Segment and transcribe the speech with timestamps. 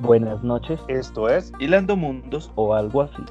[0.00, 2.50] Buenas noches Esto es Hilando Mundos.
[2.56, 3.22] o algo así.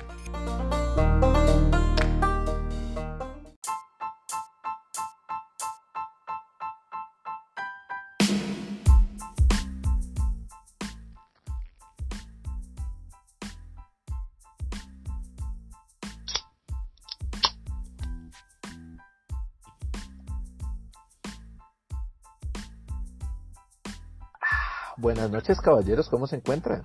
[25.33, 26.83] Noches, caballeros, ¿cómo se encuentran?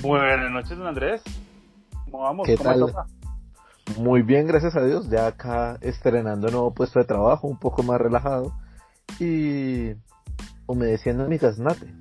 [0.00, 1.22] Buenas noches, don Andrés.
[2.10, 2.46] ¿Cómo vamos?
[2.46, 2.80] ¿Qué ¿Cómo tal?
[2.80, 3.06] toca?
[3.98, 8.00] Muy bien, gracias a Dios, ya acá estrenando nuevo puesto de trabajo, un poco más
[8.00, 8.52] relajado
[9.20, 9.92] y
[10.66, 11.92] humedeciendo mi gaznate.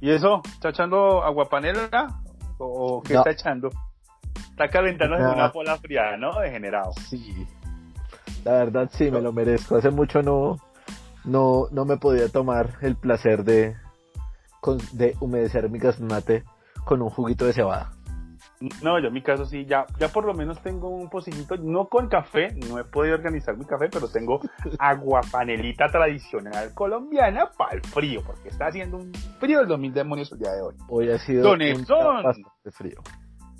[0.00, 0.42] ¿Y eso?
[0.44, 2.20] ¿Está echando aguapanela?
[2.58, 3.20] ¿O qué No.
[3.20, 3.70] está echando?
[4.50, 5.32] Está calentando No.
[5.32, 6.38] una pola fría, ¿no?
[6.38, 6.92] Degenerado.
[7.08, 7.46] Sí,
[8.44, 9.76] la verdad sí, me lo merezco.
[9.76, 10.58] Hace mucho no,
[11.26, 13.76] no, no me podía tomar el placer de,
[14.60, 16.44] con- de humedecer mi gaznate
[16.84, 17.92] con un juguito de cebada.
[18.82, 21.88] No, yo en mi caso sí, ya, ya por lo menos tengo un pocillito, no
[21.88, 24.40] con café, no he podido organizar mi café, pero tengo
[24.78, 30.32] aguapanelita tradicional colombiana para el frío, porque está haciendo un frío de los mil demonios
[30.32, 30.74] el día de hoy.
[30.88, 31.84] Hoy ha sido Don un
[32.22, 33.00] bastante frío.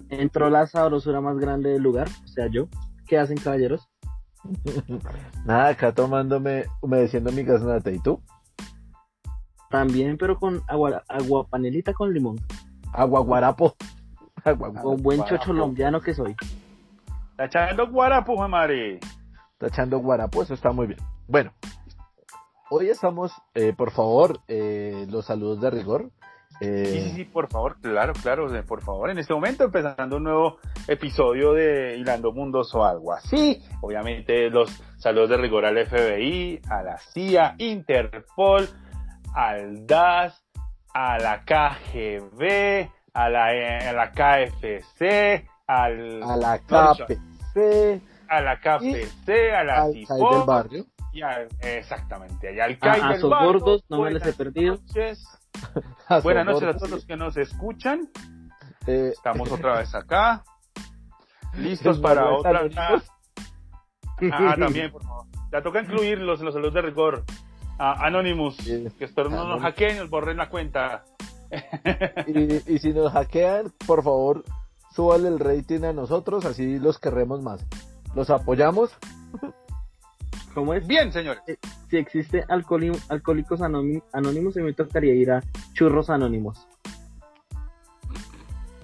[0.09, 2.69] Entró la sabrosura más grande del lugar, o sea, yo.
[3.07, 3.89] ¿Qué hacen, caballeros?
[5.45, 7.95] Nada, acá tomándome, humedeciendo mi gaznate.
[7.95, 8.21] ¿Y tú?
[9.71, 12.37] También, pero con agua, agua panelita con limón.
[12.93, 13.75] Agua guarapo.
[14.45, 14.73] Agua.
[14.73, 15.45] Con buen guarapo.
[15.45, 16.37] chocholombiano que soy.
[17.31, 19.01] Está echando guarapo, jue madre.
[19.53, 21.01] Está echando guarapo, eso está muy bien.
[21.29, 21.53] Bueno,
[22.71, 26.11] hoy estamos, eh, por favor, eh, los saludos de rigor.
[26.61, 29.11] Eh, Sí, sí, sí, por favor, claro, claro, eh, por favor.
[29.11, 33.63] En este momento empezando un nuevo episodio de Hilando Mundos o algo así.
[33.83, 38.69] Obviamente los saludos de rigor al FBI, a la CIA, Interpol,
[39.35, 40.43] al DAS,
[40.95, 48.61] a la KGB, a la, eh, a la KFC, al, a la KPC, a la
[48.61, 50.87] KFC, a la al del barrio.
[51.13, 53.49] y al- exactamente, y al A- CAI a del sus barrio.
[53.61, 54.77] gordos, no me les he perdido.
[54.77, 55.25] noches.
[56.23, 58.09] Buenas noches a todos los que nos escuchan.
[58.87, 60.45] eh, Estamos otra vez acá.
[61.57, 62.63] Listos para otra.
[62.77, 63.03] Ah,
[64.33, 65.27] ah, también, por favor.
[65.53, 67.25] Ya toca incluirlos en los saludos de rigor.
[67.79, 68.57] Ah, Anonymous.
[68.57, 68.87] Sí.
[68.99, 71.05] Que esto no nos hackeen y nos borren la cuenta.
[72.27, 74.45] y, y si nos hackean, por favor,
[74.93, 77.65] súbale el rating a nosotros, así los querremos más.
[78.15, 78.91] Los apoyamos.
[80.57, 80.87] ¿Cómo es?
[80.87, 81.43] Bien, señores.
[81.91, 84.05] Si existe alcoholi- alcohólicos anónimos,
[84.57, 85.43] a mí me tocaría ir a
[85.75, 86.67] churros anónimos.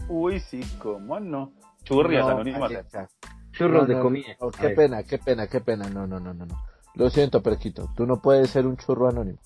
[0.06, 1.55] Uy, sí, cómo no.
[1.82, 2.65] Churrias, No, anónimas.
[2.65, 3.09] Alexa.
[3.53, 4.37] Churros No, de no, comida.
[4.61, 5.88] qué pena, qué pena, qué pena.
[5.88, 6.62] No, no, no, no, no.
[6.94, 7.91] Lo siento, Perquito.
[7.97, 9.38] Tú no puedes ser un churro anónimo.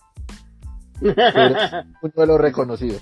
[0.99, 1.17] Tú eres
[2.03, 2.99] un duelo reconocido.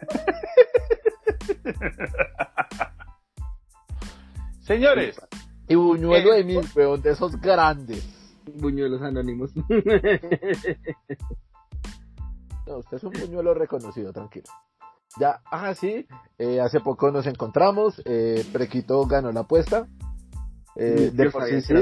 [4.62, 5.20] Señores,
[5.68, 8.06] Y buñuelo Eh, de mil, weón, de esos grandes.
[8.54, 9.52] Buñuelos anónimos.
[12.66, 14.46] No, usted es un buñuelo reconocido, tranquilo.
[15.20, 16.04] Ya, ah, sí,
[16.36, 19.86] eh, hace poco nos encontramos, eh, Prequito ganó la apuesta.
[20.74, 21.74] Eh, de por sí,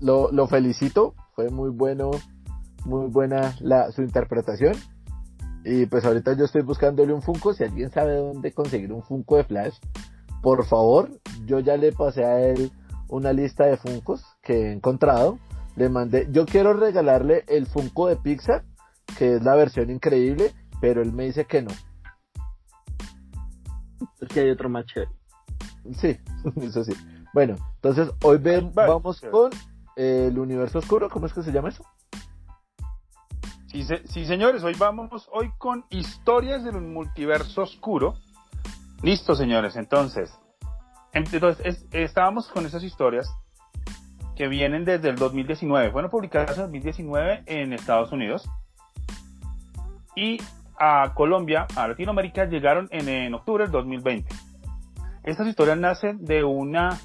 [0.00, 2.12] lo, lo felicito, fue muy bueno,
[2.84, 4.74] muy buena la, su interpretación.
[5.64, 9.38] Y pues ahorita yo estoy buscándole un Funko, si alguien sabe dónde conseguir un Funko
[9.38, 9.74] de Flash,
[10.40, 11.10] por favor,
[11.44, 12.72] yo ya le pasé a él
[13.10, 15.38] una lista de Funkos que he encontrado.
[15.76, 18.64] Le mandé, yo quiero regalarle el Funko de Pixar,
[19.18, 21.70] que es la versión increíble, pero él me dice que no.
[24.20, 25.10] Es que hay otro más chévere.
[25.94, 26.18] Sí,
[26.62, 26.92] eso sí.
[27.32, 29.50] Bueno, entonces hoy ven, vamos con
[29.96, 31.84] eh, el universo oscuro, ¿cómo es que se llama eso?
[33.68, 38.14] Sí, se- sí, señores, hoy vamos hoy con historias del multiverso oscuro.
[39.02, 40.30] Listo, señores, entonces.
[41.12, 43.30] Entonces, es- estábamos con esas historias
[44.36, 45.90] que vienen desde el 2019.
[45.90, 48.48] Fueron publicadas en 2019 en Estados Unidos.
[50.16, 50.38] Y
[50.78, 54.34] a Colombia, a Latinoamérica, llegaron en, en octubre del 2020.
[55.24, 56.98] Estas historias nacen de una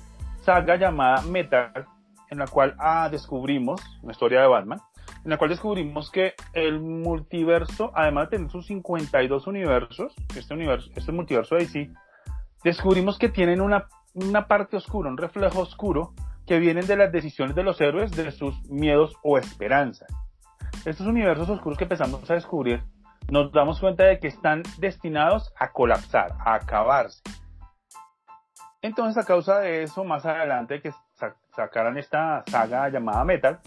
[0.43, 1.85] saga llamada Metal,
[2.29, 4.79] en la cual ah, descubrimos, una historia de Batman,
[5.23, 10.89] en la cual descubrimos que el multiverso, además de tener sus 52 universos, este universo,
[10.95, 11.91] este multiverso de DC,
[12.65, 13.87] descubrimos que tienen una,
[14.47, 16.13] parte oscura, un reflejo oscuro,
[16.47, 20.09] que vienen de las decisiones de los héroes, de sus miedos o esperanzas.
[20.83, 22.83] Estos universos oscuros que empezamos a descubrir,
[23.29, 27.21] nos damos cuenta de que están destinados a colapsar, a acabarse.
[28.81, 33.59] Entonces, a causa de eso, más adelante que sa- sacaran esta saga llamada Metal,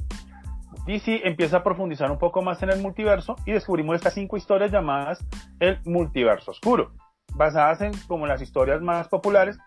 [0.87, 4.73] DC empieza a profundizar un poco más en el multiverso y descubrimos estas cinco historias
[4.73, 5.25] llamadas
[5.61, 6.93] el multiverso oscuro,
[7.35, 9.59] basadas en como las historias más populares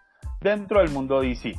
[0.42, 1.56] dentro del mundo DC.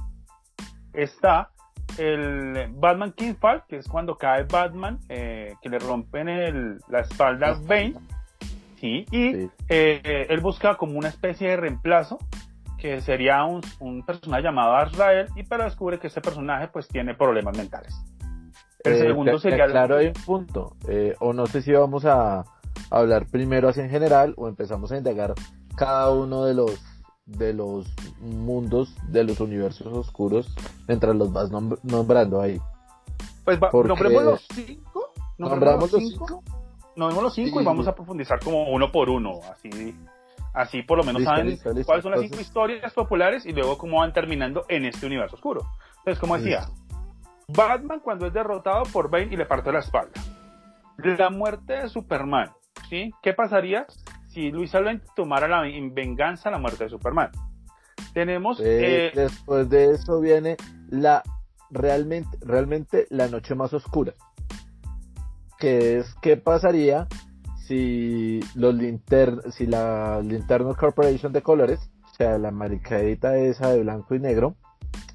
[0.93, 1.50] Está
[1.99, 7.49] el Batman Kingfall, que es cuando cae Batman, eh, que le rompen el- la espalda
[7.50, 7.94] a Bane,
[8.81, 9.50] sí, y Sí.
[9.69, 12.19] eh, él busca como una especie de reemplazo,
[12.78, 17.14] que sería un, un personaje llamado Azrael, y pero descubre que ese personaje pues tiene
[17.14, 17.94] problemas mentales.
[18.84, 19.66] El Eh, segundo sería...
[19.66, 20.76] Claro, hay un punto.
[21.20, 22.43] O no sé si vamos a
[22.90, 25.34] hablar primero así en general o empezamos a indagar
[25.76, 26.80] cada uno de los
[27.24, 27.86] de los
[28.20, 30.52] mundos, de los universos oscuros,
[30.88, 32.60] mientras los vas nombr- nombrando ahí.
[33.44, 35.12] Pues va, nombremos los cinco.
[35.38, 36.42] ¿Nombramos los cinco.
[36.96, 37.62] Nombremos los cinco Sí.
[37.62, 39.40] y vamos a profundizar como uno por uno.
[39.50, 39.94] Así,
[40.52, 41.86] así por lo menos Listo, saben listo, listo.
[41.86, 45.62] cuáles son las cinco historias populares y luego cómo van terminando en este universo oscuro.
[45.98, 46.66] Entonces, como decía,
[47.48, 50.12] Batman cuando es derrotado por Bane y le parte la espalda.
[50.98, 52.50] La muerte de Superman.
[52.88, 53.10] ¿sí?
[53.22, 53.86] ¿Qué pasaría
[54.32, 57.31] si Luis Lane tomara la en venganza la muerte de Superman?
[58.14, 58.61] Tenemos...
[58.61, 60.56] Eh, eh, después de eso viene
[60.90, 61.23] la
[61.70, 64.14] realmente, realmente la noche más oscura.
[65.58, 67.06] Que es qué pasaría
[67.67, 71.78] si los linter si la Linterna Corporation de colores,
[72.11, 74.56] o sea, la maricadita esa de blanco y negro,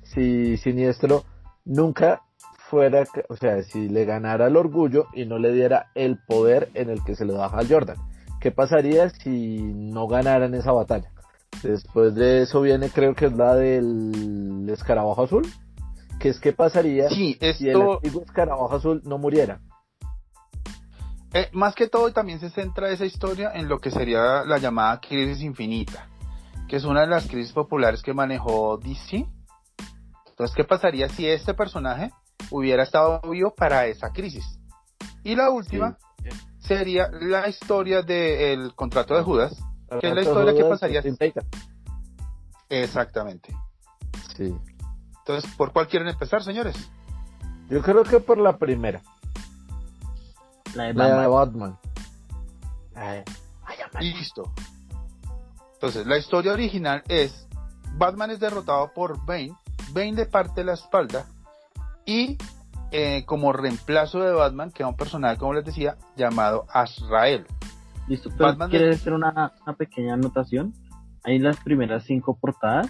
[0.04, 1.24] si Siniestro
[1.66, 2.22] nunca
[2.70, 6.90] fuera, o sea, si le ganara el orgullo y no le diera el poder en
[6.90, 7.98] el que se lo da Hal Jordan.
[8.48, 11.12] ¿Qué pasaría si no ganaran esa batalla?
[11.64, 15.46] Después de eso viene, creo que es la del escarabajo azul.
[16.18, 17.96] Que es qué pasaría sí, si el esto...
[17.96, 19.60] antiguo escarabajo azul no muriera.
[21.34, 25.02] Eh, más que todo también se centra esa historia en lo que sería la llamada
[25.02, 26.08] crisis infinita,
[26.70, 29.28] que es una de las crisis populares que manejó DC.
[30.30, 32.12] Entonces, ¿qué pasaría si este personaje
[32.50, 34.58] hubiera estado vivo para esa crisis?
[35.26, 35.98] Y la última
[36.68, 39.58] sería la historia del contrato de Judas.
[40.02, 41.02] ¿Qué es la historia que pasaría?
[42.70, 43.56] Exactamente.
[44.36, 44.54] Sí.
[45.20, 46.76] Entonces, ¿por cuál quieren empezar, señores?
[47.70, 49.02] Yo creo que por la primera,
[50.76, 51.78] La de la de Batman.
[52.94, 53.24] Batman.
[53.94, 54.52] Ay, Listo.
[55.74, 57.48] Entonces, la historia original es
[57.94, 59.56] Batman es derrotado por Bane,
[59.92, 61.26] Bane le parte la espalda
[62.06, 62.38] y
[62.92, 67.46] eh, como reemplazo de Batman queda un personaje, como les decía, llamado Azrael.
[68.08, 70.74] Listo, pero Batman de- ¿quieres hacer una, una pequeña anotación?
[71.24, 72.88] Ahí las primeras cinco portadas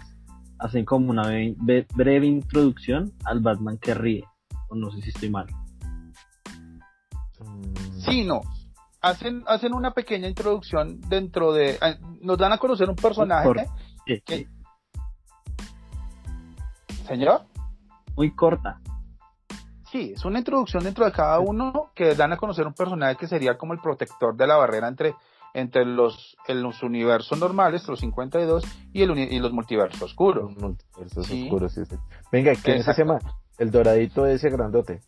[0.60, 4.24] hacen como una be- be- breve introducción al Batman que ríe.
[4.70, 5.48] O no sé si estoy mal.
[7.40, 8.42] Mm, Sí, no.
[9.02, 11.78] Hacen, hacen una pequeña introducción dentro de...
[11.82, 13.48] ah, Nos dan a conocer un personaje.
[14.06, 14.48] Sí, ¿Qué?
[17.08, 17.46] Señor.
[18.16, 18.80] Muy corta.
[19.92, 23.28] Sí, es una introducción dentro de cada uno que dan a conocer un personaje que
[23.28, 25.16] sería como el protector de la barrera entre,
[25.54, 28.64] entre los, en los universos normales, los 52,
[28.94, 30.52] y, el, y los multiversos oscuros.
[30.52, 31.44] Los multiversos Sí.
[31.46, 31.96] oscuros, sí, sí.
[32.32, 33.02] Venga, ¿quién se Exacto.
[33.04, 33.20] llama?
[33.58, 35.00] El doradito ese grandote.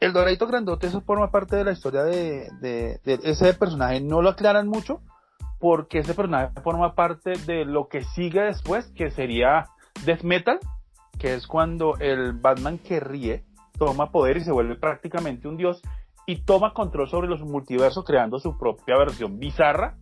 [0.00, 4.00] El doradito grandote, eso forma parte de la historia de, de- de ese personaje.
[4.00, 5.00] No lo aclaran mucho
[5.60, 9.66] porque ese personaje forma parte de lo que sigue después, que sería
[10.04, 10.58] Death Metal,
[11.18, 13.44] que es cuando el Batman que ríe
[13.78, 15.82] toma poder y se vuelve prácticamente un dios
[16.26, 19.96] y toma control sobre los multiversos creando su propia versión bizarra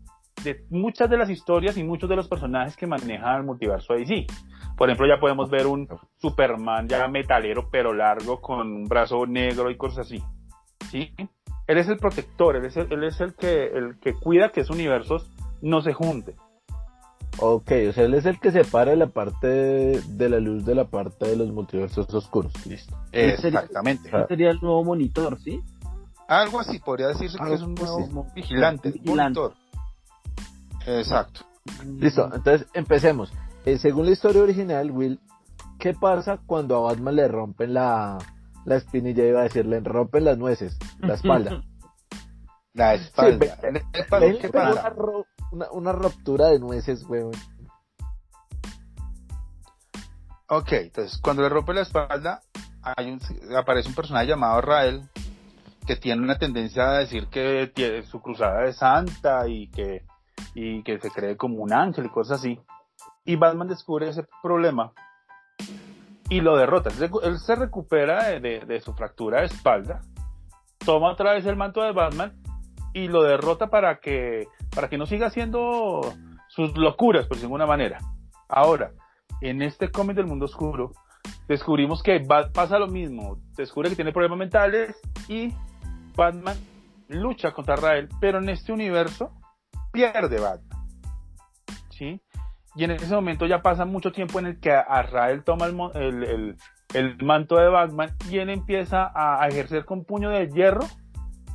[0.45, 4.27] de muchas de las historias y muchos de los personajes que maneja el multiverso DC.
[4.77, 5.89] Por ejemplo, ya podemos ver un
[6.19, 10.23] Superman ya metalero pero largo con un brazo negro y cosas así.
[10.91, 11.15] ¿Sí?
[11.67, 14.61] Él es el protector, él es el, él es el que el que cuida que
[14.61, 16.35] esos universos no se junten.
[17.39, 20.85] Ok, o sea, él es el que separa la parte de la luz de la
[20.85, 22.53] parte de los multiversos oscuros.
[22.67, 22.97] Listo.
[23.11, 24.09] Exactamente.
[24.09, 25.61] Ese sería el nuevo monitor, ¿sí?
[26.29, 29.41] Algo así, podría decirse que es un nuevo vigilante, Vigilante.
[29.41, 29.55] monitor.
[30.87, 31.41] Exacto.
[31.99, 33.33] Listo, entonces empecemos.
[33.65, 35.21] Eh, según la historia original, Will,
[35.79, 38.19] ¿qué pasa cuando a Batman le rompen la,
[38.65, 39.25] la espinilla?
[39.27, 41.63] Iba a decir, le rompen las nueces, la espalda.
[42.75, 43.59] La espalda.
[43.61, 44.95] Sí, ¿Qué pasa?
[45.53, 47.33] Una, una ruptura de nueces, weón.
[50.49, 52.43] Ok, entonces cuando le rompe la espalda,
[53.57, 55.09] aparece un personaje llamado Rael
[55.87, 60.05] que tiene una tendencia a decir que tiene su cruzada de santa y que,
[60.55, 62.61] y que se cree como un ángel y cosas así.
[63.25, 64.93] Y Batman descubre ese problema
[66.29, 66.91] y lo derrota.
[67.23, 70.01] Él se- recupera de- de su fractura de espalda,
[70.85, 72.35] toma otra vez el manto de Batman
[72.93, 76.15] y lo derrota para que, para que no siga haciendo
[76.49, 77.99] sus locuras, por alguna manera.
[78.49, 78.93] Ahora,
[79.41, 80.93] en este cómic del mundo oscuro,
[81.49, 82.21] descubrimos que
[82.53, 83.39] pasa lo mismo.
[83.57, 84.97] Descubre que tiene problemas mentales
[85.29, 85.55] y
[86.17, 86.57] Batman
[87.09, 89.31] lucha contra Rael, pero en este universo
[89.93, 90.87] pierde Batman.
[91.91, 92.21] ¿Sí?
[92.75, 96.57] Y en ese momento ya pasa mucho tiempo en el que Rael toma el,
[97.23, 100.87] manto de Batman y él empieza a, ejercer con puño de hierro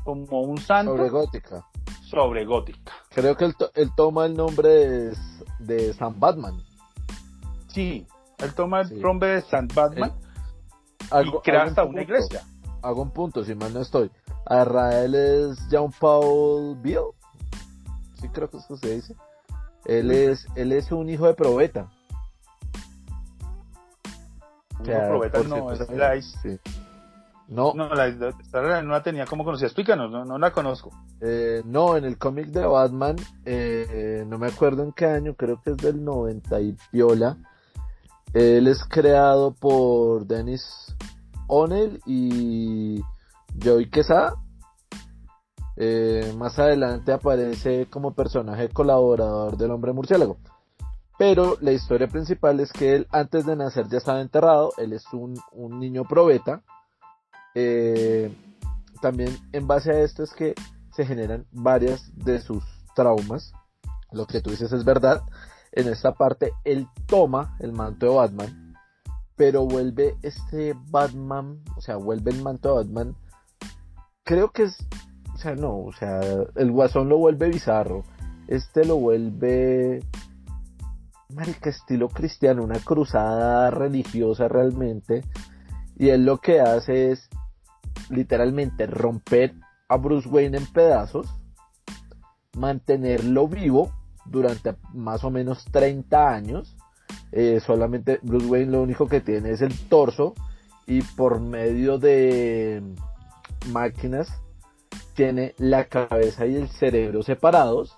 [0.03, 0.95] como un santo.
[0.95, 1.66] Sobre Gótica.
[2.09, 2.93] Sobre Gótica.
[3.09, 5.17] Creo que él, toma el nombre de,
[5.59, 6.55] de San Batman.
[7.67, 10.13] Sí, él toma el nombre de San Batman
[11.23, 12.43] y crea hasta una iglesia.
[12.81, 14.09] Hago un punto, si mal no estoy.
[14.45, 17.11] Rael es Jean Paul Bill.
[18.21, 19.15] Sí, creo que eso se dice.
[19.85, 21.89] Él es, él es un hijo de probeta.
[24.83, 26.59] probeta no, es la sí.
[27.47, 29.67] No, no la, no la tenía como conocida.
[29.67, 30.91] Explícanos, no, no la conozco.
[31.21, 35.61] Eh, no, en el cómic de Batman, eh, no me acuerdo en qué año, creo
[35.61, 37.37] que es del 90 y piola.
[38.33, 40.95] Él es creado por Dennis
[41.47, 43.01] O'Neill y
[43.63, 44.35] Joey Quesada.
[45.75, 50.37] Eh, más adelante aparece como personaje colaborador del hombre murciélago.
[51.17, 55.05] Pero la historia principal es que él antes de nacer ya estaba enterrado, él es
[55.13, 55.39] un,
[55.79, 56.61] niño probeta.
[57.59, 58.31] Eh,
[59.01, 60.53] también en base a esto es que
[60.95, 62.63] se generan varias de sus
[62.95, 63.51] traumas.
[64.11, 65.23] Lo que tú dices es verdad.
[65.71, 68.75] En esta parte él toma el manto de Batman,
[69.35, 73.15] pero vuelve este Batman, o sea, vuelve el manto de Batman.
[74.23, 74.77] Creo que es
[75.33, 76.19] o sea, no, o sea,
[76.55, 78.03] el guasón lo vuelve bizarro.
[78.47, 80.03] Este lo vuelve.
[81.29, 85.23] Marica, estilo cristiano, una cruzada religiosa realmente.
[85.95, 87.29] Y él lo que hace es
[88.09, 89.53] literalmente romper
[89.89, 91.27] a Bruce Wayne en pedazos,
[92.55, 93.91] mantenerlo vivo
[94.25, 96.75] durante más o menos 30 años.
[97.31, 100.33] Eh, solamente Bruce Wayne lo único que tiene es el torso
[100.85, 102.81] y por medio de
[103.71, 104.29] máquinas
[105.13, 107.97] tiene la cabeza y el cerebro separados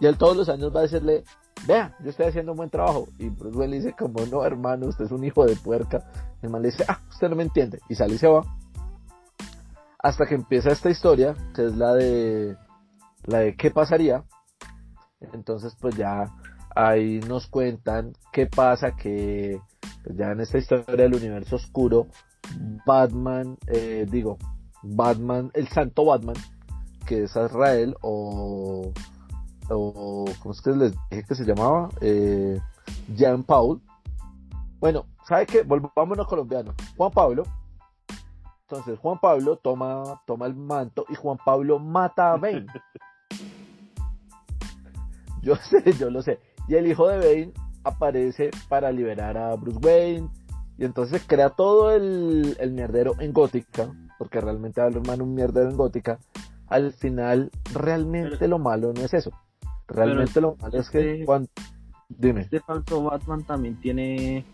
[0.00, 1.24] y él todos los años va a decirle,
[1.66, 3.08] vea, yo estoy haciendo un buen trabajo.
[3.18, 6.02] Y Bruce Wayne dice, como no, hermano, usted es un hijo de puerca.
[6.42, 7.80] El man le dice, ah, usted no me entiende.
[7.88, 8.42] Y sale y se va.
[10.02, 12.56] Hasta que empieza esta historia, que es la de,
[13.24, 14.24] la de qué pasaría.
[15.32, 16.24] Entonces, pues ya
[16.74, 19.60] ahí nos cuentan qué pasa, que
[20.04, 22.06] pues ya en esta historia del universo oscuro,
[22.86, 24.38] Batman, eh, digo,
[24.82, 26.36] Batman, el santo Batman,
[27.06, 28.92] que es Israel, o,
[29.68, 31.90] o ¿cómo es que les dije que se llamaba?
[32.00, 32.58] Eh,
[33.14, 33.82] Jean Paul.
[34.80, 35.62] Bueno, ¿sabe qué?
[35.62, 36.74] Volvámonos colombianos.
[36.96, 37.42] Juan Pablo.
[38.70, 42.66] Entonces, Juan Pablo toma, toma el manto y Juan Pablo mata a Bane.
[45.42, 46.38] yo sé, yo lo sé.
[46.68, 50.28] Y el hijo de Bane aparece para liberar a Bruce Wayne.
[50.78, 55.78] Y entonces crea todo el, el mierdero en Gótica porque realmente hermano un mierdero en
[55.78, 56.18] gótica,
[56.66, 59.30] al final realmente lo malo no es eso.
[59.88, 61.48] Realmente lo malo es que este cuando...
[62.10, 62.42] Dime.
[62.42, 64.44] Este falso Batman también tiene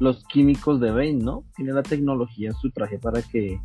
[0.00, 1.44] los químicos de Bane, ¿no?
[1.56, 3.60] Tiene la tecnología en su traje para que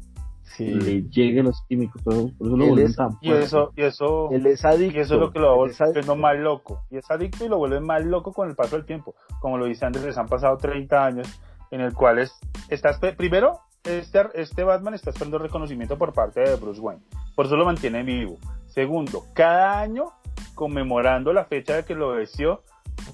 [0.60, 4.66] le llegue los químicos, por eso, lo vuelven tan y eso, y eso, él es
[4.66, 6.84] adicto, y eso es lo que lo vuelve más loco.
[6.90, 9.16] Y es adicto y lo vuelve más loco con el paso del tiempo.
[9.40, 12.38] Como lo dice antes, les han pasado 30 años en el cual es,
[12.70, 17.02] estás, primero, este, este Batman está esperando reconocimiento por parte de Bruce Wayne.
[17.36, 18.38] Por eso lo mantiene vivo.
[18.68, 20.06] Segundo, cada año,
[20.54, 22.64] conmemorando la fecha de que lo obedeció,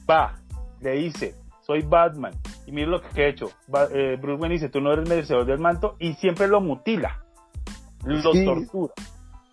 [0.10, 0.36] va,
[0.82, 2.34] le dice, soy Batman.
[2.68, 3.50] Y mira lo que he hecho.
[3.94, 5.96] Eh, Bruce Wayne dice, tú no eres merecedor del manto.
[6.00, 7.24] Y siempre lo mutila.
[8.06, 8.94] Lo tortura.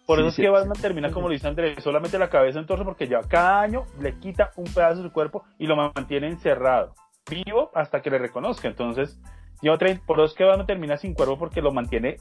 [0.07, 2.85] Por eso es que Batman termina como lo dice Andrés, solamente la cabeza en torso
[2.85, 6.93] porque ya cada año le quita un pedazo de su cuerpo y lo mantiene encerrado,
[7.31, 8.69] vivo hasta que le reconozca.
[8.69, 9.19] Entonces,
[9.63, 12.19] y otra, por dos que Batman termina sin cuerpo porque lo mantiene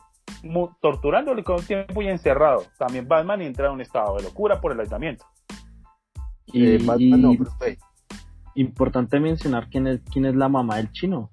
[0.81, 2.63] torturándole con tiempo y encerrado.
[2.77, 5.25] También Batman entra en un estado de locura por el aislamiento.
[6.45, 6.79] Y, eh,
[8.55, 11.31] importante mencionar quién es, quién es la mamá del chino,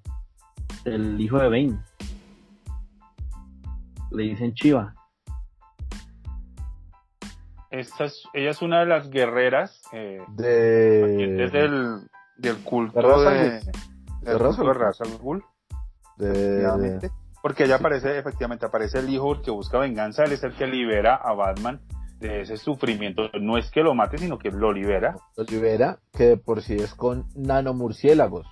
[0.85, 1.79] el hijo de Bane.
[4.11, 4.93] Le dicen Chiva.
[7.69, 11.47] Esta es, ella es una de las guerreras eh, de...
[11.49, 12.01] del,
[12.37, 13.61] del culto de,
[14.21, 15.03] de, raza,
[17.41, 21.15] porque ella aparece, efectivamente, aparece el hijo que busca venganza, él es el que libera
[21.15, 21.79] a Batman
[22.21, 23.23] de ese sufrimiento.
[23.41, 25.15] No es que lo mate, sino que lo libera.
[25.35, 28.47] Lo libera, que por sí es con nanomurciélagos.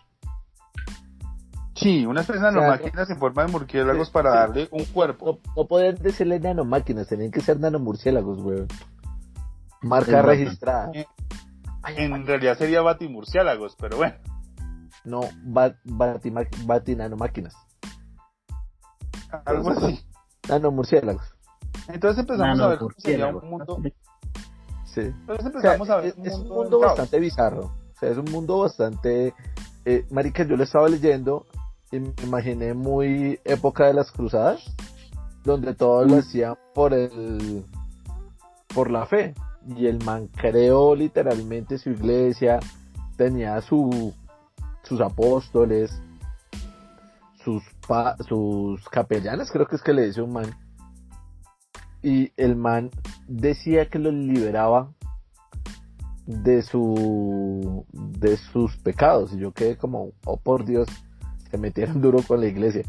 [1.75, 5.39] Sí, unas tres nanomáquinas en forma de murciélagos para darle un cuerpo.
[5.55, 8.67] No, pueden decirle nanomáquinas, tienen que ser nanomurciélagos, weón.
[9.81, 10.91] Marca registrada.
[11.95, 14.15] En, realidad sería batimurciélagos, pero bueno.
[15.05, 17.55] No, bat, bati, nanomáquinas.
[19.45, 20.01] Algo así.
[20.49, 21.38] Nanomurciélagos.
[21.87, 23.39] Entonces empezamos Nano a ver cómo sería murciélago.
[23.41, 23.81] un mundo.
[24.85, 25.01] Sí.
[25.01, 27.61] Entonces O sea, empezamos a ver es, un es un mundo, bastante bizarro.
[27.65, 29.33] O sea, es un mundo bastante...
[29.85, 31.45] Eh, marica, yo lo estaba leyendo
[31.91, 34.61] y me imaginé muy época de las cruzadas,
[35.43, 36.19] donde todo lo Mm.
[36.19, 37.65] hacían por el...
[38.73, 39.33] por la fe.
[39.75, 42.59] Y el man creó literalmente su iglesia,
[43.17, 44.13] tenía su,
[44.83, 45.91] sus apóstoles,
[47.43, 50.55] sus, pa- sus capellanes, creo que es que le dice un man.
[52.01, 52.89] Y el man
[53.27, 54.91] decía que los liberaba
[56.25, 60.87] de su de sus pecados y yo quedé como oh por Dios
[61.49, 62.83] se metieron duro con la iglesia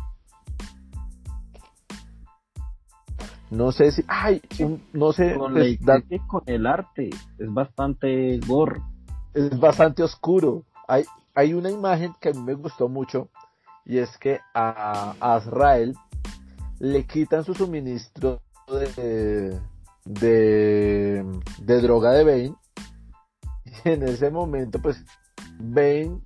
[3.51, 7.11] no sé si ay un- no sé Con la iglesia con el arte.
[7.39, 8.81] Es bastante gore.
[9.35, 13.29] es bastante oscuro hay hay una imagen que a mí me gustó mucho
[13.87, 15.95] y es que a, a Azrael
[16.79, 18.41] le quitan su suministro
[18.77, 19.59] de
[20.05, 21.25] de,
[21.81, 22.55] droga de Bane.
[23.65, 25.05] Y en ese momento pues
[25.59, 26.21] Bane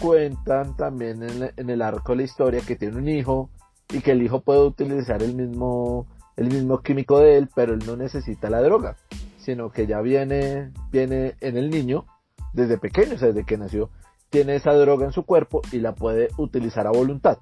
[0.00, 1.22] cuentan también
[1.56, 3.50] en el arco de la historia que tiene un hijo
[3.92, 7.80] y que el hijo puede utilizar el mismo el mismo químico de él pero él
[7.86, 8.96] no necesita la droga
[9.36, 12.06] sino que ya viene viene en el niño
[12.54, 13.90] desde pequeño o sea, desde que nació
[14.30, 17.40] tiene esa droga en su cuerpo y la puede utilizar a voluntad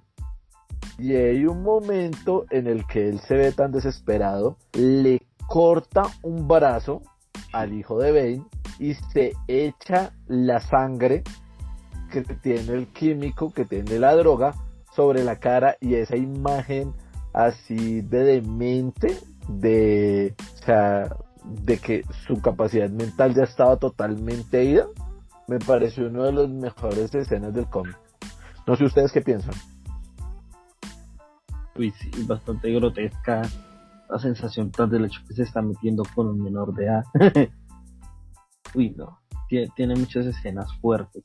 [0.98, 6.48] y hay un momento en el que él se ve tan desesperado, le corta un
[6.48, 7.02] brazo
[7.52, 8.44] al hijo de Bane
[8.78, 11.22] y se echa la sangre
[12.10, 14.54] que tiene el químico, que tiene la droga,
[14.94, 16.92] sobre la cara y esa imagen
[17.32, 19.16] así de demente,
[19.48, 24.86] de, o sea, de que su capacidad mental ya estaba totalmente ida,
[25.46, 27.96] me pareció una de las mejores escenas del cómic.
[28.66, 29.54] No sé ustedes qué piensan.
[31.78, 33.42] Sí, bastante grotesca
[34.10, 37.04] la sensación tras del hecho que se está metiendo con un menor de edad.
[38.74, 39.18] Uy, no.
[39.48, 41.22] Tiene, tiene muchas escenas fuertes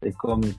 [0.00, 0.56] de cómic.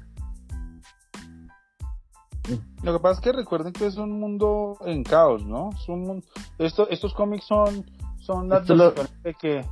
[2.83, 5.71] Lo que pasa es que recuerden que es un mundo en caos, ¿no?
[5.73, 6.25] Es un mundo-
[6.59, 7.83] esto, estos cómics son,
[8.19, 9.65] son las lo- de que,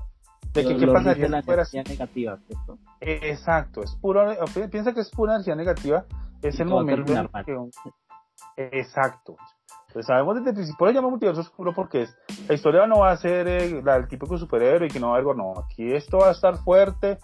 [0.54, 2.78] de que Lo- qué lo pasaría rige la si fuera energía negativa, ¿cierto?
[3.02, 4.38] Exacto, es pura,
[4.72, 6.06] piensa que es pura energía negativa,
[6.42, 7.72] es Y el momento en que un-
[8.58, 9.36] Exacto.
[9.92, 13.00] Pues sabemos desde el principio, por eso llama multiverso oscuro porque es, la historia no
[13.00, 15.54] va a ser eh, la del típico superhéroe y que no va a haber, no,
[15.60, 17.20] aquí esto va a estar fuerte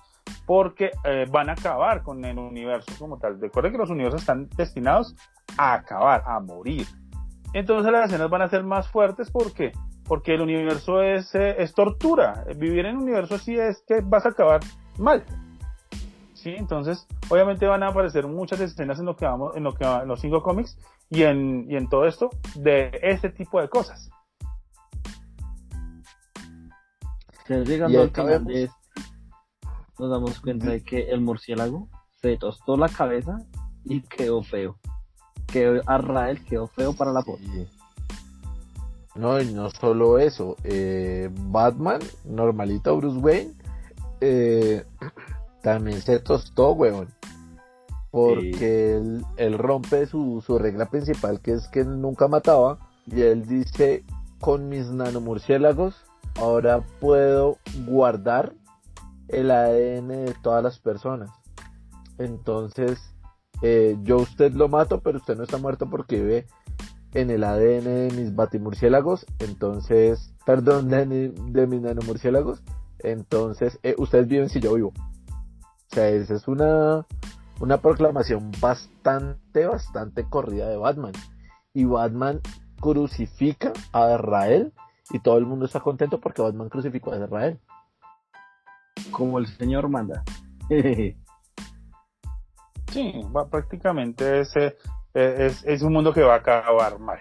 [0.45, 3.41] porque eh, van a acabar con el universo como tal.
[3.41, 5.15] Recuerden que los universos están destinados
[5.57, 6.85] a acabar, a morir.
[7.53, 9.71] Entonces las escenas van a ser más fuertes porque
[10.09, 12.43] porque el universo es, eh, es tortura.
[12.57, 14.59] Vivir en un universo así es que vas a acabar
[14.97, 15.23] mal.
[16.33, 19.85] Sí, entonces obviamente van a aparecer muchas escenas en lo que vamos, en lo que
[19.85, 20.79] en los cinco cómics
[21.09, 24.09] y en, y en todo esto de este tipo de cosas.
[27.47, 28.69] Llegando al final de
[29.97, 31.89] nos damos cuenta de que el murciélago
[32.21, 33.37] se tostó la cabeza
[33.83, 34.77] y quedó feo.
[35.47, 37.43] Quedó, Arrael quedó feo para la foto.
[37.43, 37.67] Sí.
[39.15, 40.55] No, y no solo eso.
[40.63, 43.53] eh, Batman, normalito Bruce Wayne,
[44.21, 44.85] eh,
[45.63, 47.07] también se tostó, weón.
[48.11, 48.97] Porque
[49.37, 52.79] él, rompe su, regla principal, que es que nunca mataba.
[53.05, 54.03] Y él dice,
[54.39, 55.95] con mis nanomurciélagos,
[56.35, 58.53] ahora puedo guardar
[59.27, 61.29] el ADN de todas las personas.
[62.17, 62.99] Entonces,
[63.61, 66.47] eh, yo usted lo mato, pero usted no está muerto porque vive
[67.13, 72.61] en el ADN de mis batimurciélagos, entonces, perdón, de, de mis nanomurciélagos,
[72.99, 74.89] entonces, eh, ustedes viven si yo vivo.
[74.89, 77.05] O sea, esa es una,
[77.59, 81.13] una proclamación bastante, bastante corrida de Batman.
[81.73, 82.41] Y Batman
[82.79, 84.73] crucifica a Israel
[85.11, 87.59] y todo el mundo está contento porque Batman crucificó a Israel.
[89.11, 90.23] Como el señor manda.
[92.91, 94.75] Sí, va, prácticamente es, eh,
[95.13, 97.19] es, es un mundo que va a acabar mal.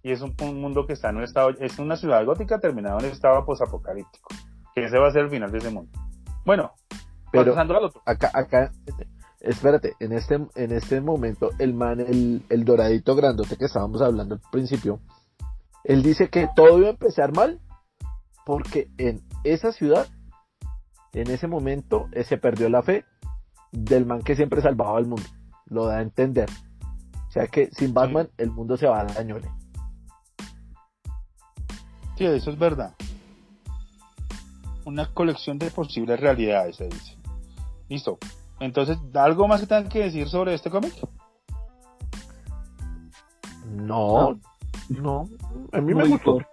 [0.00, 2.98] Y es un, un mundo que está en un estado, es una ciudad gótica terminada
[3.00, 4.28] en un estado posapocalíptico.
[4.76, 5.90] Que ese va a ser el final de ese mundo.
[6.44, 6.72] Bueno,
[7.32, 8.00] Pero pasando al otro.
[8.06, 8.70] acá, acá,
[9.48, 14.36] espérate, en este, en este momento, el man, el, el doradito grandote que estábamos hablando
[14.36, 15.00] al principio,
[15.84, 17.60] él dice que todo iba a empezar mal
[18.44, 20.06] porque en esa ciudad,
[21.12, 23.04] en ese momento, eh, se perdió la fe
[23.72, 25.26] del man que siempre salvaba al mundo.
[25.66, 26.48] Lo da a entender.
[27.28, 29.48] O sea que sin Batman el mundo se va a dañole.
[32.16, 32.94] Sí, eso es verdad.
[34.84, 37.16] Una colección de posibles realidades, se dice.
[37.88, 38.18] Listo.
[38.60, 40.92] Entonces, ¿algo más que tengan que decir sobre este cómic?
[43.76, 44.38] No,
[44.88, 45.28] no,
[45.72, 46.32] a mí me gustó.
[46.34, 46.46] gore.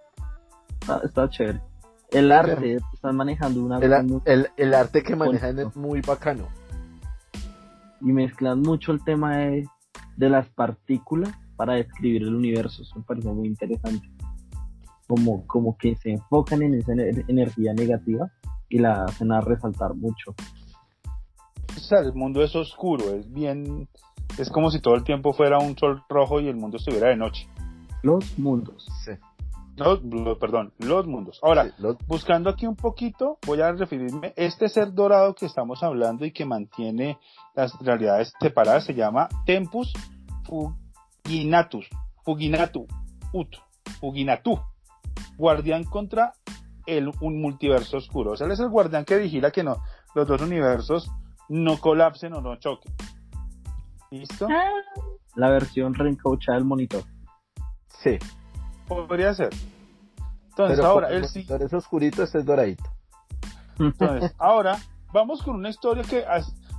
[0.81, 1.61] está, está chévere.
[2.11, 6.47] El arte, están manejando una El, el- el arte que manejan es muy bacano.
[8.01, 9.65] y mezclan mucho el tema de,
[10.17, 12.83] de las partículas para describir el universo.
[12.83, 14.07] Eso me parece muy interesante.
[15.07, 18.29] Como, como que se enfocan en esa ener- energía negativa
[18.69, 20.35] y la hacen a resaltar mucho.
[21.75, 23.87] O sea, el mundo es oscuro, es bien,
[24.37, 27.17] es como si todo el tiempo fuera un sol rojo y el mundo estuviera de
[27.17, 27.47] noche.
[28.01, 28.87] Los mundos.
[29.03, 29.11] Sí.
[29.77, 31.39] No, lo- perdón, los mundos.
[31.43, 35.83] Ahora, Sí, los- buscando aquí un poquito, voy a referirme, este ser dorado que estamos
[35.83, 37.19] hablando y que mantiene
[37.55, 39.91] las realidades separadas se llama Tempus
[41.23, 41.87] Fuginatus,
[42.23, 42.87] Fuginatu,
[43.33, 43.55] Ut,
[43.99, 44.59] Fuginatu,
[45.37, 46.33] guardián contra
[46.85, 48.31] el, un multiverso oscuro.
[48.31, 49.81] O sea, él es el guardián que vigila que no,
[50.13, 51.09] los dos universos
[51.49, 52.93] no colapsen o no choquen.
[54.11, 54.47] ¿Listo?
[55.35, 57.03] La versión reencauchada del monitor.
[57.87, 58.17] sí.
[58.87, 59.49] Podría ser.
[60.49, 61.39] Entonces, Pero ahora, el sí.
[61.39, 62.83] monitor es oscurito, este es doradito.
[63.79, 64.77] Entonces, ahora
[65.11, 66.23] vamos con una historia que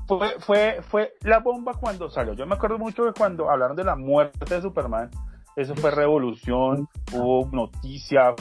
[0.06, 2.34] fue, fue, fue la bomba cuando salió.
[2.34, 5.10] Yo me acuerdo mucho de cuando hablaron de la muerte de Superman.
[5.56, 8.34] Eso fue revolución, hubo noticia.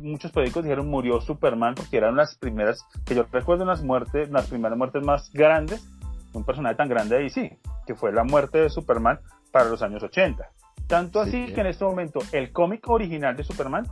[0.00, 4.46] Muchos periódicos dijeron murió Superman porque eran las primeras, que yo recuerdo las muertes, las
[4.46, 5.84] primeras muertes más grandes
[6.32, 9.18] de un personaje tan grande de DC, que fue la muerte de Superman
[9.52, 10.48] para los años 80.
[10.86, 11.54] Tanto así Sí.
[11.54, 13.84] que en este momento el cómic original de Superman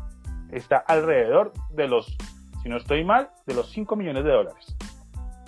[0.53, 2.17] está alrededor de los,
[2.63, 4.77] si no estoy mal, de los 5 millones de dólares.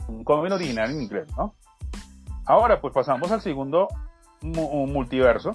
[0.09, 1.55] Un cómic original en inglés, ¿no?
[2.47, 3.89] Ahora, pues pasamos al segundo
[4.43, 5.53] mu- multiverso,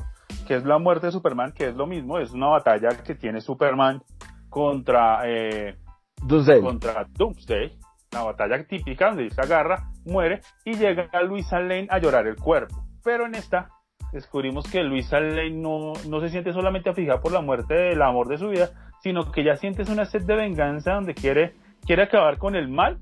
[0.47, 3.41] que es la muerte de Superman, que es lo mismo, es una batalla que tiene
[3.41, 4.01] Superman
[4.49, 5.77] contra, eh,
[6.23, 6.61] Doomsday.
[6.61, 7.77] contra Doomsday,
[8.11, 12.75] la batalla típica donde se agarra, muere y llega Luisa Lane a llorar el cuerpo.
[13.03, 13.69] Pero en esta
[14.11, 18.27] descubrimos que Luisa Lane no, no se siente solamente afligida por la muerte del amor
[18.27, 18.69] de su vida,
[19.03, 21.53] sino que ya siente una sed de venganza donde quiere,
[21.85, 22.99] quiere acabar con el mal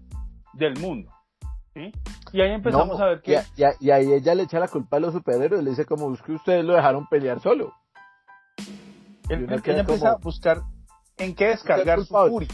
[0.54, 1.12] del mundo.
[1.74, 1.92] ¿sí?
[2.34, 3.40] Y ahí empezamos No, a ver que...
[3.56, 6.14] y, a- a- ahí ella le echa la culpa a los superhéroes, le dice como
[6.14, 7.74] es que ustedes lo dejaron pelear solo.
[9.30, 10.58] Él- queda ella empieza como- a buscar
[11.18, 12.50] en qué descargar su furia.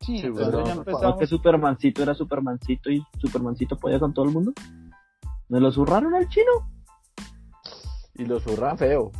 [0.00, 1.18] Sí, Sí, entonces pero- ya ¿No empezamos.
[1.18, 4.52] que Supermancito era Supermancito y Supermancito podía con todo el mundo?
[5.48, 6.50] ¿Me lo zurraron al chino?
[8.14, 9.12] Y lo zurran feo.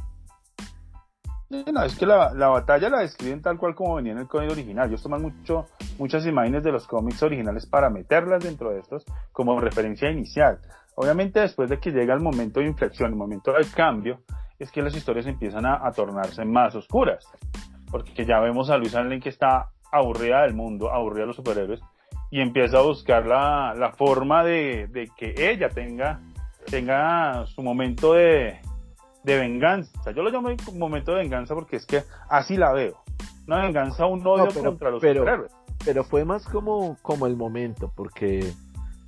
[1.51, 4.53] No, es que la, la batalla la describen tal cual como venía en el código
[4.53, 4.89] original.
[4.89, 5.67] Ellos toman mucho,
[5.99, 10.59] muchas imágenes de los cómics originales para meterlas dentro de estos como referencia inicial.
[10.95, 14.23] Obviamente después de que llega el momento de inflexión, el momento del cambio,
[14.63, 17.27] es que las historias empiezan a, a tornarse más oscuras.
[17.91, 21.81] Porque ya vemos a Luis Allen que está aburrida del mundo, aburrida de los superhéroes,
[22.31, 26.21] y empieza a buscar la, la forma de, de que ella tenga,
[26.71, 28.59] tenga su momento de,
[29.25, 30.13] de venganza.
[30.13, 33.03] Yo lo llamo momento de venganza porque es que así la veo.
[33.47, 35.53] Una venganza, un odio No, pero- contra los pero- superhéroes.
[35.85, 38.53] Pero fue más como, como el momento, porque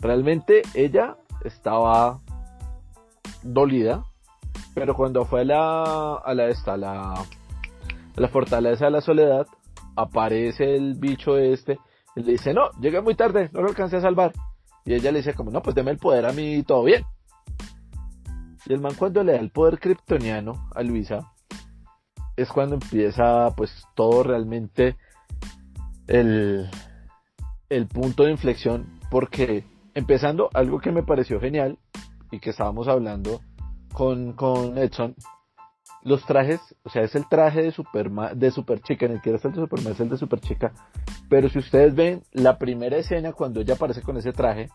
[0.00, 2.18] realmente ella estaba
[3.42, 4.04] dolida,
[4.74, 7.24] pero cuando fue a la, a la, la,
[8.16, 9.46] la fortaleza de la soledad,
[9.96, 11.78] aparece el bicho este,
[12.16, 14.32] y le dice, no, llegué muy tarde, no lo alcancé a salvar.
[14.84, 17.04] Y ella le dice como, no, pues deme el poder a mí y todo bien.
[18.66, 21.32] Y el man cuando le da el poder kryptoniano a Luisa,
[22.36, 24.96] es cuando empieza pues todo realmente
[26.08, 26.68] el,
[27.68, 31.78] el punto de inflexión, porque empezando algo que me pareció genial
[32.30, 33.40] y que estábamos hablando
[33.94, 35.14] con, con Edson,
[36.02, 39.44] los trajes, o sea, es el traje de Superman, de Super Chica, ni siquiera es
[39.44, 40.72] el de Superman, es el de Super Chica,
[41.30, 44.68] pero si ustedes ven la primera escena cuando ella aparece con ese traje,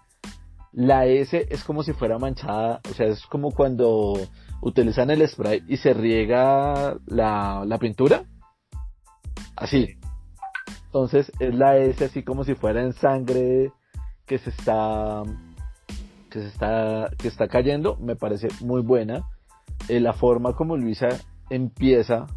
[0.71, 4.13] la S es como si fuera manchada, o sea, es como cuando
[4.61, 8.23] utilizan el spray y se riega la, la pintura,
[9.55, 9.97] así.
[10.85, 13.71] Entonces es la S así como si fuera en sangre
[14.25, 15.23] que se está
[16.29, 19.23] que se está que está cayendo, me parece muy buena.
[19.87, 21.09] Eh, la forma como Luisa
[21.49, 22.27] empieza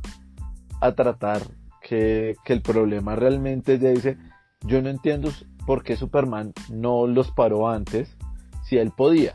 [0.80, 1.42] a tratar
[1.80, 4.16] que, que el problema realmente ella dice,
[4.64, 5.30] yo no entiendo
[5.66, 8.16] por qué Superman no los paró antes
[8.64, 9.34] si él podía.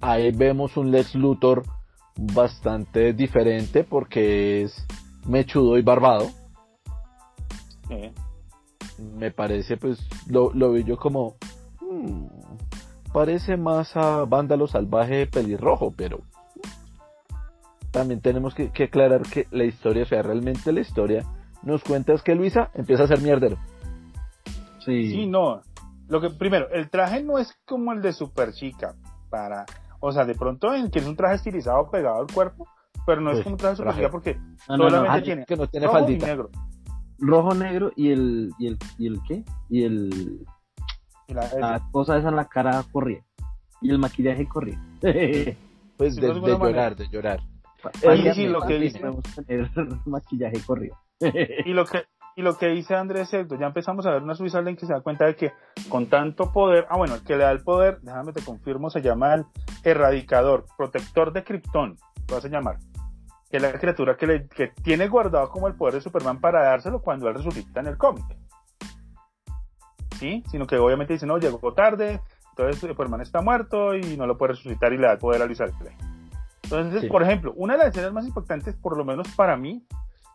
[0.00, 1.62] Ahí vemos un Lex Luthor
[2.16, 4.86] bastante diferente porque es
[5.26, 6.30] mechudo y barbado
[7.90, 8.12] Eh,
[9.18, 9.98] me parece, pues,
[10.28, 11.36] lo, lo vi yo como,
[11.80, 12.26] mm,
[13.12, 16.20] parece más a Vándalo Salvaje Pelirrojo, pero
[17.90, 21.24] también tenemos que, que aclarar que la historia, o sea, realmente la historia
[21.62, 23.58] nos cuenta es que Luisa empieza a ser mierdero.
[24.84, 25.10] Sí.
[25.10, 25.60] Sí, no.
[26.08, 28.94] Lo que primero, el traje no es como el de Super Chica
[29.30, 29.64] para,
[30.00, 32.66] o sea, de pronto en que es un traje estilizado pegado al cuerpo,
[33.06, 34.34] pero no es Pues, como un traje super siga porque
[34.68, 36.26] No, no, no, solamente ah, tiene que no tiene rojo y faldita.
[36.26, 36.50] negro.
[37.18, 39.44] rojo, negro y el, y el, y el qué?
[39.68, 40.46] Y el,
[41.32, 43.22] la- la cosa esa en la cara corría.
[43.80, 44.78] Y el maquillaje corría.
[45.96, 46.58] Pues Sí, de, manera.
[46.58, 47.40] llorar, de llorar.
[48.00, 49.00] Sí, sí, lo que dice.
[49.46, 49.70] Tener
[50.06, 50.96] maquillaje corrió.
[51.64, 54.60] Y lo que y lo que dice Andrés Cerdo, ya empezamos a ver una Suiza
[54.60, 55.52] en que se da cuenta de que
[55.90, 59.02] con tanto poder, ah bueno, el que le da el poder, déjame te confirmo, se
[59.02, 59.44] llama el
[59.84, 61.96] erradicador, protector de Krypton,
[62.28, 62.78] lo vas a llamar.
[63.50, 66.62] Que es la criatura que, le, que tiene guardado como el poder de Superman para
[66.62, 68.24] dárselo cuando él resucita en el cómic.
[70.22, 70.42] ¿Sí?
[70.50, 74.52] Sino que obviamente dice, no, llegó tarde, entonces Superman está muerto y no lo puede
[74.52, 75.90] resucitar y le da poder a Luis Alfred.
[76.62, 77.08] Entonces, Sí.
[77.08, 79.84] por ejemplo, una de las escenas más impactantes, por lo menos para mí,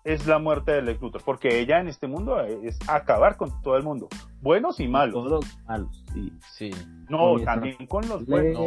[0.04, 3.76] es la muerte de Lex Luthor, porque ella en este mundo es acabar con todo
[3.76, 4.08] el mundo,
[4.42, 5.14] buenos y malos.
[5.14, 6.32] Todos los malos, sí.
[6.54, 6.72] Sí.
[7.10, 8.58] No, Con esa- también con los buenos.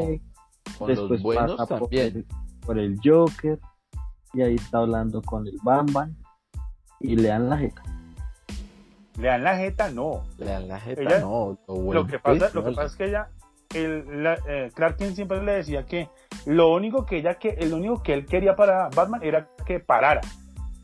[0.78, 2.16] Con después los buenos pasa por también.
[2.16, 2.26] el,
[2.66, 3.58] por el Joker.
[4.32, 6.16] Y ahí está hablando con el Bamban.
[7.00, 7.82] Y le dan la jeta.
[9.20, 10.22] Le dan la jeta, no.
[10.38, 11.58] Le dan la jeta, Ella- no.
[11.68, 13.28] Lo, Lo que pasa, lo que pasa es que ella,
[13.74, 16.08] el, la- eh, Clark Kent siempre le decía que
[16.46, 20.20] lo único que ella, que el único que él quería para Batman era que parara.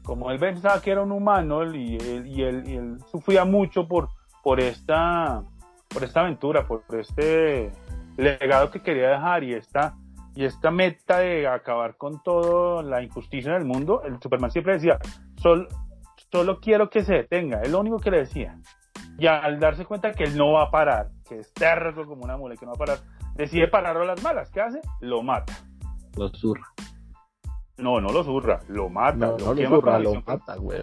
[0.04, 3.88] Como él pensaba que era un humano y él, y él, y él sufría mucho
[3.88, 4.08] por,
[4.44, 5.42] por esta,
[5.88, 7.72] por esta aventura, por, por este
[8.16, 9.94] legado que quería dejar y esta,
[10.36, 14.74] y esta meta de acabar con toda la injusticia en el mundo, el Superman siempre
[14.74, 14.98] decía,
[15.36, 15.66] "Sol-
[16.36, 18.58] solo quiero que se detenga, es lo único que le decía.
[19.18, 22.36] Y al darse cuenta que él no va a parar, que es terco como una
[22.36, 22.98] mula, que no va a parar,
[23.34, 24.50] decide pararlo a las malas.
[24.50, 24.82] ¿Qué hace?
[25.00, 25.54] Lo mata.
[26.16, 26.66] Lo zurra.
[27.78, 29.16] No, no lo zurra, lo mata.
[29.16, 30.82] No, lo no lo zurra, lo mata, güey.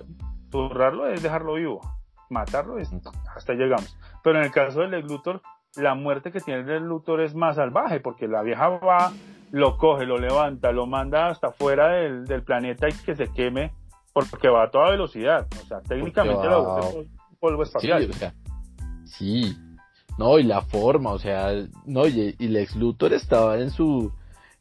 [0.51, 1.81] Zurrarlo es dejarlo vivo.
[2.29, 2.91] Matarlo es
[3.35, 3.95] hasta llegamos.
[4.23, 5.41] Pero en el caso del Luthor,
[5.75, 9.11] la muerte que tiene el Luthor es más salvaje, porque la vieja va,
[9.51, 13.71] lo coge, lo levanta, lo manda hasta fuera del, del planeta y que se queme,
[14.13, 15.47] porque va a toda velocidad.
[15.63, 18.09] O sea, técnicamente va- lo vuelve polvo Sí, espacial.
[18.09, 18.33] o sea,
[19.05, 19.57] sí.
[20.17, 21.49] No, y la forma, o sea,
[21.85, 24.11] no, y, y Lex Luthor estaba en su,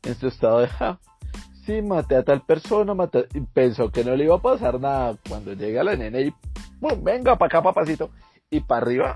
[0.03, 0.99] en su estado de, ja,
[1.67, 5.17] sí, maté a tal persona, maté, y pensó que no le iba a pasar nada.
[5.29, 6.33] Cuando llega la nena y,
[6.81, 8.09] bueno, venga para acá, papacito,
[8.51, 9.15] y para arriba,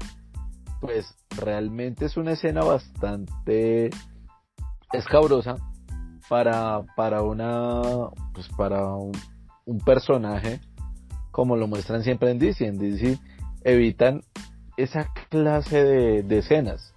[0.82, 3.88] pues realmente es una escena bastante
[4.92, 5.56] escabrosa
[6.28, 7.80] para, para una,
[8.34, 9.12] pues para un,
[9.66, 10.60] un personaje
[11.30, 12.66] como lo muestran siempre en DC.
[12.66, 13.18] En DC
[13.62, 14.22] evitan
[14.78, 16.94] esa clase de, de escenas.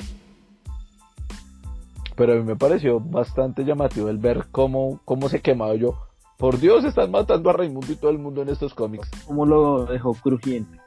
[2.15, 6.05] Pero a mí me pareció bastante llamativo el ver cómo, cómo se quemaba yo.
[6.37, 9.09] Por Dios, están matando a Raimundo y todo el mundo en estos cómics.
[9.25, 10.79] Como lo dejó crujiente.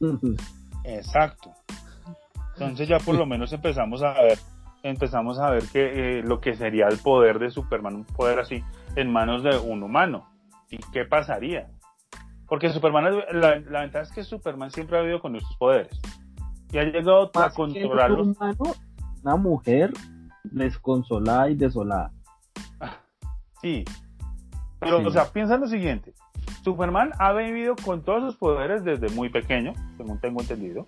[0.84, 1.50] Exacto.
[2.54, 4.38] Entonces ya por lo menos empezamos a ver,
[4.82, 8.62] empezamos a ver que eh, lo que sería el poder de Superman, un poder así
[8.96, 10.33] en manos de un humano.
[10.74, 11.68] ¿Y qué pasaría?
[12.46, 15.98] Porque Superman, la, la ventaja es que Superman siempre ha vivido con estos poderes.
[16.72, 18.26] Y ha llegado a Más controlarlos.
[18.28, 18.74] humano,
[19.22, 19.92] una mujer
[20.44, 22.10] desconsolada y desolada.
[23.62, 23.84] Sí.
[24.80, 25.06] Pero, Sí.
[25.06, 26.12] o sea, piensa en lo siguiente.
[26.62, 30.86] Superman ha vivido con todos sus poderes desde muy pequeño, según tengo entendido.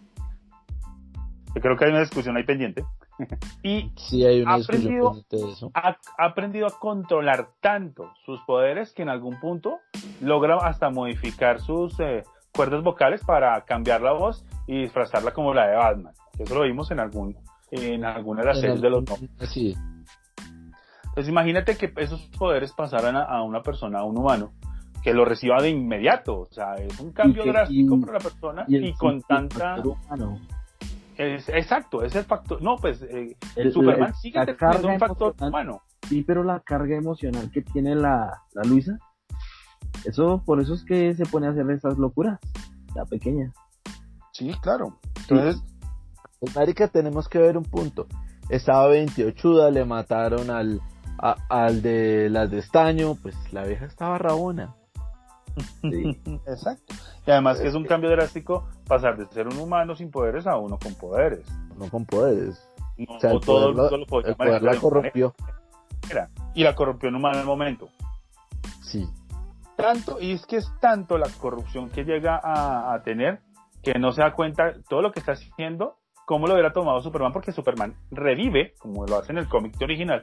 [1.56, 2.84] Yo creo que hay una discusión ahí pendiente.
[3.62, 5.70] y Sí, hay una Ha aprendido- de eso.
[5.74, 9.78] ha, ha aprendido a controlar tanto sus poderes que en algún punto
[10.20, 15.66] logra hasta modificar sus eh, cuerdas vocales para cambiar la voz y disfrazarla como la
[15.66, 16.12] de Batman.
[16.38, 17.34] Eso lo vimos en algún
[17.70, 19.16] en alguna de las series de los no.
[19.46, 19.74] Sí,
[21.04, 24.52] Entonces imagínate que esos poderes pasaran a, a una persona, a un humano,
[25.02, 26.40] que lo reciba de inmediato.
[26.40, 29.76] O sea, es un cambio que- drástico y- para la persona Y, con tanta...
[29.80, 30.38] humano.
[31.18, 32.60] Es- exacto, es el factor...
[32.62, 35.82] No, pues eh, El- Superman sigue teniendo un factor humano.
[36.08, 38.98] Sí, pero la carga emocional que tiene la, la Luisa,
[40.04, 42.38] eso, por eso es que se pone a hacer esas locuras,
[42.94, 43.52] la pequeña.
[44.32, 44.98] Sí, claro.
[45.28, 45.62] Entonces,
[46.38, 48.06] Pues, marica, tenemos que ver un punto.
[48.50, 50.80] Estaba 28, le mataron al,
[51.18, 54.76] a- al de las de estaño, pues la vieja estaba rabona.
[55.82, 56.20] Sí.
[56.46, 56.94] exacto.
[57.26, 60.56] Y además que es un cambio drástico pasar de ser un humano sin poderes a
[60.56, 61.46] uno con poderes.
[61.76, 62.68] no con poderes.
[62.98, 65.34] No O sea, el todo poder, mundo lo podía el poder la corrompió.
[66.02, 66.30] manera.
[66.54, 67.88] Y la corrompió en un mal momento.
[68.82, 69.06] Sí.
[69.76, 73.40] tanto, y es que es tanto la corrupción que llega a, a tener
[73.82, 77.32] que no se da cuenta todo lo que está haciendo, cómo lo hubiera tomado Superman,
[77.32, 80.22] porque Superman revive, como lo hace en el cómic original,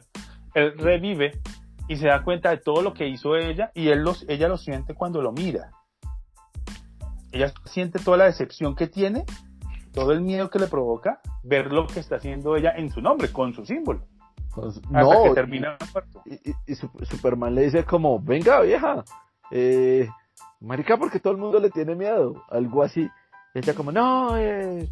[0.53, 1.39] él revive
[1.87, 4.57] y se da cuenta de todo lo que hizo ella y él los, ella lo
[4.57, 5.71] siente cuando lo mira.
[7.31, 9.25] Ella siente toda la decepción que tiene,
[9.91, 13.31] todo el miedo que le provoca ver lo que está haciendo ella en su nombre,
[13.31, 14.05] con su símbolo.
[14.53, 15.77] Pues, Hasta no, que termina
[16.25, 19.03] y, y- y Sup- Superman le dice como, venga vieja,
[19.49, 20.07] eh,
[20.61, 23.09] marica, porque todo el mundo le tiene miedo, algo así.
[23.55, 24.87] Y ella como, no, eh,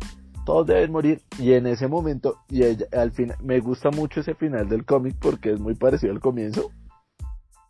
[0.47, 1.21] todos deben morir.
[1.37, 5.15] Y en ese momento, y ella, al final, me gusta mucho ese final del cómic
[5.19, 6.71] porque es muy parecido al comienzo.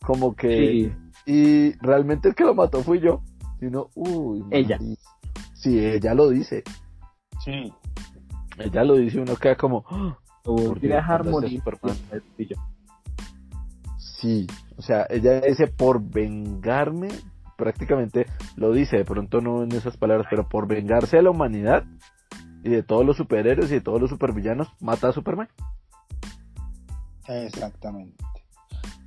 [0.04, 0.92] Como que,
[1.26, 3.22] Sí, y realmente el que lo mató fui yo.
[3.60, 4.78] Sino, uy, Ella.
[4.80, 4.98] mari-
[5.54, 6.64] Sí, ella lo dice.
[7.44, 7.72] Sí.
[8.58, 10.18] Ella lo dice, uno queda como, a
[10.98, 11.62] dejar morir.
[12.38, 12.56] Yo,
[13.98, 17.10] Sí, o sea, ella dice por vengarme,
[17.58, 21.86] prácticamente lo dice, de pronto no en esas palabras, pero por vengarse de la humanidad
[22.64, 25.48] y de todos los superhéroes y de todos los supervillanos, mata a Superman.
[27.28, 28.16] Exactamente.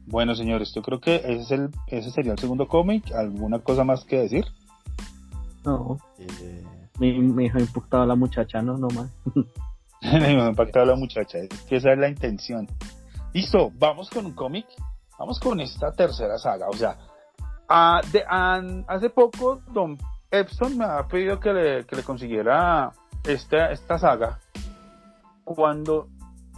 [0.07, 3.11] Bueno, señores, yo creo que ese, es el, ese sería el segundo cómic.
[3.13, 4.45] ¿Alguna cosa más que decir?
[5.65, 6.65] No, Eh,
[6.99, 9.11] mi hijo imputado a la muchacha, no, no más.
[10.03, 11.39] Me ha impactado la muchacha.
[11.39, 12.69] Es que esa es la intención.
[13.33, 14.67] Listo, vamos con un cómic.
[15.19, 16.69] Vamos con esta tercera saga.
[16.69, 16.99] O sea,
[18.13, 19.97] de- an- hace poco Don
[20.31, 22.93] Epson me ha pedido que le, que le consiguiera
[23.25, 24.39] esta, esta saga.
[25.45, 26.09] Cuando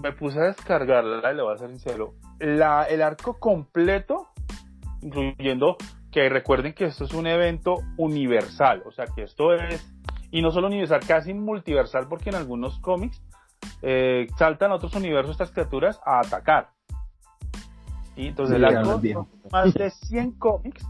[0.03, 4.29] me puse a descargarla, y le voy a ser sincero, la, el arco completo,
[5.03, 5.77] incluyendo
[6.11, 9.87] que recuerden que esto es un evento universal, o sea que esto es,
[10.31, 13.23] y no solo universal, casi multiversal, porque en algunos cómics
[13.83, 16.71] eh, saltan a otros universos estas criaturas a atacar.
[18.17, 20.87] Y entonces Sí, el arco son más de 100 cómics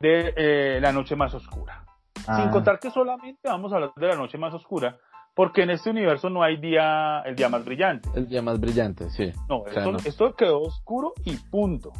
[0.00, 1.84] de eh, La Noche Más Oscura.
[2.14, 4.98] Sin Ah, contar que solamente vamos a hablar de La Noche Más Oscura,
[5.36, 8.08] porque en este universo no hay día, el día más brillante.
[8.14, 9.30] el día más brillante, sí.
[9.50, 9.98] No, O sea, esto, no.
[9.98, 11.92] esto quedó oscuro y punto.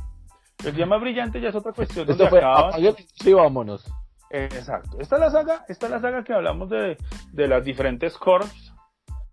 [0.64, 2.10] El día más brillante ya es otra cuestión.
[2.10, 3.84] Esto fue, apague sí, vámonos.
[4.30, 4.96] Exacto.
[4.98, 6.96] Esta es la saga, esta es la saga que hablamos de,
[7.32, 8.74] de las diferentes corps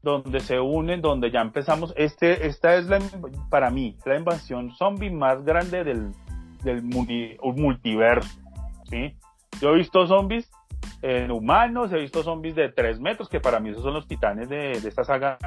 [0.01, 1.93] donde se unen, donde ya empezamos.
[1.95, 2.99] Este, esta es la,
[3.49, 6.11] para mí, la invasión zombie más grande del,
[6.65, 8.37] del multiverso.
[8.89, 9.15] ¿sí?
[9.61, 10.51] Yo he visto zombies
[11.03, 14.47] en humanos, he visto zombies de 3 metros, que para mí esos son los titanes
[14.47, 15.37] de, de esta saga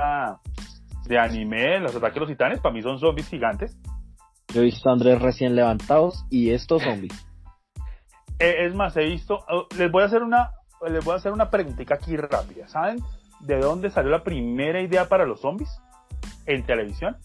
[1.06, 3.74] de anime, los ataques de los titanes, para mí son zombies gigantes.
[4.52, 7.12] Yo he visto a Andrés recién levantados y estos zombies.
[8.38, 10.50] Eh, es más, he visto, oh, les voy a hacer una,
[10.86, 12.68] les voy a hacer una preguntita aquí rápida.
[12.68, 12.98] ¿Saben
[13.40, 15.70] de dónde salió la primera idea para los zombies?
[16.44, 17.16] En televisión.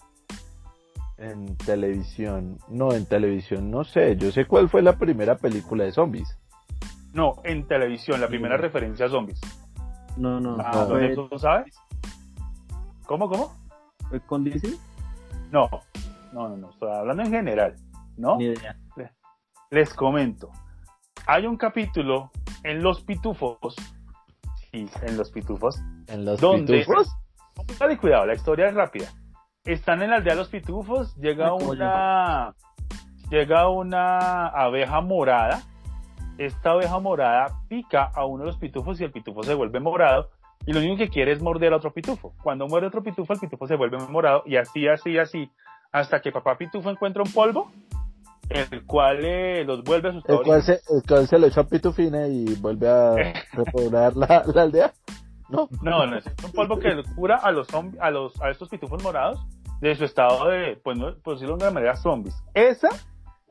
[1.18, 4.16] En televisión, no, en televisión, no sé.
[4.16, 6.38] Yo sé cuál fue la primera película de zombies.
[7.12, 9.40] No, en televisión, la primera referencia a zombies.
[10.16, 11.76] No, no, Ah, no, ¿don fue, Edson sabes?
[13.06, 13.52] ¿Cómo, cómo?
[14.08, 14.68] fue con DC,
[15.50, 15.68] No,
[16.32, 17.76] no, no, no, estoy hablando en general,
[18.16, 18.36] ¿no?
[18.36, 18.76] ni idea.
[19.70, 20.50] Les comento.
[21.26, 22.30] Hay un capítulo
[22.62, 23.74] en Los Pitufos.
[24.70, 25.80] Sí, en Los Pitufos.
[26.08, 26.80] En los ¿Dónde?
[26.80, 27.08] pitufos.
[27.54, 29.06] Póngale cuidado, la historia es rápida.
[29.64, 32.54] Están en la aldea de los pitufos, llega una
[33.30, 35.62] llega una abeja morada.
[36.38, 40.30] Esta abeja morada pica a uno de los pitufos y el pitufo se vuelve morado
[40.66, 42.34] y lo único que quiere es morder a otro pitufo.
[42.42, 45.50] Cuando muere otro pitufo, el pitufo se vuelve morado y así, así, así,
[45.90, 47.70] hasta que papá pitufo encuentra un polvo,
[48.48, 51.60] el cual eh, los vuelve a sus El cual, se, el cual se lo echó
[51.60, 53.14] a Pitufina y vuelve a
[53.52, 54.92] repoblar la, la aldea.
[55.48, 57.68] No, No, no, es un polvo que cura a los
[58.00, 59.44] a los a estos pitufos morados
[59.80, 62.34] de su estado de, pues no, por decirlo de una manera, zombies.
[62.54, 62.88] Esa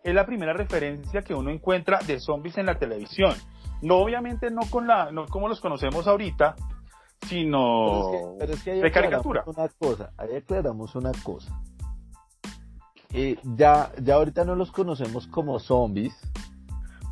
[0.03, 3.33] es la primera referencia que uno encuentra de zombies en la televisión.
[3.81, 6.55] No, obviamente no con la, no como los conocemos ahorita,
[7.27, 9.43] sino Pero es que, pero es que ahí de caricatura.
[9.45, 11.59] Una cosa, ahí aclaramos una cosa.
[13.13, 16.13] Eh, ya, ya ahorita no los conocemos como zombies,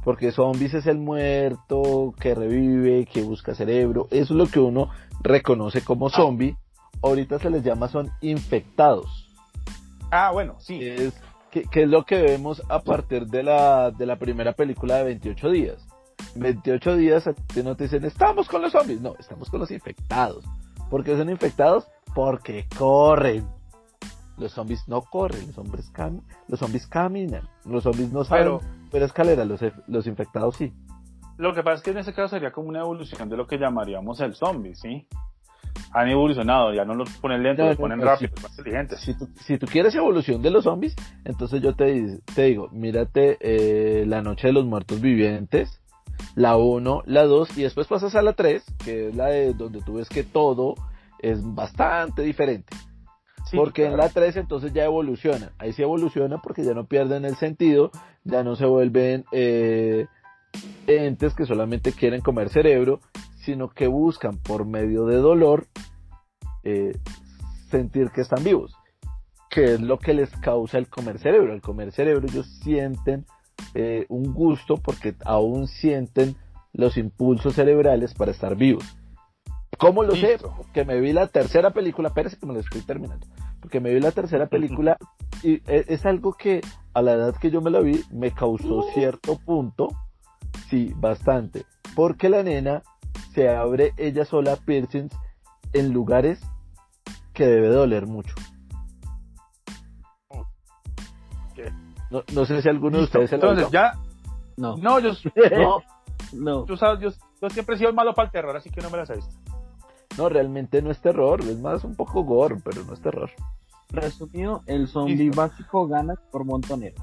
[0.04, 4.90] porque zombies es el muerto que revive, que busca cerebro, eso es lo que uno
[5.22, 6.58] reconoce como zombie.
[7.02, 9.30] Ahorita se les llama son infectados,
[10.12, 10.80] Ah, bueno, sí.
[10.82, 11.14] es,
[11.52, 15.04] que, que es lo que vemos a partir de la, de la primera película de
[15.06, 15.88] 28 días.
[16.36, 19.02] 28 días a ti no te dicen, estamos con los zombies.
[19.02, 20.44] No, estamos con los infectados.
[20.90, 21.88] ¿Por qué son infectados?
[22.14, 23.48] Porque corren.
[24.38, 27.48] Los zombies no corren, los, hombres cam los zombies caminan.
[27.66, 30.74] Los zombies no saben Pero- escalera, los, los infectados sí.
[31.38, 33.58] Lo que pasa es que en ese caso sería como una evolución de lo que
[33.58, 35.08] llamaríamos el zombie, ¿sí?
[35.94, 38.44] Han evolucionado, ya no los ponen lentos, No, los ponen no, rápidos, sí.
[38.44, 39.00] más inteligentes.
[39.02, 40.96] Si tú, si tú quieres evolución de los zombies,
[41.26, 45.82] entonces yo te, te digo, mírate eh, La Noche de los Muertos Vivientes,
[46.36, 49.82] la 1, la 2, y después pasas a la 3, que es la de donde
[49.82, 50.76] tú ves que todo
[51.20, 52.76] es bastante diferente.
[53.46, 55.52] Sí, porque en la 3 entonces ya evoluciona.
[55.58, 57.90] Ahí sí evoluciona porque ya no pierden el sentido,
[58.24, 60.06] ya no se vuelven eh,
[60.88, 63.00] entes que solamente quieren comer cerebro,
[63.50, 65.66] sino que buscan por medio de dolor
[66.64, 66.96] eh,
[67.72, 68.76] sentir que están vivos.
[69.50, 71.52] que es lo que les causa el comer cerebro.
[71.56, 73.26] El comer cerebro ellos sienten
[73.74, 76.36] eh, un gusto porque aún sienten
[76.74, 78.86] los impulsos cerebrales para estar vivos.
[79.80, 80.38] ¿Cómo lo sé?
[80.38, 83.26] Porque me vi la tercera película, espérese que me lo estoy terminando,
[83.60, 84.98] porque me vi la tercera película
[85.42, 86.62] y e, es algo que
[86.94, 89.88] a la edad que yo me la vi me causó cierto punto,
[90.70, 92.84] sí, bastante, porque la nena
[93.34, 95.16] se abre ella sola piercings
[95.74, 96.40] en lugares
[97.34, 98.36] que debe doler mucho.
[102.10, 103.94] No, no sé si alguno de ustedes se lo Entonces, ya.
[104.58, 104.78] No.
[104.78, 105.12] No, yo.
[105.52, 105.82] No.
[106.34, 106.64] no.
[106.66, 107.10] Tú sabes, yo,
[107.42, 109.34] yo, siempre he sido malo para el terror, así que no me las he visto.
[110.18, 113.30] No, realmente no es terror, es más un poco gore, pero no es terror.
[113.90, 117.02] Resumido, el zombie básico gana por montonero.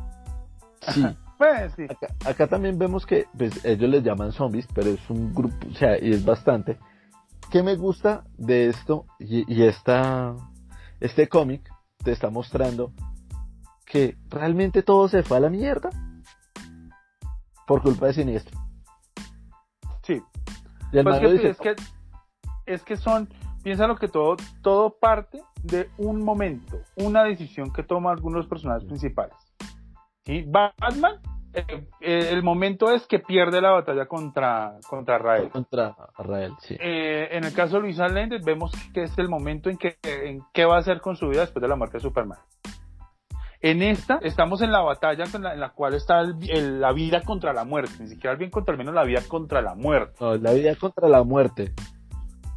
[0.93, 1.07] Sí.
[1.39, 1.85] Pues, sí.
[1.85, 5.75] Acá, acá, también vemos que pues, ellos les llaman zombies, pero es un grupo, o
[5.75, 6.79] sea, y es bastante.
[7.51, 9.07] ¿Qué me gusta de esto?
[9.19, 10.35] Y, y esta,
[11.01, 11.71] este cómic
[12.03, 12.93] te está mostrando
[13.85, 15.91] que realmente todo se fue a la mierda
[17.67, 18.59] por culpa de Siniestro.
[20.03, 20.23] Sí.
[20.91, 21.77] Pues que, dice, es, que,
[22.65, 23.29] es que son,
[23.63, 28.85] piensa lo que todo, todo parte de un momento, una decisión que toman algunos personajes
[28.85, 29.37] principales.
[30.27, 30.45] ¿Sí?
[30.47, 31.21] Batman,
[31.57, 35.49] eh, eh, el momento es que pierde la batalla contra, contra Rael.
[35.49, 36.77] Contra Rael, sí.
[36.79, 40.43] Eh, en el caso de Luisa Lendez, vemos que es el momento en que en
[40.53, 42.39] qué va a hacer con su vida después de la muerte de Superman.
[43.63, 47.95] En esta estamos en la batalla en la, cual está la vida contra la muerte,
[48.01, 50.15] ni siquiera el bien contra el menos la vida contra la muerte.
[50.21, 51.73] No, la vida contra la muerte.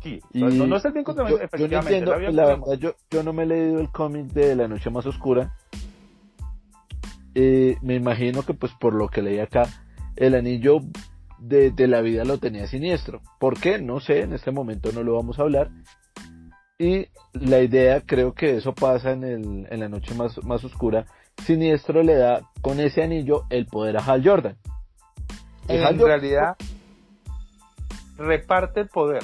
[0.03, 4.55] Sí, no, es el bien contra la yo, no me he leído el cómic de
[4.55, 5.55] La Noche Más Oscura.
[7.41, 9.63] Eh, me imagino que pues por lo que leí acá,
[10.17, 10.79] el anillo
[11.37, 13.21] de, de, la vida lo tenía siniestro.
[13.39, 13.79] ¿Por qué?
[13.79, 15.69] No sé, en este momento no lo vamos a hablar.
[16.77, 21.05] Y la idea, creo que eso pasa en, el, en la noche más, más oscura.
[21.45, 24.57] Siniestro le da con ese anillo el poder a Hal Jordan.
[25.69, 26.57] en realidad,
[28.17, 29.23] reparte el poder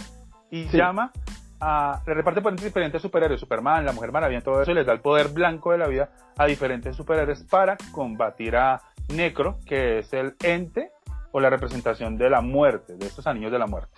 [0.49, 1.11] y llama
[1.60, 2.01] a.
[2.06, 5.30] Le reparte diferentes superhéroes: Superman, la Mujer Maravilla, todo eso, y les da el poder
[5.30, 10.91] blanco de la vida a diferentes superhéroes para combatir a Necro, que es el ente
[11.32, 13.93] o la representación de la muerte, de estos anillos de la muerte.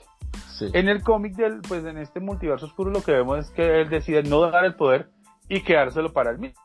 [0.73, 3.89] En el cómic del, pues en este multiverso oscuro lo que vemos es que él
[3.89, 5.11] decide no dar el poder
[5.47, 6.59] y quedárselo para él mismo.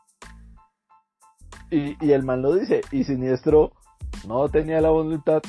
[1.69, 3.73] Y, y el man lo dice, y Siniestro
[4.27, 5.41] no tenía la voluntad,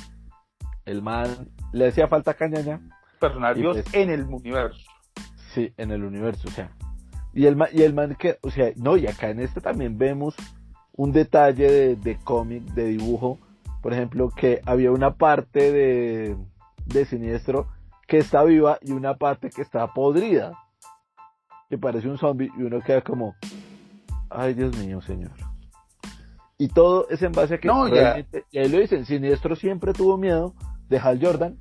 [0.85, 2.81] el man le hacía falta cañaña.
[3.19, 4.91] Personal Dios pues en el universo.
[5.55, 6.71] Sí, en el universo, o sea.
[7.33, 9.97] Y el man, y el man que, o sea, no, y acá en este también
[9.99, 10.35] vemos
[10.93, 13.39] un detalle de, de cómic, de dibujo,
[13.83, 16.37] por ejemplo, que había una parte de,
[16.87, 17.69] de Siniestro
[18.07, 20.53] que está viva y una parte que está podrida.
[21.69, 23.35] Que parece un zombie y uno queda como,
[24.31, 25.33] ay Dios mío, señor.
[26.59, 29.93] Y todo es en base a que no, realmente, y ahí lo dicen, Siniestro siempre
[29.93, 30.55] tuvo miedo
[30.89, 31.59] de Hal Jordan,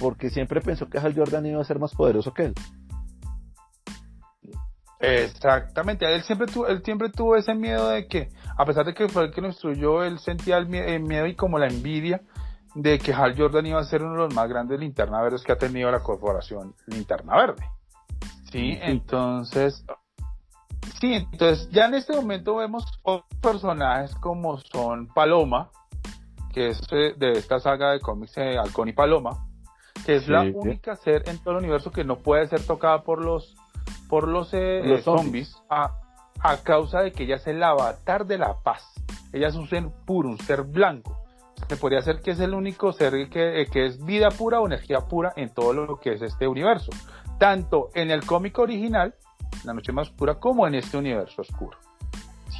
[0.00, 2.54] porque siempre pensó que Hal Jordan iba a ser más poderoso que él.
[5.04, 9.08] Exactamente, él siempre tuvo, él siempre tuvo ese miedo de que, a pesar de que
[9.08, 12.20] fue el que lo instruyó, él sentía el miedo y como la envidia
[12.74, 15.52] de que Hal Jordan iba a ser uno de los más grandes linterna verdes que
[15.52, 17.64] ha tenido la corporación Linterna Verde.
[18.50, 19.84] Sí, entonces,
[21.00, 25.70] sí, entonces ya en este momento vemos otros personajes como son Paloma,
[26.52, 29.46] que es eh, de esta saga de cómics de Halcón y Paloma,
[30.04, 33.24] que es la única ser en todo el universo que no puede ser tocada por
[33.24, 33.56] los
[34.08, 35.98] por los, eh, eh, zombies, a,
[36.40, 38.82] a causa de que ella es el avatar de la paz.
[39.32, 41.24] Ella es un ser puro, un ser blanco
[41.68, 45.00] se podría ser que es el único ser que, que, es vida pura o energía
[45.00, 46.90] pura en todo lo que es este universo,
[47.38, 49.14] tanto en el cómic original,
[49.64, 51.78] La Noche Más Oscura, como en este universo oscuro.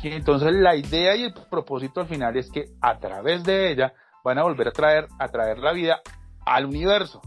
[0.00, 3.94] Sí, entonces la idea y el propósito al final es que a través de ella
[4.24, 6.00] van a volver a traer, a traer la vida
[6.46, 7.20] al universo.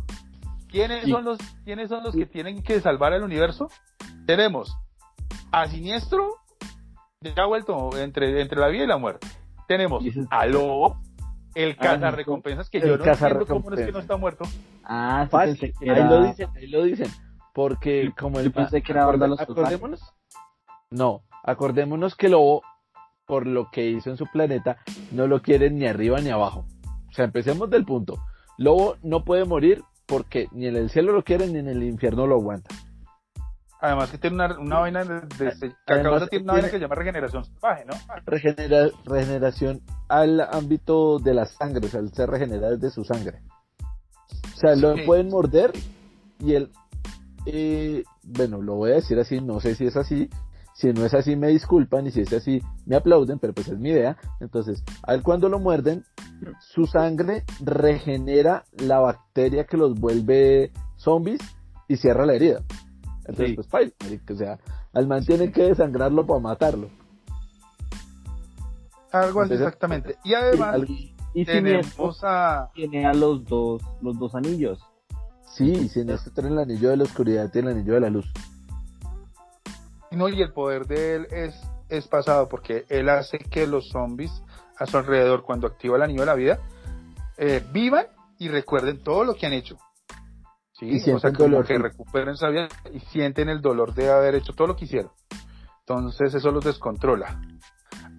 [0.70, 3.70] ¿Quiénes, son los, ¿Quiénes son los que tienen que salvar el universo?
[4.26, 4.76] Tenemos
[5.51, 6.36] a Siniestro,
[7.22, 9.28] ya vuelto entre, entre la vida y la muerte.
[9.68, 11.01] Tenemos a Lobo,
[11.55, 14.45] el ah, recompensas que yo no entiendo cómo es que no está muerto.
[14.84, 15.28] Ah,
[15.59, 17.09] sí, ahí lo dicen, ahí lo dicen.
[17.53, 20.13] Porque como el pensé que era los acordémonos,
[20.91, 22.61] no, acordémonos que Lobo,
[23.26, 24.78] por lo que hizo en su planeta,
[25.11, 26.65] no lo quieren ni arriba ni abajo.
[27.09, 28.18] O sea, empecemos del punto.
[28.57, 32.26] Lobo no puede morir porque ni en el cielo lo quieren ni en el infierno
[32.26, 32.74] lo aguanta.
[33.80, 36.95] Además que tiene una, una vaina de, de Además, tiene una vaina que se llama
[36.95, 37.93] regeneración salvaje, ¿no?
[38.26, 43.41] Regenera, regeneración al ámbito de la sangre, o sea, él se regenera desde su sangre.
[44.55, 45.72] O sea, lo pueden morder
[46.39, 46.72] y él,
[47.45, 50.30] eh, bueno, lo voy a decir así, no sé si es así,
[50.74, 53.78] Si no es así, me disculpan y si es así, me aplauden, pero pues es
[53.78, 54.18] mi idea.
[54.39, 56.03] Entonces, a él cuando lo muerden,
[56.59, 61.39] su sangre regenera la bacteria que los vuelve zombies
[61.88, 62.61] y cierra la herida.
[63.19, 63.55] Entonces, Sí.
[63.55, 63.91] pues, paila,
[64.31, 64.59] o sea,
[64.93, 66.89] al man tienen que desangrarlo para matarlo.
[69.11, 70.15] Algo así Entonces, exactamente.
[70.23, 72.69] Y además Y, y tenemos a...
[72.73, 74.79] tiene a los dos, los dos anillos.
[75.55, 78.09] Sí, si en este tiene el anillo de la oscuridad, tiene el anillo de la
[78.09, 78.31] luz.
[80.11, 81.55] No, y el poder de él es,
[81.89, 84.31] es pasado porque él hace que los zombies
[84.80, 86.59] a su alrededor, cuando activa el anillo de la vida,
[87.38, 88.07] eh, vivan
[88.39, 89.78] y recuerden todo lo que han hecho.
[90.73, 93.95] Sí, Y sienten o sea, como dolor, que recuperen esa vida y sienten el dolor
[93.95, 95.11] de haber hecho todo lo que hicieron.
[95.80, 97.41] Entonces eso los descontrola.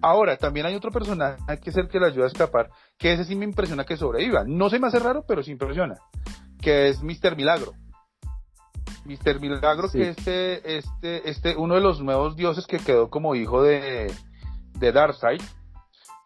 [0.01, 3.25] Ahora, también hay otro personaje que es el que le ayuda a escapar, que ese
[3.25, 4.43] sí me impresiona que sobreviva.
[4.45, 5.95] No se me hace raro, pero sí impresiona.
[6.61, 7.35] Que es Mr.
[7.35, 7.73] Milagro.
[9.05, 9.39] Mr.
[9.39, 9.99] Milagro, Sí.
[9.99, 14.11] que este, este, este, uno de los nuevos dioses que quedó como hijo de,
[14.73, 15.41] de Darkseid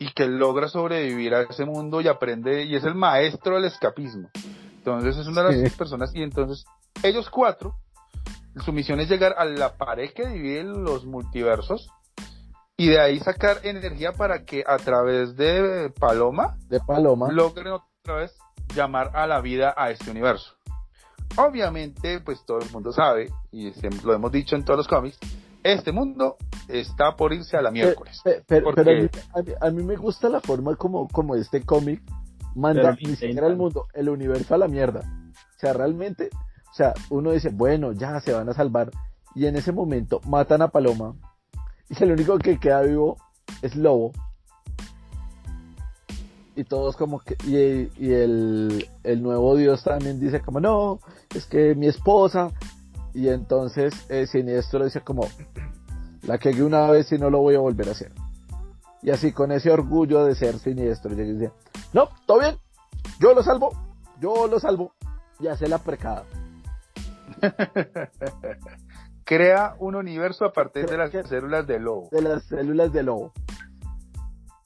[0.04, 4.30] y que logra sobrevivir a ese mundo y aprende, y es el maestro del escapismo.
[4.78, 5.78] Entonces es una de las Sí.
[5.78, 6.66] personas, y entonces
[7.04, 7.76] ellos cuatro,
[8.66, 11.88] su misión es llegar a la pared que divide los multiversos
[12.76, 17.32] y de ahí sacar energía para que a través de Paloma De Paloma.
[17.32, 18.36] logren otra vez
[18.76, 20.54] llamar a la vida a este universo.
[21.38, 25.18] Obviamente, pues todo el mundo sabe, y siempre lo hemos dicho en todos los cómics,
[25.64, 26.38] este mundo
[26.68, 28.20] está por irse a la miércoles.
[28.24, 31.07] Pe- pero, Porque- pero a, mí, a mí- a mí me gusta la forma como,
[31.07, 32.01] como este cómic
[32.55, 34.99] manda ni siquiera el mundo, el universo a la mierda.
[35.01, 36.30] O sea, realmente,
[36.72, 38.91] o sea, uno dice, bueno, ya se van a salvar.
[39.36, 41.16] Y en ese momento matan a Paloma.
[41.89, 43.18] Y el único que queda vivo
[43.61, 44.11] es Lobo.
[46.55, 50.99] Y todos como que, y, y el, el nuevo dios también dice como, no,
[51.34, 52.51] es que mi esposa.
[53.14, 55.28] Y entonces eh, Siniestro dice como,
[56.24, 58.11] la que una vez y no lo voy a volver a hacer.
[59.01, 61.51] Y así con ese orgullo de ser siniestro, llega y dice,
[61.91, 62.57] no, todo bien,
[63.20, 63.72] yo lo salvo,
[64.20, 64.93] yo lo salvo.
[65.39, 66.24] Y hace la precada.
[69.26, 72.07] Crea un universo a partir de las células del lobo.
[72.11, 73.34] De las células de lobo.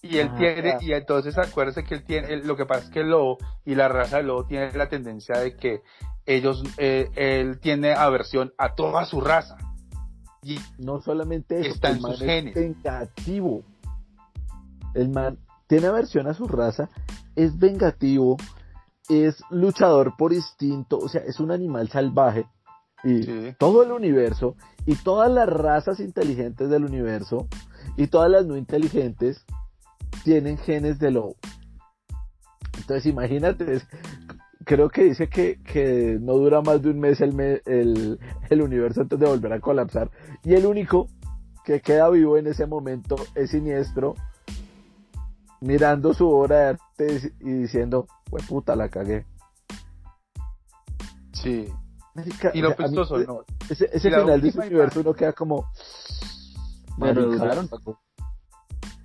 [0.09, 0.79] Y él Ah, tiene, claro.
[0.81, 3.75] y entonces acuérdese que él tiene, él- lo que pasa es que el lobo y
[3.75, 5.81] la raza del lobo tiene la tendencia de que
[6.25, 9.57] ellos, eh, él tiene aversión a toda su raza.
[10.43, 12.55] Y No solamente eso, Está en el man sus es genes.
[12.55, 13.63] vengativo.
[14.93, 15.37] El man
[15.67, 16.89] tiene aversión a su raza,
[17.35, 18.37] es vengativo,
[19.09, 22.45] es luchador por instinto, o sea, es un animal salvaje.
[23.03, 23.55] Y Sí.
[23.59, 24.55] todo el universo
[24.85, 27.47] y todas las razas inteligentes del universo
[27.95, 29.45] y todas las no inteligentes
[30.27, 31.37] tienen genes de lobo.
[32.77, 33.87] Entonces imagínate, es-
[34.65, 38.19] creo que dice que, que no dura más de un mes el, me- el,
[38.49, 40.11] el universo antes de volver a colapsar.
[40.43, 41.07] Y el único
[41.63, 44.15] que queda vivo en ese momento es siniestro,
[45.61, 49.25] mirando su obra de arte y diciendo, pues puta, la cagué.
[51.31, 51.67] sí.
[52.15, 53.41] Marica, Y lo o sea, a mí- pistoso, no.
[53.69, 53.87] ese,
[54.25, 55.67] final de ese universo uno queda como...
[57.69, 58.01] Poco.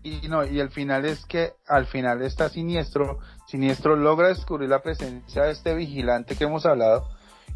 [0.02, 4.82] Y no, y el final es que al final está siniestro, siniestro logra descubrir la
[4.82, 7.08] presencia de este vigilante que hemos hablado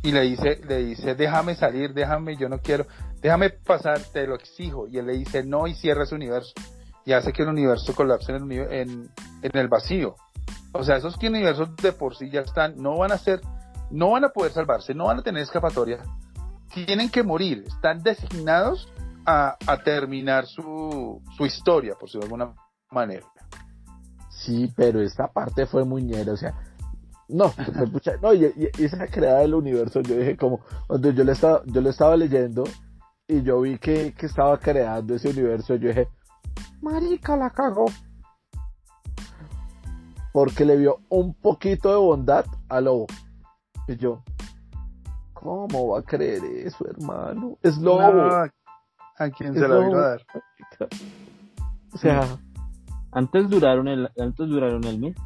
[0.03, 2.87] y le dice, le dice, déjame salir, déjame, yo no quiero,
[3.21, 4.87] déjame pasar, te lo exijo.
[4.87, 6.53] Y él le dice no y cierra ese universo.
[7.05, 9.11] Y hace que el universo colapse en el, en,
[9.43, 10.15] el vacío.
[10.73, 13.41] O sea, esos universos de por sí ya están, no van a ser,
[13.91, 15.99] no van a poder salvarse, no van a tener escapatoria.
[16.73, 18.89] Tienen que morir, están designados
[19.27, 22.55] a, a terminar su, su historia, por decirlo de alguna
[22.91, 23.27] manera.
[24.31, 26.55] Sí, pero esta parte fue muñera, o sea,
[27.29, 27.53] no,
[28.23, 31.63] no, y, y- y esa creada del universo, yo dije como, cuando yo le estaba,
[31.67, 32.65] yo lo estaba leyendo
[33.27, 36.09] y yo vi que, que estaba creando ese universo, yo dije,
[36.81, 37.87] marica, la cagó.
[40.33, 43.07] Porque le vio un poquito de bondad a Lobo.
[43.89, 44.23] Y yo,
[45.33, 47.59] ¿cómo va a creer eso, hermano?
[47.63, 48.13] Es Lobo.
[48.13, 48.45] No,
[49.19, 50.23] ¿A quién Es se la vino a dar?
[51.93, 52.21] O sea,
[53.13, 55.17] Antes duraron el, antes duraron el mes.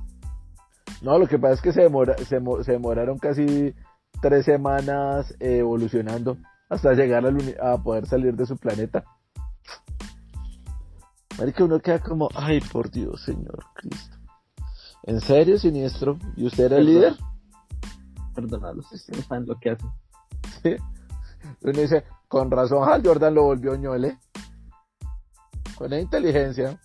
[1.03, 3.75] No, lo que pasa es que se, demora, se, mo- se demoraron casi
[4.23, 6.37] tres semanas eh, evolucionando
[6.69, 7.25] hasta llegar
[7.61, 9.03] a poder salir de su planeta.
[11.39, 14.17] Marica, uno queda como, ay, por Dios, Señor Cristo.
[15.05, 16.19] ¿En serio, siniestro?
[16.37, 17.01] ¿Y usted era el Perdón.
[17.03, 17.17] líder?
[18.35, 19.91] Perdónalos, es que no saben lo que hacen.
[20.63, 20.77] Sí.
[21.63, 24.19] Uno dice, con razón, Hal Jordan lo volvió ñole.
[25.77, 26.79] Con la inteligencia.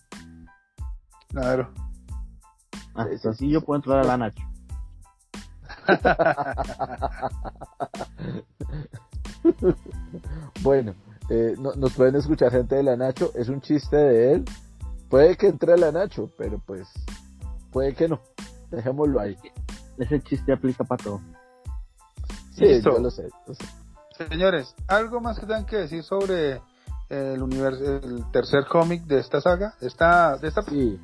[1.28, 1.72] Claro.
[2.94, 4.42] Ah, Sí, sí, así yo puedo entrar a la Nacho.
[10.62, 10.94] Bueno,
[11.28, 14.44] Eh, no- nos pueden escuchar gente de la Nacho, es un chiste de él.
[15.10, 16.86] Puede que entre la Nacho, pero pues
[17.72, 18.20] puede que no.
[18.70, 19.36] Dejémoslo ahí.
[19.98, 21.20] Ese chiste aplica para todo.
[22.52, 22.92] Sí, Listo.
[22.92, 23.28] yo lo sé.
[23.44, 23.64] lo sé.
[24.16, 26.60] Señores, ¿algo más que tengan que decir sobre
[27.08, 29.74] el universo, el tercer cómic de esta saga?
[29.80, 30.98] De esta, de esta Sí.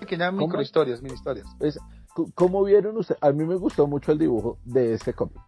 [0.00, 1.46] pequeña microhistorias, mini historias.
[1.58, 1.78] Pues,
[2.34, 3.22] ¿cómo vieron ustedes?
[3.22, 5.38] A mí me gustó mucho el dibujo de este cómic.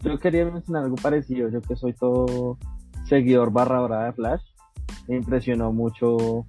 [0.00, 2.58] Yo quería mencionar algo parecido, yo que soy todo
[3.08, 4.42] seguidor barra brava de Flash,
[5.08, 6.46] me impresionó mucho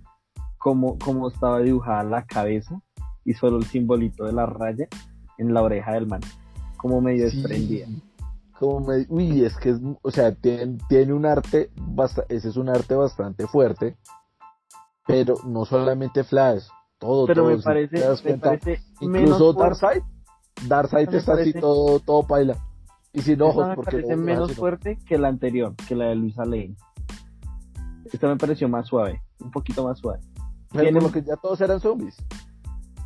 [0.57, 2.79] cómo, cómo estaba dibujada la cabeza
[3.25, 4.87] y solo el simbolito de la raya
[5.37, 6.19] en la oreja del man,
[6.77, 7.37] como medio Sí.
[7.37, 7.87] desprendida.
[8.59, 12.57] Como me, uy, es que es, o sea, tiene, tiene un arte, basta, ese es
[12.57, 13.97] un arte bastante fuerte,
[15.07, 16.65] pero no solamente Flash,
[16.97, 20.01] todo, Pero todo, me si parece, te das me cuenta, parece menos incluso Darkseid,
[20.67, 22.57] Darkseid Me está así parece- todo, todo paila,
[23.13, 24.55] y sin ojos, me porque parece no- menos no.
[24.55, 26.75] fuerte que la anterior, que la de Luisa Lane.
[28.11, 30.19] Esta me pareció más suave, un poquito más suave.
[30.71, 32.17] Pero tiene- como que ya todos eran zombies.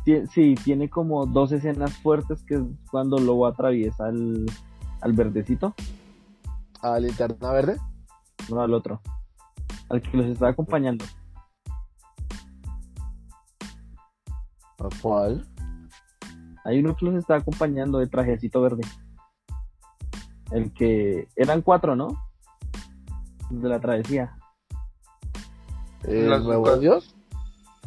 [0.04, 4.44] Tie- sí, tiene como dos escenas fuertes que es cuando Lobo atraviesa al,
[5.04, 5.74] al verdecito,
[6.80, 7.76] A linterna verde.
[8.48, 9.00] no al otro,
[9.90, 11.04] al que los está acompañando.
[14.78, 15.46] ¿A cuál?
[16.64, 18.82] Hay uno que los está acompañando de trajecito verde.
[20.50, 22.08] El que eran cuatro, ¿no?
[23.50, 24.36] De la travesía.
[26.02, 27.14] ¿El Las- nuevo Dios?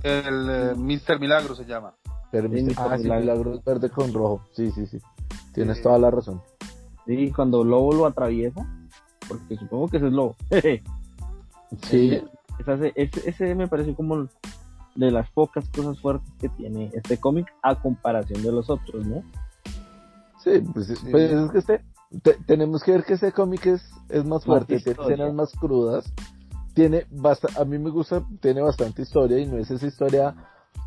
[0.04, 1.20] El eh, Mr.
[1.20, 1.96] Milagro se llama.
[2.32, 2.72] Pero Sí, Mr.
[2.72, 2.76] Mr.
[2.78, 3.20] ah, Milagro.
[3.22, 4.42] milagro es verde con rojo.
[4.54, 5.00] Sí, sí, sí.
[5.54, 6.42] Tienes toda la razón.
[7.08, 8.68] Sí, cuando Lobo lo atraviesa,
[9.28, 10.36] porque supongo que ese es Lobo.
[11.90, 12.22] Sí.
[12.66, 14.28] Ese, ese, ese me pareció como
[14.96, 19.22] de las pocas cosas fuertes que tiene este cómic a comparación de los otros, ¿no?
[20.44, 21.08] Sí, pues, Sí.
[21.12, 21.82] pues es que este,
[22.24, 26.06] te- tenemos que ver que este cómic es, es más fuerte, tiene escenas más crudas,
[26.74, 30.36] tiene basta, a mí me gusta, tiene bastante historia y no es esa historia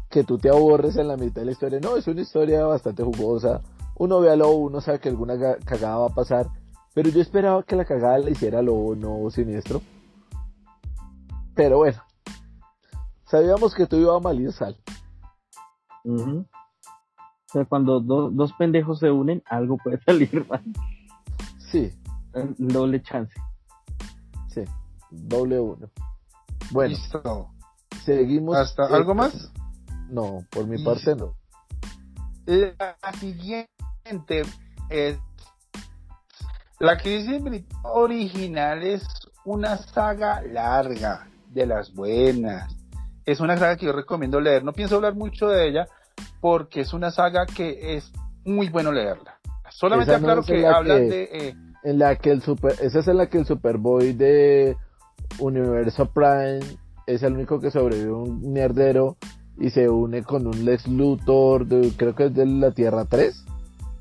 [0.09, 3.05] que tú te aborres en la mitad de la historia, no, es una historia bastante
[3.05, 3.61] jugosa,
[4.01, 6.47] uno ve a Lobo, uno sabe que alguna ga- cagada va a pasar,
[6.95, 9.83] pero yo esperaba que la cagada la hiciera Lobo, no Siniestro,
[11.55, 12.03] pero bueno,
[13.27, 14.77] sabíamos que tú ibas a malir sal.
[16.05, 16.47] O
[17.53, 20.63] sea, cuando do- dos pendejos se unen, algo puede salir mal.
[21.71, 21.93] sí,
[22.33, 23.35] El Doble chance.
[24.49, 24.63] sí,
[25.11, 25.91] doble uno.
[26.71, 27.51] Bueno, Listo.
[28.05, 28.57] seguimos.
[28.57, 29.53] ¿Hasta eh, algo más?
[30.09, 31.35] No, por mi parte no.
[32.47, 33.71] La siguiente
[34.89, 35.19] es
[36.79, 37.41] La crisis
[37.83, 39.03] original es
[39.45, 42.75] una saga larga, de las buenas.
[43.27, 44.65] Es una saga que yo recomiendo leer.
[44.65, 45.87] No pienso hablar mucho de ella
[46.41, 48.11] porque es una saga que es
[48.45, 49.39] muy bueno leerla.
[49.71, 51.23] Solamente no que la hablan de...
[51.33, 51.55] eh,
[51.85, 54.77] En la que el super, esa es en la que el Superboy de
[55.39, 56.61] Universo Prime
[57.07, 59.17] es el único que sobrevive un mierdero
[59.59, 63.45] y se une con un Lex Luthor, de- creo que es de la Tierra 3.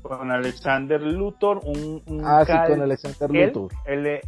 [0.02, 3.72] Con Alexander Luthor, un, un Ah, sí, con Alexander él, Luthor.
[3.86, 4.20] LE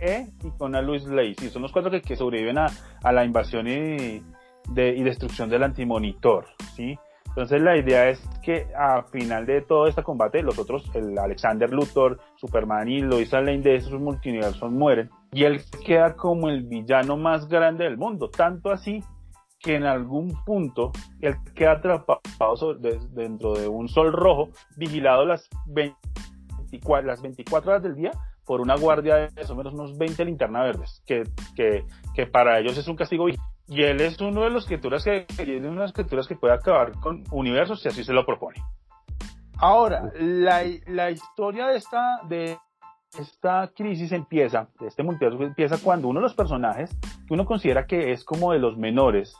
[0.44, 1.34] y con a Luis Ley.
[1.38, 2.66] Sí, son los cuatro que, que sobreviven a,
[3.02, 4.22] a la invasión y,
[4.68, 6.46] de, y destrucción del antimonitor.
[6.74, 6.98] ¿sí?
[7.28, 11.72] Entonces la idea es que a final de todo este combate, los otros, el Alexander
[11.72, 15.08] Luthor, Superman y Lois Lane de esos multiversos mueren.
[15.32, 18.28] Y él queda como el villano más grande del mundo.
[18.28, 19.02] Tanto así
[19.62, 25.24] que en algún punto él queda atrapado so- de- dentro de un sol rojo, vigilado
[25.24, 28.10] las 24, las 24 horas del día
[28.44, 31.22] por una guardia de más o menos unos 20 linternas verdes, que,
[31.54, 31.84] que,
[32.14, 33.28] que para ellos es un castigo.
[33.28, 37.22] Y él es uno de los criaturas que, tiene unas criaturas que puede acabar con
[37.30, 38.56] universos si así se lo propone.
[39.58, 42.58] Ahora, la, la historia de esta, de
[43.18, 46.90] esta crisis empieza, de este multiverso empieza cuando uno de los personajes,
[47.28, 49.36] que uno considera que es como de los menores,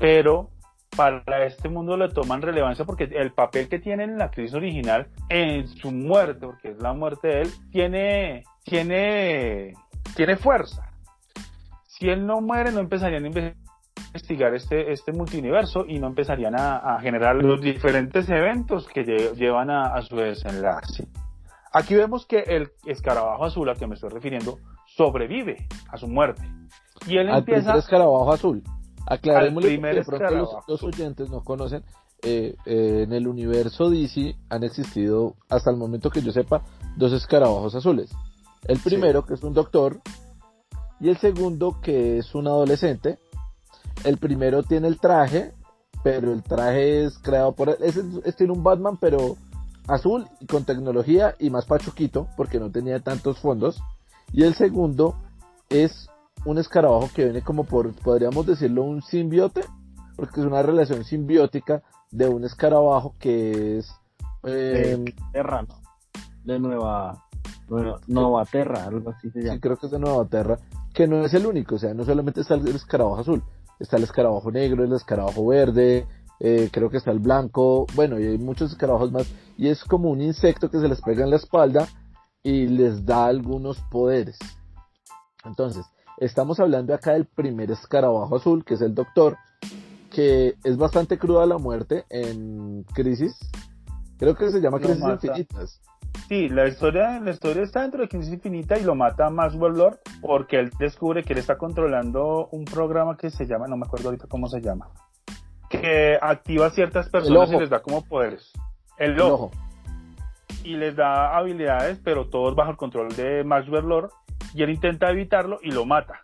[0.00, 0.50] pero
[0.96, 5.06] para este mundo le toman relevancia porque el papel que tiene en la crisis original,
[5.28, 9.74] en su muerte, porque es la muerte de él, tiene, tiene,
[10.16, 10.82] tiene fuerza.
[11.86, 16.78] Si él no muere, no empezarían a investigar este, este multiverso y no empezarían a,
[16.96, 21.06] a generar los diferentes eventos que lle- llevan a, a su desenlace.
[21.72, 26.42] Aquí vemos que el escarabajo azul al que me estoy refiriendo sobrevive a su muerte.
[27.06, 28.62] Y él empieza primer escarabajo azul.
[29.66, 31.82] Primer porque de pronto los, oyentes no conocen.
[32.22, 36.62] eh, eh, en el universo DC han existido, hasta el momento que yo sepa,
[36.96, 38.10] dos escarabajos azules.
[38.66, 40.00] El primero, que es un doctor,
[41.00, 43.18] y el segundo, que es un adolescente.
[44.04, 45.54] El primero tiene el traje,
[46.04, 47.76] pero el traje es creado por él.
[47.80, 49.36] Es, es tiene un Batman, pero
[49.88, 53.82] azul y con tecnología y más pachuquito, porque no tenía tantos fondos.
[54.32, 55.16] Y el segundo
[55.70, 56.09] es
[56.44, 59.62] un escarabajo que viene como por, podríamos decirlo, un simbiote,
[60.16, 63.90] porque es una relación simbiótica de un escarabajo que es...
[64.42, 65.80] De Eh, Terra, ¿no?
[66.44, 67.26] De Nueva,
[67.68, 69.54] nueva, Nueva Terra, algo así se llama.
[69.54, 70.58] sí, creo que es de Nueva Terra,
[70.94, 73.42] que no es el único, o sea, no solamente está el escarabajo azul,
[73.78, 76.06] está el escarabajo negro, el escarabajo verde,
[76.40, 80.10] eh, creo que está el blanco, bueno, y hay muchos escarabajos más, y es como
[80.10, 81.86] un insecto que se les pega en la espalda
[82.42, 84.38] y les da algunos poderes.
[85.44, 85.84] Entonces,
[86.20, 89.38] estamos hablando acá del primer escarabajo azul, que es el doctor,
[90.10, 93.36] que es bastante cruda la muerte en Crisis.
[94.18, 95.26] Creo que se llama Lo Crisis mata.
[95.26, 95.80] Infinitas.
[96.28, 99.98] Sí, la historia, la historia está dentro de Crisis Infinita y lo mata Maxwell Lord
[100.20, 104.08] porque él descubre que él está controlando un programa que se llama, no me acuerdo
[104.08, 104.90] ahorita cómo se llama,
[105.68, 108.52] que activa a ciertas personas y les da como poderes.
[108.98, 109.44] El El ojo.
[109.44, 109.50] ojo.
[110.64, 114.10] y les da habilidades, pero todos bajo el control de Maxwell Lord,
[114.54, 116.20] y él intenta evitarlo y lo mata.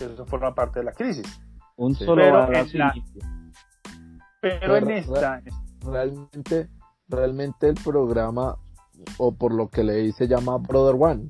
[0.00, 1.26] Eso forma parte de la crisis.
[1.76, 2.04] Un Sí.
[2.04, 2.94] solo Pero en la-.
[4.40, 5.42] Pero en esta,
[5.84, 6.68] Realmente,
[7.08, 8.56] realmente el programa,
[9.18, 11.28] o por lo que leí, se llama Brother One.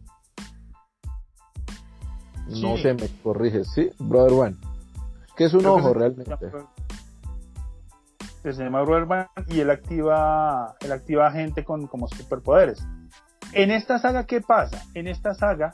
[2.49, 2.83] No Sí.
[2.83, 3.91] se me corrige, ¿sí?
[3.99, 4.57] Brother One.
[5.37, 6.37] Que es un creo que ojo se- realmente.
[8.43, 12.85] que se llama Brotherman y él activa, él activa gente con como superpoderes.
[13.53, 14.83] En esta saga, ¿qué pasa?
[14.95, 15.73] En esta saga,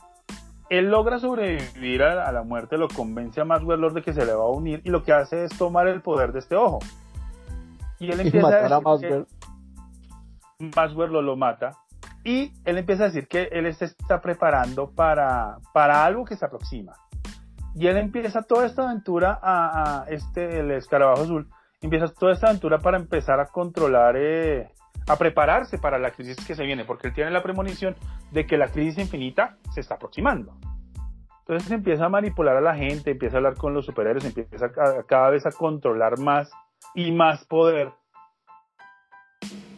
[0.71, 4.25] él logra sobrevivir a, a la muerte, lo convence a Maxwell Lord de que se
[4.27, 6.79] le va a unir y lo que hace es tomar el poder de este ojo.
[7.99, 9.27] Y él Y empieza matar a a decir Maswell.
[10.59, 11.73] que Maxwell lo, lo mata
[12.25, 16.45] y él empieza a decir que él se está preparando para, para algo que se
[16.45, 16.95] aproxima.
[17.75, 21.49] Y él empieza toda esta aventura a, a este, el escarabajo azul,
[21.81, 24.73] empieza toda esta aventura para empezar a controlar, eh,
[25.09, 27.97] a prepararse para la crisis que se viene, porque él tiene la premonición
[28.31, 30.55] de que la crisis infinita se está aproximando.
[31.41, 34.71] Entonces empieza a manipular a la gente, empieza a hablar con los superhéroes, empieza
[35.07, 36.51] cada vez a controlar más
[36.95, 37.91] y más poder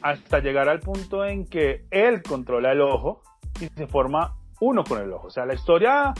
[0.03, 3.23] hasta llegar al punto en que él controla el ojo
[3.61, 5.29] y se forma uno con el ojo.
[5.29, 6.13] O sea, la historia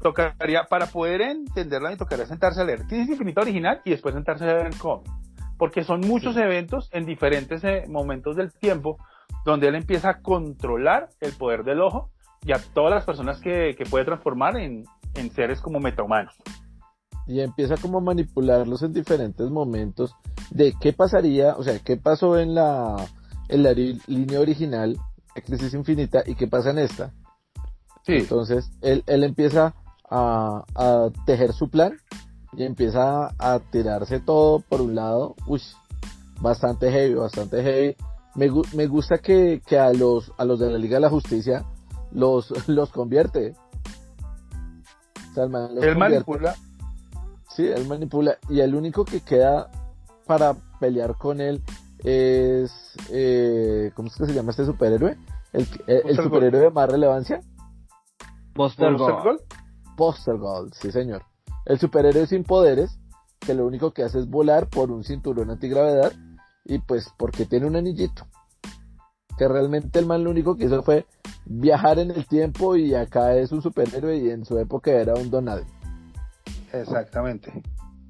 [0.00, 4.54] tocaría, para poder entenderla, tocaría sentarse a leer Crisis Infinita original y después sentarse a
[4.54, 5.10] leer el cómic.
[5.58, 8.98] Porque son muchos eventos en diferentes eh, momentos del tiempo
[9.44, 12.10] donde él empieza a controlar el poder del ojo
[12.44, 14.84] y a todas las personas que, que puede transformar en,
[15.14, 16.34] en seres como metahumanos.
[17.26, 20.14] y empieza como a manipularlos en diferentes momentos
[20.50, 22.96] de qué pasaría, o sea, qué pasó en la,
[23.48, 24.96] en la línea original
[25.46, 27.12] Crisis Infinita y qué pasa en esta.
[28.04, 29.74] Sí, Entonces, él, él empieza
[30.10, 31.96] a, a tejer su plan
[32.56, 35.34] y empieza a tirarse todo por un lado.
[35.46, 35.60] Uy,
[36.40, 37.96] bastante heavy, bastante heavy.
[38.34, 41.64] Me, me gusta que, que a los a los de la Liga de la Justicia
[42.12, 43.54] los, los convierte.
[45.30, 45.98] O sea, el man los él convierte.
[45.98, 46.54] manipula.
[47.50, 48.36] Sí, él manipula.
[48.48, 49.70] Y el único que queda
[50.26, 51.62] para pelear con él
[51.98, 52.72] es.
[53.10, 55.16] Eh, ¿Cómo es que se llama este superhéroe?
[55.52, 57.40] El, que- el, el Buster superhéroe de más relevancia.
[58.54, 58.96] Buster.
[58.96, 59.40] Gold.
[59.96, 61.22] Buster Gold, sí señor.
[61.66, 62.98] El superhéroe sin poderes,
[63.40, 66.12] que lo único que hace es volar por un cinturón antigravedad
[66.64, 68.26] y pues porque tiene un anillito.
[69.36, 71.06] Que realmente el man lo único que hizo fue
[71.44, 75.30] viajar en el tiempo y acá es un superhéroe y en su época era un
[75.30, 75.64] donade.
[76.72, 77.62] Exactamente.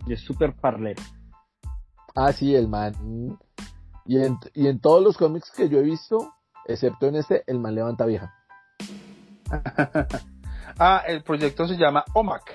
[0.07, 1.03] Y es súper parlero.
[2.15, 3.39] Ah, sí, el man.
[4.07, 6.35] Y en, y en todos los cómics que yo he visto,
[6.67, 8.35] excepto en este, el man levanta vieja.
[10.77, 12.51] Ah, el proyecto se llama OMAC.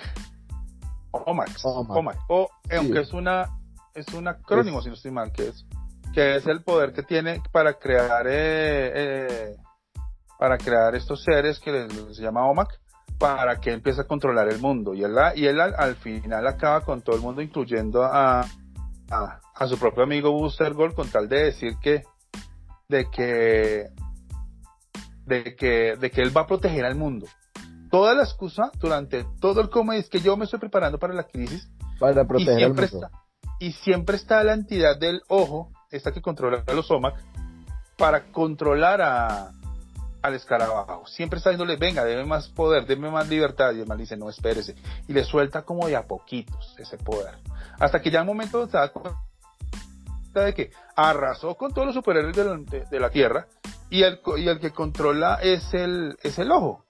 [1.11, 1.61] OMAX.
[1.65, 2.17] OMAC.
[2.29, 2.75] O, Sí.
[2.75, 3.49] aunque es una
[3.95, 5.65] es un acrónimo, Es- si no estoy mal, que es
[6.13, 9.55] que es el poder que tiene para crear eh, eh,
[10.37, 12.69] para crear estos seres que les- se llama OMAC
[13.17, 16.81] para que empiece a controlar el mundo y él, y él al, al final acaba
[16.81, 18.41] con todo el mundo incluyendo a,
[19.11, 22.03] a, a su propio amigo Booster Gold con tal de decir que
[22.87, 23.89] de que
[25.25, 27.27] de que de que él va a proteger al mundo
[27.89, 31.23] toda la excusa durante todo el cómic es que yo me estoy preparando para la
[31.23, 31.67] crisis.
[31.99, 33.11] Para y proteger al siempre está
[33.59, 37.15] y siempre está la entidad del ojo esta que controla a los OMAC
[37.97, 39.51] para controlar a
[40.21, 41.05] al escarabajo.
[41.07, 43.73] Siempre está diciéndole venga deme más poder deme más libertad.
[43.73, 44.75] Y el man dice no espérese.
[45.07, 47.35] Y le suelta como de a poquitos ese poder.
[47.79, 49.17] Hasta que ya el momento se da cuenta
[50.33, 53.47] de que arrasó con todos los superhéroes de la, de- de la tierra
[53.89, 56.85] y el, y que controla es el es el ojo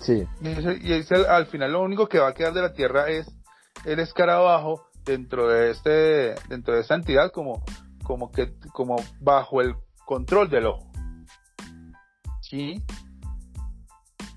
[0.00, 2.72] Sí, y, ese- y ese, al final lo único que va a quedar de la
[2.72, 3.26] Tierra es
[3.84, 7.62] el escarabajo dentro de este dentro de esta entidad como
[8.04, 9.74] como que como bajo el
[10.06, 10.90] control del ojo.
[12.40, 12.82] Sí.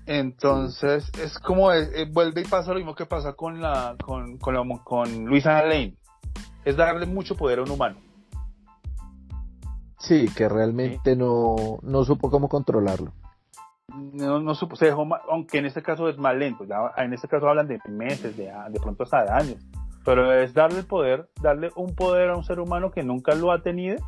[0.04, 4.52] Entonces, es como, eh, vuelve y pasa lo mismo que pasa con la, con, con,
[4.54, 5.96] la, con Luisa Lane.
[6.64, 7.98] Es darle mucho poder a un humano.
[10.00, 13.12] Sí, que realmente no, no supo cómo controlarlo.
[13.88, 17.28] No, no supo, se dejó, aunque en este caso es más lento, ya, en este
[17.28, 19.66] caso hablan de meses, de, de pronto hasta de años,
[20.04, 23.52] pero es darle el poder, darle un poder a un ser humano que nunca lo
[23.52, 23.98] ha tenido,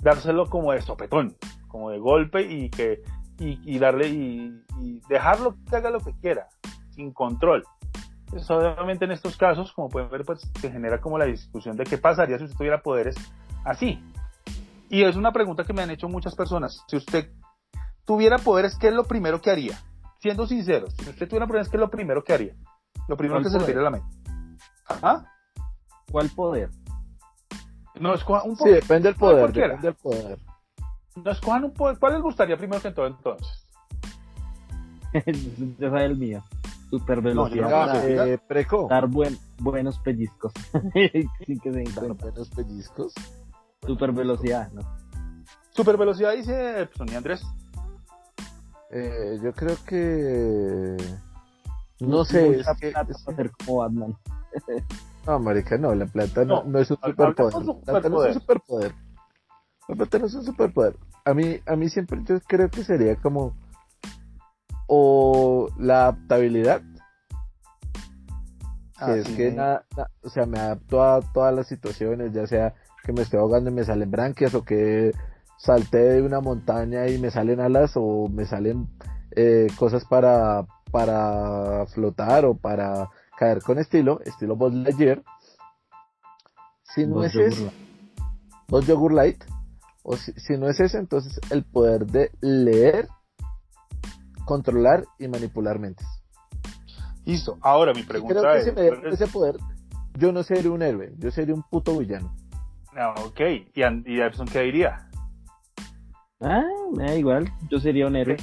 [0.00, 1.34] dárselo como de sopetón,
[1.68, 3.02] como de golpe y que
[3.38, 4.52] y, darle y,
[5.08, 6.48] dejarlo que haga lo que quiera,
[6.90, 7.64] sin control.
[8.26, 11.84] Pues obviamente en estos casos, como pueden ver, pues se genera como la discusión de
[11.84, 13.16] qué pasaría si usted tuviera poderes
[13.64, 14.02] así.
[14.88, 16.84] Y es una pregunta que me han hecho muchas personas.
[16.86, 17.30] Si usted
[18.04, 19.78] tuviera poderes, ¿qué es lo primero que haría?
[20.20, 22.54] Siendo sinceros, si usted tuviera poderes, ¿qué es lo primero que haría?
[23.08, 24.06] Lo primero que se le viene a la mente.
[24.88, 25.24] ¿Ah?
[26.10, 26.70] ¿Cuál poder?
[27.98, 28.56] No, es un poder.
[28.56, 29.52] Sí, depende del poder.
[29.52, 30.38] Depende del poder.
[31.16, 31.98] No, escojan un poder.
[31.98, 33.68] ¿Cuál les gustaría primero que todo entonces?
[35.78, 36.42] ya sabe el mío.
[36.90, 38.26] Super velocidad.
[38.26, 38.86] eh, preco.
[38.88, 40.52] Dar buen, buenos pellizcos.
[41.46, 43.14] Sin que se Dar buenos pellizcos.
[43.86, 44.82] Super velocidad, ¿no?
[45.70, 47.42] Super velocidad dice Sonia Andrés.
[48.92, 50.96] Eh, yo creo que.
[52.00, 52.60] No sé.
[52.60, 53.28] Es que, es...
[53.28, 54.16] hacer como Batman.
[55.26, 57.54] no, marica, no, la plata no, no, es un superpoder.
[57.86, 58.94] La plata no es un superpoder.
[59.88, 60.96] La plata no es un superpoder.
[61.24, 63.56] A mí, a mí siempre yo creo que sería como.
[64.86, 66.82] O la adaptabilidad.
[68.98, 69.86] Que ah, es que nada,
[70.22, 73.72] o sea, me adapto a todas las situaciones, ya sea que me estoy ahogando y
[73.72, 75.12] me salen branquias o que
[75.62, 78.88] salté de una montaña y me salen alas o me salen
[79.30, 83.08] eh, cosas para, para flotar o para
[83.38, 85.22] caer con estilo, estilo Buzz Lightyear.
[86.82, 87.70] Si no es ese,
[88.66, 89.44] Buzz Yogur Light,
[90.02, 93.06] o si, no es ese, entonces el poder de leer,
[94.44, 96.06] controlar y manipular mentes.
[97.24, 98.64] Listo, ahora mi pregunta creo que es...
[98.64, 99.56] Si me ese poder,
[100.18, 102.34] yo no sería un héroe, yo sería un puto villano.
[102.96, 103.40] Ah, ok,
[103.74, 105.08] ¿y, y qué diría?
[106.42, 108.36] Ah, me da igual, yo sería un héroe.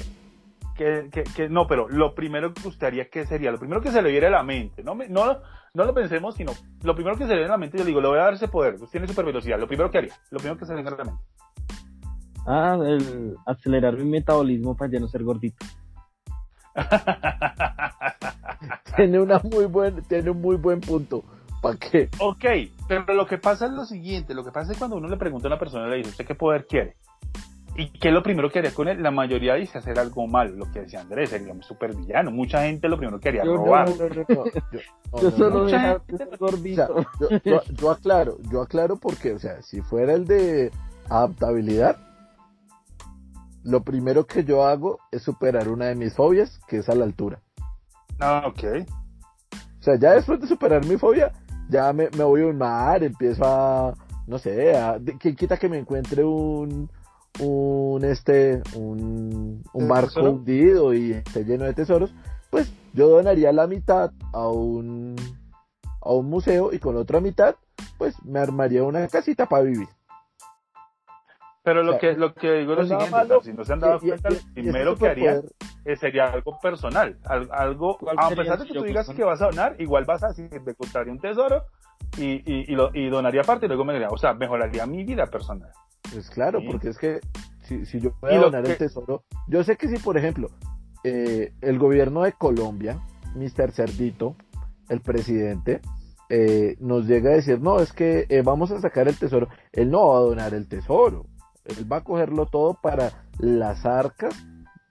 [0.77, 4.11] Que, que, no, pero lo primero que gustaría que sería, lo primero que se le
[4.11, 5.39] viera a la mente, no, no,
[5.73, 7.99] no lo pensemos, sino lo primero que se le viera a la mente, yo digo,
[7.99, 10.37] le voy a dar ese poder, usted tiene super velocidad, lo primero que haría, lo
[10.37, 11.21] primero que se le viera a la mente.
[12.47, 15.65] Ah, el acelerar mi metabolismo para ya no ser gordito.
[18.95, 21.25] tiene una muy buen, tiene un muy buen punto.
[21.61, 22.07] ¿Para qué?
[22.19, 22.45] Ok,
[22.87, 25.47] pero lo que pasa es lo siguiente, lo que pasa es cuando uno le pregunta
[25.47, 26.95] a una persona, le dice, ¿usted qué poder quiere?
[27.79, 29.01] ¿Y qué es lo primero que haría con él?
[29.01, 32.29] La mayoría dice hacer algo malo, lo que decía Andrés, sería un super villano.
[32.29, 33.87] Mucha gente lo primero que haría robar.
[35.21, 35.69] yo solo
[37.79, 40.71] yo, aclaro, yo aclaro porque, o sea, si fuera el de
[41.07, 41.95] adaptabilidad,
[43.63, 47.05] lo primero que yo hago es superar una de mis fobias, que es a la
[47.05, 47.39] altura.
[48.19, 48.85] Ah, ok.
[49.79, 51.31] O sea, ya después de superar mi fobia,
[51.69, 53.93] ya me, me voy a un mar, empiezo a,
[54.27, 56.89] no sé, a, ¿quién quita que me encuentre un
[57.39, 62.13] un este un, un barco hundido y esté lleno de tesoros,
[62.49, 65.15] pues yo donaría la mitad a un
[66.01, 67.55] a un museo y con otra mitad
[67.97, 69.87] pues me armaría una casita para vivir.
[71.63, 74.29] Pero lo que lo que digo es lo siguiente, si no se han dado cuenta,
[74.29, 75.41] lo primero que haría
[75.99, 77.17] sería algo personal,
[77.51, 80.49] algo, a pesar de que tú digas que vas a donar, igual vas a decir,
[80.61, 81.65] me costaría un tesoro
[82.17, 85.25] y, y, lo, y donaría parte y luego me diría, o sea, mejoraría mi vida
[85.27, 85.71] personal.
[86.11, 87.19] Pues claro, porque es que
[87.63, 90.49] si, si yo voy a donar el tesoro, yo sé que si, por ejemplo,
[91.03, 92.99] eh, el gobierno de Colombia,
[93.35, 93.71] Mr.
[93.71, 94.35] Cerdito,
[94.89, 95.81] el presidente,
[96.29, 99.89] eh, nos llega a decir, no, es que eh, vamos a sacar el tesoro, él
[99.89, 101.25] no va a donar el tesoro,
[101.65, 104.35] él va a cogerlo todo para las arcas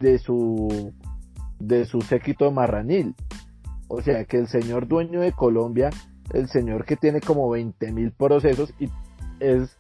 [0.01, 0.93] de su
[1.59, 3.15] de su séquito marranil.
[3.89, 5.91] O sea que el señor dueño de Colombia,
[6.33, 8.89] el señor que tiene como 20 mil procesos y
[9.41, 9.77] es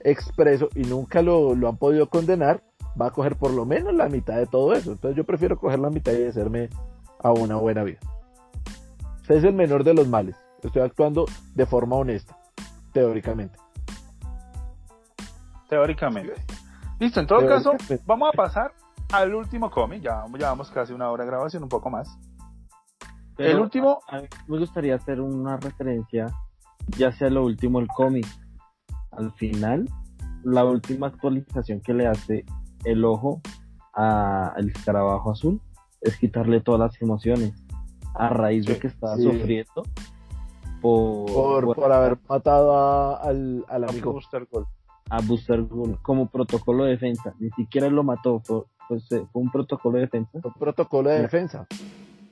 [0.00, 2.62] expreso y nunca lo, han podido condenar,
[3.00, 4.92] va a coger por lo menos la mitad de todo eso.
[4.92, 6.68] Entonces yo prefiero coger la mitad y hacerme
[7.22, 7.98] a una buena vida.
[9.22, 10.36] Usted es el menor de los males.
[10.62, 12.36] Estoy actuando de forma honesta,
[12.92, 13.58] teóricamente.
[15.68, 16.34] Teóricamente.
[16.98, 17.72] Listo, en todo caso,
[18.06, 18.72] vamos a pasar
[19.12, 20.02] al último cómic.
[20.02, 22.18] Ya llevamos casi una hora de grabación, un poco más.
[23.36, 24.00] el último.
[24.48, 26.26] me gustaría hacer una referencia,
[26.96, 28.26] ya sea lo último, el cómic
[29.18, 29.88] al final,
[30.44, 32.44] la última actualización que le hace
[32.84, 33.40] el ojo
[33.92, 35.60] al escarabajo azul
[36.00, 37.52] es quitarle todas las emociones
[38.14, 39.82] a raíz de que estaba sufriendo
[40.80, 44.66] por, por, haber matado al, al amigo Booster Gold.
[45.10, 47.34] A Booster Gold como protocolo de defensa.
[47.40, 48.40] Ni siquiera lo mató,
[48.88, 50.30] pues eh, fue un protocolo de defensa.
[50.34, 51.66] Un protocolo de defensa.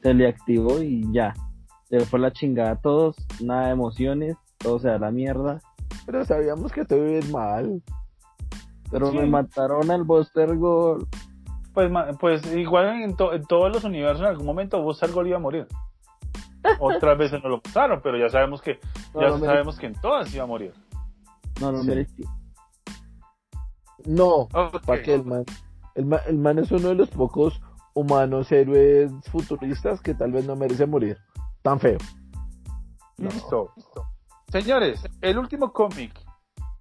[0.02, 1.34] Se le activó y ya.
[1.88, 5.60] Se le fue la chingada a todos, nada de emociones, todo se da la mierda.
[6.04, 7.82] Pero sabíamos que te vives mal.
[8.90, 9.16] Pero Sí.
[9.18, 11.06] me mataron al Buster Gold.
[11.74, 11.90] Pues,
[12.20, 15.40] pues igual en, to- en todos los universos en algún momento Buster Gold iba a
[15.40, 15.66] morir.
[16.80, 18.78] Otras veces no lo pasaron, pero ya sabemos que
[19.14, 20.72] No ya sabemos que en todas iba a morir.
[21.60, 21.88] No lo Sí.
[21.88, 22.24] merecí.
[24.04, 24.84] No, Ok.
[24.86, 25.44] ¿para qué el man?
[25.94, 27.60] El, ma- el man es uno de los pocos
[27.94, 31.18] humanos héroes futuristas que tal vez no merece morir.
[31.62, 31.98] Tan feo.
[33.18, 33.30] No.
[33.30, 33.70] Listo.
[34.48, 36.12] Señores, el último cómic,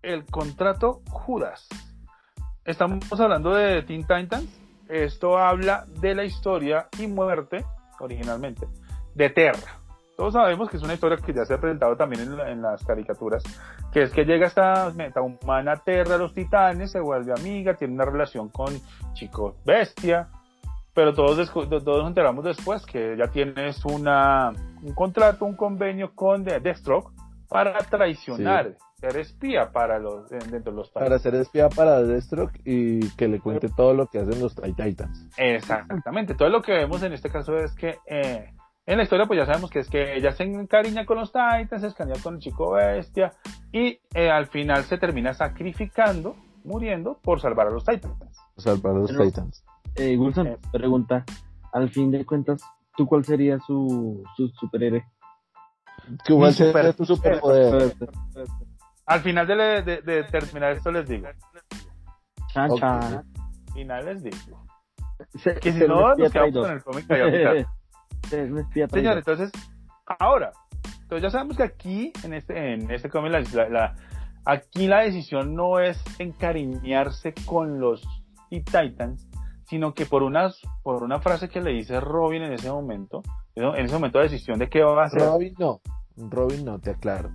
[0.01, 1.67] El contrato Judas.
[2.63, 4.47] Estamos hablando de Teen Titans.
[4.87, 7.65] Esto habla de la historia y muerte,
[7.99, 8.67] originalmente,
[9.15, 9.79] de Terra.
[10.15, 12.61] Todos sabemos que es una historia que ya se ha presentado también en, la- en
[12.61, 13.43] las caricaturas,
[13.91, 18.05] que es que llega esta metahumana Terra a los titanes, se vuelve amiga, tiene una
[18.05, 18.79] relación con
[19.13, 20.29] Chico Bestia,
[20.93, 24.53] pero todos, todos nos enteramos después que ella tiene es una,
[24.83, 27.11] un contrato, un convenio con Deathstroke
[27.49, 33.07] para traicionar, ser espía para los, dentro de los Para ser espía para Deathstroke y
[33.15, 35.27] que le cuente todo lo que hacen los Titans.
[35.37, 36.35] Exactamente.
[36.35, 38.51] Todo lo que vemos en este caso es que eh,
[38.85, 41.81] en la historia pues ya sabemos que es que ella se encariña con los Titans,
[41.81, 43.33] se encariña con el chico bestia
[43.71, 48.15] y eh, al final se termina sacrificando, muriendo por salvar a los Titans.
[48.57, 49.63] Salvar a los Pero- Titans.
[49.95, 50.57] Eh, Wilson, Eh.
[50.71, 51.23] pregunta.
[51.71, 52.61] Al fin de cuentas,
[52.95, 55.03] ¿tú cuál sería su, su superhéroe?
[56.25, 57.93] ¿Qué igual Mi super- tu superpoder?
[59.05, 61.27] Al final de, le- de- de terminar esto les digo.
[62.53, 62.79] Chan, Ok.
[62.79, 63.23] chan.
[63.73, 64.65] Final les digo.
[65.35, 67.67] Se- Que si se no, nos quedamos con el cómic callado y tal.
[68.29, 69.41] Se me espía Señores, traidor.
[69.45, 69.51] entonces,
[70.19, 70.51] ahora,
[71.01, 73.95] entonces ya sabemos que aquí, en este, en este cómic, la, la- la-
[74.45, 78.03] aquí la decisión no es encariñarse con los
[78.49, 79.27] Titans,
[79.67, 80.49] sino que por una,
[80.83, 83.21] por una frase que le dice Robin en ese momento,
[83.55, 85.21] en ese momento de decisión de qué va a hacer.
[85.21, 85.81] Robin no.
[86.17, 87.29] Robin no, te aclaro.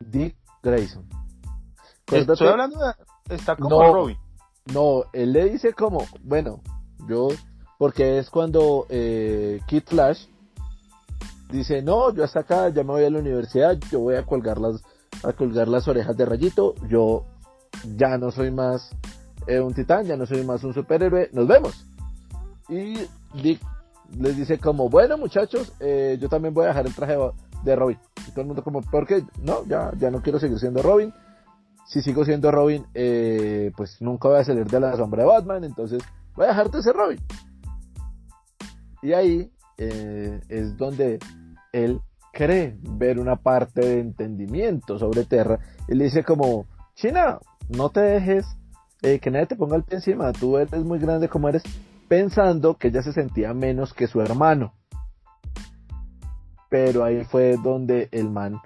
[0.00, 1.04] Dick Grayson.
[2.06, 3.92] Estoy Acuérdate- hablando de, está como No.
[3.92, 4.16] Robin.
[4.72, 6.60] No, él le dice como, bueno,
[7.08, 7.28] yo,
[7.78, 10.26] porque es cuando eh, Kid Flash
[11.50, 14.58] dice, no, yo hasta acá, ya me voy a la universidad, yo voy a colgar
[14.58, 14.82] las,
[15.24, 17.24] a colgar las orejas de rayito, yo
[17.96, 18.90] ya no soy más
[19.48, 21.84] eh, un titán, ya no soy más un superhéroe, nos vemos.
[22.68, 22.94] Y
[23.42, 23.60] Dick
[24.18, 27.16] les dice como, bueno muchachos, eh, yo también voy a dejar el traje
[27.64, 27.98] de- Robin.
[28.26, 29.24] Y todo el mundo como, ¿por qué?
[29.40, 31.12] No, ya, ya no quiero seguir siendo Robin
[31.92, 35.64] si sigo siendo Robin, eh, pues nunca voy a salir de la sombra de Batman,
[35.64, 36.02] entonces
[36.34, 37.20] voy a dejarte ser Robin.
[39.02, 41.18] Y ahí eh, es donde
[41.72, 42.00] él
[42.32, 45.58] cree ver una parte de entendimiento sobre Terra.
[45.86, 48.46] Y le dice como, China, no te dejes
[49.02, 51.62] eh, que nadie te ponga el pie encima, tú eres muy grande como eres,
[52.12, 54.74] pensando que ella se sentía menos que su hermano.
[56.68, 58.60] Pero ahí fue donde el man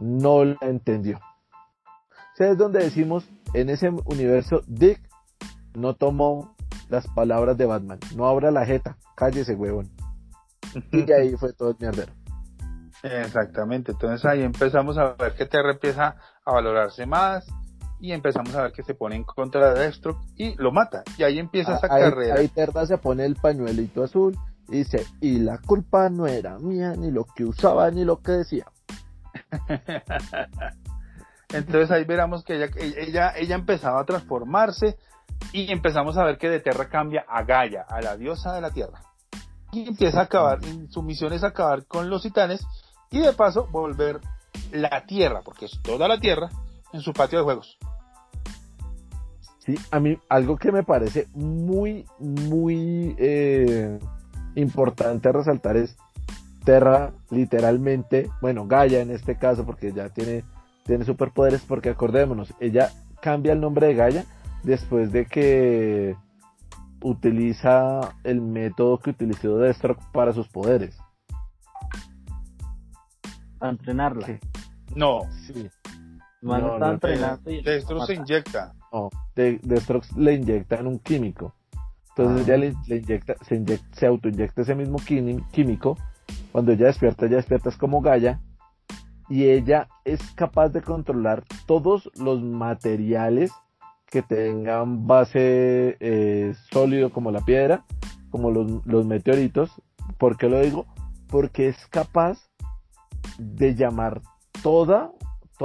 [0.00, 1.18] no la entendió.
[2.38, 5.00] O es donde decimos, en ese universo, Dick
[5.72, 6.54] no tomó
[6.90, 8.00] las palabras de Batman.
[8.16, 9.90] No abra la jeta, cállese, huevón.
[10.92, 12.12] Y ahí fue todo el mierdero.
[13.02, 17.46] Exactamente, entonces ahí empezamos a ver que Terra empieza a valorarse más
[18.00, 21.02] y empezamos a ver que se pone en contra de Deathstroke y lo mata.
[21.16, 22.34] Y ahí empieza esa ahí, carrera.
[22.38, 24.36] ahí Terra se pone el pañuelito azul
[24.68, 28.32] y dice, y la culpa no era mía, ni lo que usaba, ni lo que
[28.32, 28.66] decía.
[31.50, 34.96] Entonces ahí veremos que ella, ella, ella empezaba a transformarse
[35.52, 38.70] y empezamos a ver que de Terra cambia a Gaia, a la diosa de la
[38.70, 39.00] tierra.
[39.72, 42.64] Y empieza a acabar, su misión es acabar con los titanes
[43.10, 44.20] y de paso volver
[44.72, 46.48] la tierra, porque es toda la tierra,
[46.94, 47.76] en su patio de juegos.
[49.58, 53.98] Sí, a mí algo que me parece muy, muy eh,
[54.54, 55.96] importante resaltar es
[56.64, 60.44] Terra literalmente, bueno, Gaia en este caso, porque ya tiene,
[60.84, 62.90] tiene superpoderes, porque acordémonos, ella
[63.20, 64.24] cambia el nombre de Gaia
[64.62, 66.16] después de que
[67.02, 70.96] utiliza el método que utilizó Deathstroke para sus poderes.
[73.60, 74.26] A entrenarla.
[74.26, 74.38] Sí.
[74.94, 75.68] No, Sí.
[76.44, 78.74] Man No, está no, entrenando y Deathstroke se inyecta.
[78.92, 81.54] No, de, Deathstroke le inyectan un químico.
[82.10, 82.44] Entonces Ah.
[82.46, 84.98] ella le, le inyecta, se, se autoinyecta ese mismo
[85.52, 85.96] químico.
[86.52, 88.40] Cuando ella despierta, ella despierta es como Gaia.
[89.28, 93.50] Y ella es capaz de controlar todos los materiales
[94.06, 97.84] que tengan base eh, sólido como la piedra,
[98.30, 99.72] como los, los meteoritos.
[100.18, 100.86] ¿Por qué lo digo?
[101.28, 102.38] Porque es capaz
[103.38, 104.20] de llamar
[104.62, 105.10] toda,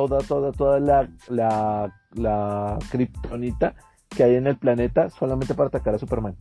[0.08, 3.74] toda, toda, toda la, la, la kriptonita
[4.10, 6.38] que hay en el planeta solamente para atacar a Superman.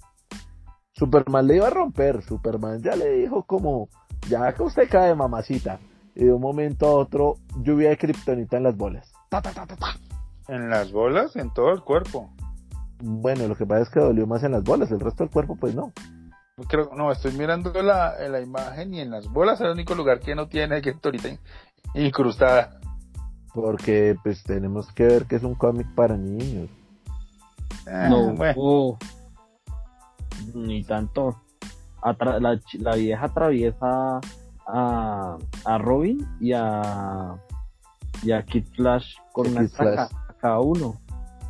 [0.92, 3.88] Superman le iba a romper, Superman ya le dijo como,
[4.28, 5.80] ya que usted cae mamacita.
[6.14, 9.12] Y de un momento a otro, lluvia de kriptonita en las bolas.
[10.48, 12.30] En las bolas, en todo el cuerpo.
[13.00, 15.56] Bueno, lo que pasa es que dolió más en las bolas, el resto del cuerpo
[15.56, 15.92] pues no.
[16.68, 20.18] Creo, no, estoy mirando la, la imagen y en las bolas es el único lugar
[20.18, 21.28] que no tiene kriptonita
[21.94, 22.77] incrustada.
[23.54, 26.68] Porque pues tenemos que ver que es un cómic para niños.
[27.86, 28.98] Ah, no, bueno.
[30.54, 31.40] ni tanto.
[32.04, 34.20] la, la, vieja atraviesa
[34.66, 37.36] a, a Robin y a,
[38.22, 40.08] y a Kid Flash con una estaca
[40.40, 40.96] cada uno.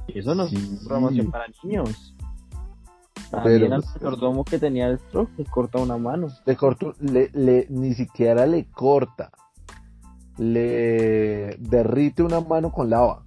[0.09, 0.55] Eso no es
[0.87, 2.15] promoción para niños.
[3.31, 6.29] También al mayordomo que tenía el stroke le corta una mano.
[6.47, 9.31] Le cortó, le, le, ni siquiera le corta.
[10.39, 13.25] Le derrite una mano con lava.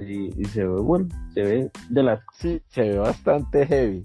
[0.00, 2.20] Y, se ve bueno, se ve de las...
[2.32, 4.02] Sí, se ve bastante heavy.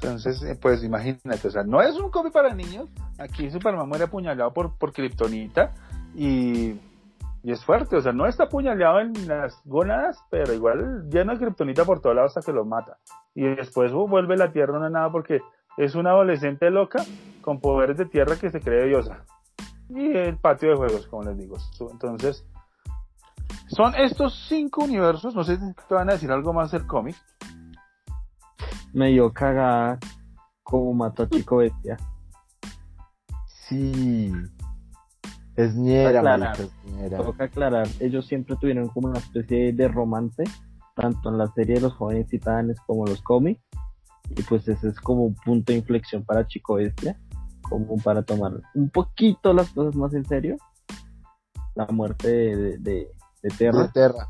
[0.00, 2.88] Entonces, eh, pues imagínate, o sea, no es un cómic para niños.
[3.18, 5.72] Aquí Superman muere apuñalado por, por Kryptonita
[6.14, 6.78] y,
[7.42, 11.38] y es fuerte, o sea, no está apuñalado en las gónadas, pero igual lleno de
[11.38, 12.98] Kryptonita por todos lados hasta que lo mata.
[13.34, 15.40] Y después uh, vuelve la tierra una nada porque
[15.76, 17.02] es una adolescente loca
[17.40, 19.24] con poderes de tierra que se cree diosa.
[19.90, 21.56] Y el patio de juegos, como les digo.
[21.90, 22.44] Entonces,
[23.68, 27.16] son estos cinco universos, no sé si te van a decir algo más del cómic.
[28.92, 29.98] Me dio cagada
[30.62, 31.96] como mató a Chico Bestia.
[33.46, 34.32] Sí.
[35.56, 36.56] Es ñera, aclarar,
[37.16, 40.44] Toca aclarar, ellos siempre tuvieron como una especie de romance,
[40.94, 43.60] tanto en la serie de los jóvenes titanes como en los cómics.
[44.36, 47.18] Y pues ese es como un punto de inflexión para Chico Bestia,
[47.68, 50.56] como para tomar un poquito las cosas más en serio.
[51.74, 53.90] La muerte de, de Terra.
[53.92, 54.28] Terra.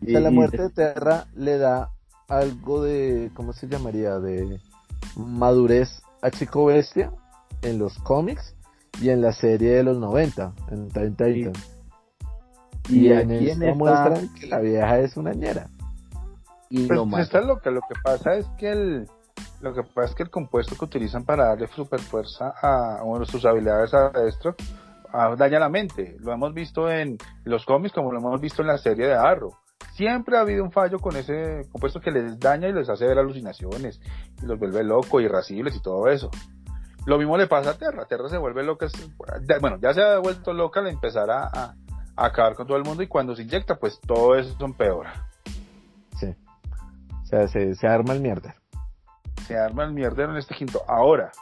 [0.00, 1.90] la muerte de Terra le da
[2.28, 4.18] algo de, ¿cómo se llamaría?
[4.18, 4.60] De
[5.16, 7.12] madurez a Chico Bestia
[7.62, 8.54] en los cómics
[9.00, 11.52] y en la serie de los 90, en Teen
[12.88, 15.68] Y, en esto muestran que la vieja es una ñera.
[16.70, 19.08] Y pues, lo está loca, lo que pasa es que el
[19.60, 23.44] lo que pasa es que el compuesto que utilizan para darle super fuerza a sus
[23.44, 24.54] habilidades a esto
[25.36, 26.16] daña la mente.
[26.20, 29.54] Lo hemos visto en los cómics como lo hemos visto en la serie de Arrow.
[29.94, 33.18] Siempre ha habido un fallo con ese compuesto que les daña y les hace ver
[33.18, 34.00] alucinaciones
[34.40, 36.30] y los vuelve locos, irascibles y todo eso.
[37.06, 38.04] Lo mismo le pasa a Terra.
[38.06, 38.86] Terra se vuelve loca.
[39.60, 41.74] Bueno, ya se ha vuelto loca al empezar a, a,
[42.16, 45.26] acabar con todo el mundo y cuando se inyecta, pues todo eso empeora.
[46.16, 46.34] Sí.
[47.22, 48.54] O sea, se, se arma el mierda.
[49.48, 50.82] Se arma el mierda en este quinto.
[50.86, 51.32] Ahora,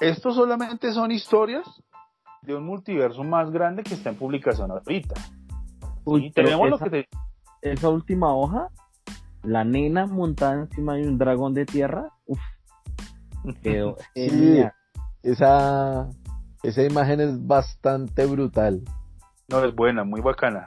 [0.00, 1.66] esto solamente son historias
[2.40, 5.14] de un multiverso más grande que está en publicación ahorita.
[6.04, 7.06] Uy, tenemos esa, lo que
[7.60, 8.70] esa última hoja,
[9.42, 12.40] la nena montada encima de un dragón de tierra, uff,
[13.62, 13.98] quedó
[15.22, 16.08] esa,
[16.62, 18.80] esa imagen es bastante brutal.
[19.48, 20.66] No, es buena, muy bacana.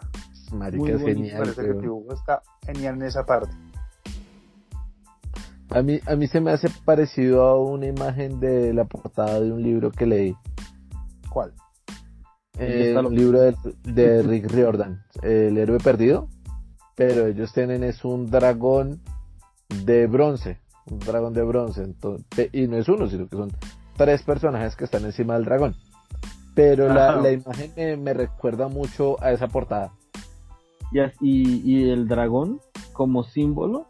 [0.52, 1.40] Marica, es genial.
[1.40, 3.50] Parece que el dibujo está genial en esa parte.
[5.70, 9.52] A mí, a mí se me hace parecido a una imagen de la portada de
[9.52, 10.36] un libro que leí.
[11.30, 11.54] ¿Cuál?
[12.60, 13.40] el libro
[13.84, 16.28] de, Rick Riordan, El héroe perdido,
[16.96, 19.02] pero ellos tienen es un dragón
[19.86, 20.60] de bronce,
[20.90, 23.52] un dragón de bronce, entonces, y no es uno, sino que son
[23.96, 25.76] tres personajes que están encima del dragón.
[26.56, 29.94] Pero la, la, imagen me, recuerda mucho a esa portada.
[31.22, 32.60] Y, y el dragón,
[32.94, 33.86] como símbolo,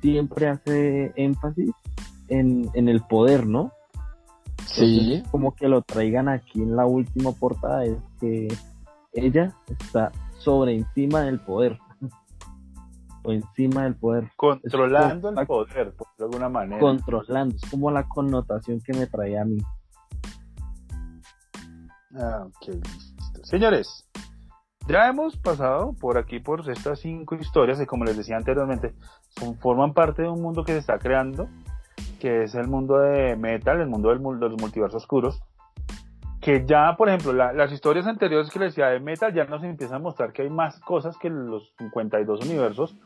[0.00, 1.70] siempre hace énfasis
[2.28, 3.72] en, en el poder, ¿no?
[4.66, 5.22] Sí.
[5.30, 8.48] como que lo traigan aquí en la última portada es que
[9.12, 11.78] ella está sobre encima del poder.
[13.24, 14.30] o encima del poder.
[14.36, 16.80] Controlando el poder, por de alguna manera.
[16.80, 19.58] Controlando, es como la connotación que me trae a mí.
[22.14, 23.44] Ah, ok, listo.
[23.44, 24.07] Señores,
[24.88, 28.94] ya hemos pasado por aquí por estas cinco historias y como les decía anteriormente,
[29.38, 31.48] son, forman parte de un mundo que se está creando
[32.18, 35.40] que es el mundo de Metal, el mundo del, de los multiversos oscuros,
[36.40, 39.96] que ya, por ejemplo, las historias anteriores que les decía de Metal ya nos empiezan
[39.96, 42.96] a mostrar que hay más cosas que los 52 universos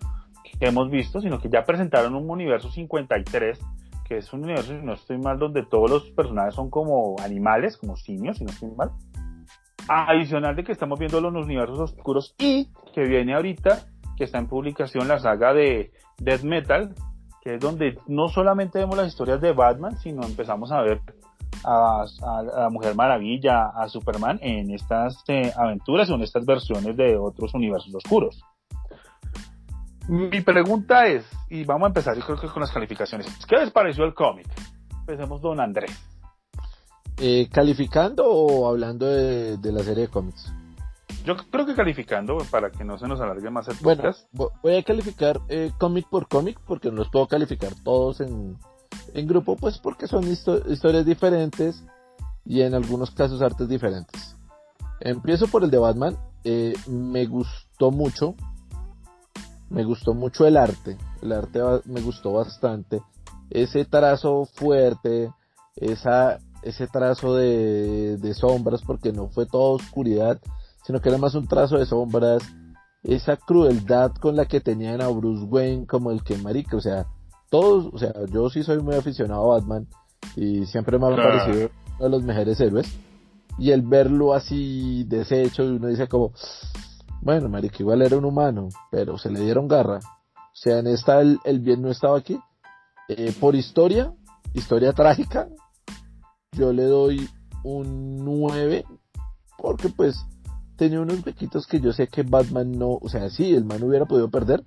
[0.58, 3.58] que hemos visto, sino que ya presentaron un universo 53,
[4.04, 7.76] que es un universo, si no estoy mal, donde todos los personajes son como animales,
[7.76, 8.90] como simios, si no estoy mal.
[9.88, 13.80] Adicional de que estamos viendo los universos oscuros y que viene ahorita,
[14.16, 16.94] que está en publicación la saga de Death Metal,
[17.42, 21.00] que es donde no solamente vemos las historias de Batman, sino empezamos a ver
[21.64, 22.04] a,
[22.56, 27.52] a, Mujer Maravilla, a Superman en estas eh, aventuras o en estas versiones de otros
[27.54, 28.42] universos oscuros.
[30.08, 33.70] Mi pregunta es, y vamos a empezar yo creo que con las calificaciones, ¿qué les
[33.70, 34.46] pareció el cómic?
[35.00, 36.11] Empecemos don Andrés.
[37.18, 40.52] Eh, ¿Calificando o hablando de, de la serie de cómics?
[41.24, 44.26] Yo creo que calificando, para que no se nos alargue más el podcast.
[44.34, 48.56] vo- voy a calificar eh, cómic por cómic porque no los puedo calificar todos en,
[49.14, 51.84] en grupo, pues porque son histo- historias diferentes
[52.44, 54.34] y en algunos casos artes diferentes.
[55.00, 56.16] Empiezo por el de Batman.
[56.44, 58.34] eh, me gustó mucho.
[59.70, 60.96] Me gustó mucho el arte.
[61.22, 63.00] El arte me gustó bastante.
[63.48, 65.30] Ese trazo fuerte,
[65.76, 70.40] esa, ese trazo de, de sombras, porque no fue toda oscuridad,
[70.84, 72.42] sino que era más un trazo de sombras.
[73.02, 77.06] Esa crueldad con la que tenían a Bruce Wayne como el que marica, o sea,
[77.50, 79.86] todos, o sea, yo sí soy muy aficionado a Batman
[80.36, 81.22] y siempre me ha Claro.
[81.38, 82.86] parecido uno de los mejores héroes.
[83.58, 86.32] Y el verlo así deshecho, y uno dice como,
[87.20, 89.98] bueno, marica, igual era un humano, pero se le dieron garra.
[89.98, 92.38] O sea, en esta el, el bien no estaba aquí.
[93.08, 94.12] Eh, por historia,
[94.54, 95.48] historia trágica,
[96.52, 97.28] yo le doy
[97.64, 98.84] un 9,
[99.58, 100.24] porque pues
[100.76, 104.04] tenía unos bequitos que yo sé que Batman no, o sea, sí, el man hubiera
[104.04, 104.64] podido perder,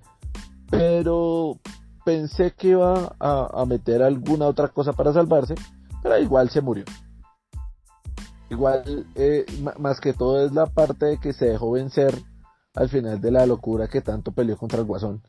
[0.70, 1.58] pero
[2.04, 5.54] pensé que iba a, a meter alguna otra cosa para salvarse,
[6.02, 6.84] pero igual se murió.
[8.48, 9.44] Igual, eh,
[9.78, 12.14] más que todo es la parte de que se dejó vencer
[12.74, 15.22] al final de la locura que tanto peleó contra el Guasón.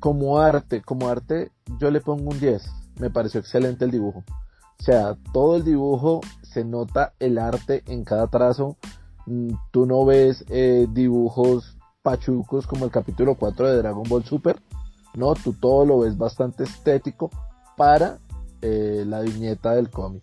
[0.00, 2.62] Como arte, como arte, yo le pongo un 10.
[3.00, 4.24] Me pareció excelente el dibujo.
[4.78, 8.76] O sea, todo el dibujo se nota el arte en cada trazo.
[9.26, 14.60] Mm, Tú no ves eh, dibujos pachucos como el capítulo 4 de Dragon Ball Super.
[15.14, 17.30] No, tú todo lo ves bastante estético
[17.76, 18.18] para
[18.62, 20.22] eh, la viñeta del cómic.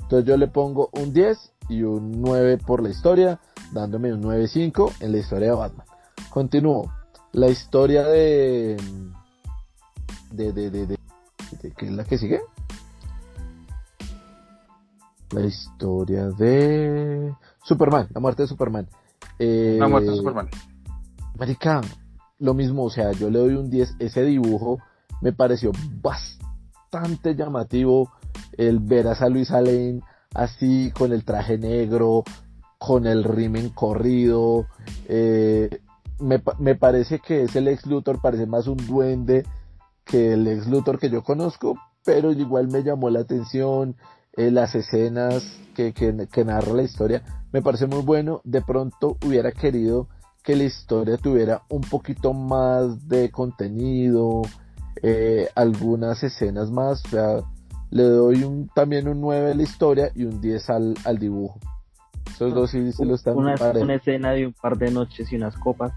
[0.00, 3.38] Entonces yo le pongo un 10 y un 9 por la historia,
[3.72, 5.86] dándome un 9.5 en la historia de Batman.
[6.30, 6.90] Continúo.
[7.32, 8.76] La historia de...
[10.30, 10.96] De, de, de, de,
[11.62, 12.40] de- ¿Qué es la que sigue?
[15.32, 17.34] La historia de...
[17.62, 18.88] Superman, la muerte de Superman.
[19.38, 20.48] Eh, La muerte de Superman.
[21.38, 21.80] Marica,
[22.38, 23.96] lo mismo, o sea, yo le doy un 10.
[23.98, 24.78] Ese dibujo
[25.20, 25.72] me pareció
[26.02, 28.10] bastante llamativo.
[28.56, 30.00] El ver a esa Luisa Lane
[30.34, 32.24] así, con el traje negro,
[32.78, 34.66] con el rimen corrido.
[35.08, 35.80] eh,
[36.20, 39.44] me, me parece que es el ex Luthor, parece más un duende
[40.04, 43.96] que el ex Luthor que yo conozco, pero igual me llamó la atención.
[44.36, 45.44] Eh, las escenas
[45.74, 48.40] que, que, que narra la historia me parece muy bueno.
[48.44, 50.08] De pronto hubiera querido
[50.42, 54.42] que la historia tuviera un poquito más de contenido,
[55.02, 57.36] eh, algunas escenas más, o sea,
[57.90, 61.58] le doy un, también un 9 a la historia y un 10 al, al dibujo.
[62.30, 65.36] Esos dos sí, sí lo están una, una escena de un par de noches y
[65.36, 65.92] unas copas.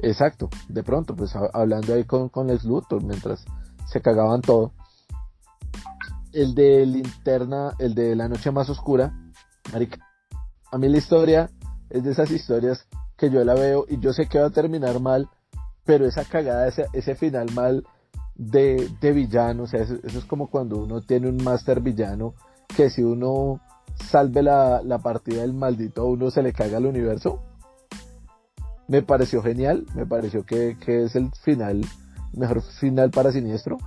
[0.00, 3.44] Exacto, de pronto, pues ha- hablando ahí con, con Lex Luthor mientras
[3.86, 4.72] se cagaban todo.
[6.38, 9.12] El de linterna, el de la noche más oscura,
[9.72, 9.98] marica,
[10.70, 11.50] a mí la historia
[11.90, 12.86] es de esas historias
[13.16, 15.28] que yo la veo y yo sé que va a terminar mal,
[15.84, 17.84] pero esa cagada, ese, ese final mal
[18.36, 22.34] de, de villano, o sea, eso, es como cuando uno tiene un máster villano,
[22.68, 23.60] que si uno
[23.96, 27.42] salve la, la partida del maldito, uno se le caga el universo.
[28.86, 31.84] Me pareció genial, me pareció que, que es el final,
[32.32, 33.78] mejor final para Siniestro.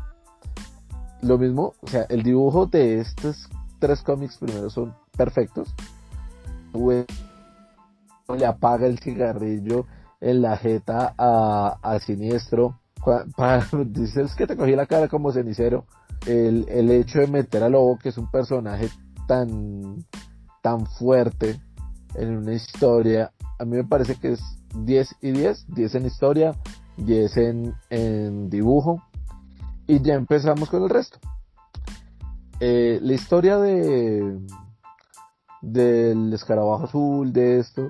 [1.22, 3.48] Lo mismo, o sea, el dibujo de estos
[3.80, 5.74] tres cómics primero son perfectos.
[6.74, 7.06] Güey,
[8.38, 9.86] le apaga el cigarrillo
[10.20, 12.80] en la jeta a, a Siniestro.
[13.88, 15.86] Dices que te cogí la cara como cenicero.
[16.26, 18.90] El, el hecho de meter a Lobo, que es un personaje
[19.28, 20.06] tan,
[20.62, 21.60] tan fuerte
[22.16, 24.42] en una historia, a mí me parece que es
[24.76, 26.56] 10 y 10, 10 en historia,
[26.98, 29.02] 10 en, en dibujo,
[29.92, 31.20] y ya empezamos con el resto.
[32.62, 34.40] Eh, la historia de
[35.62, 37.90] del escarabajo azul, de esto,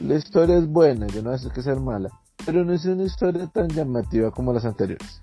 [0.00, 2.10] la historia es buena, yo no sé que ser mala,
[2.44, 5.22] pero no es una historia tan llamativa como las anteriores.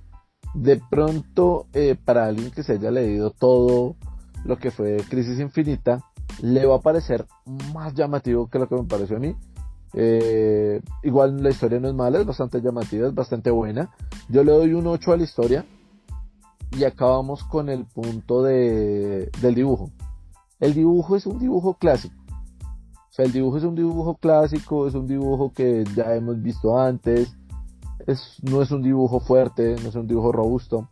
[0.53, 3.97] De pronto, eh, para alguien que se haya leído todo
[4.45, 6.05] lo que fue Crisis Infinita,
[6.41, 7.25] le va a parecer
[7.73, 9.35] más llamativo que lo que me pareció a mí.
[9.93, 13.91] Eh, igual la historia no es mala, es bastante llamativa, es bastante buena.
[14.29, 15.65] Yo le doy un 8 a la historia
[16.71, 19.91] y acabamos con el punto de, del dibujo.
[20.59, 22.15] El dibujo es un dibujo clásico.
[22.59, 26.79] O sea, el dibujo es un dibujo clásico, es un dibujo que ya hemos visto
[26.79, 27.35] antes.
[28.05, 30.89] Es, no es un dibujo fuerte, no es un dibujo robusto.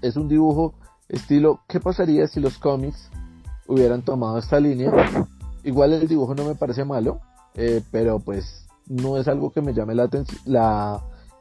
[0.00, 0.74] Es un dibujo
[1.08, 3.10] estilo, ¿qué pasaría si los cómics
[3.66, 4.92] hubieran tomado esta línea?
[5.64, 7.20] Igual el dibujo no me parece malo,
[7.54, 10.40] eh, pero pues no es algo que me llame la atención,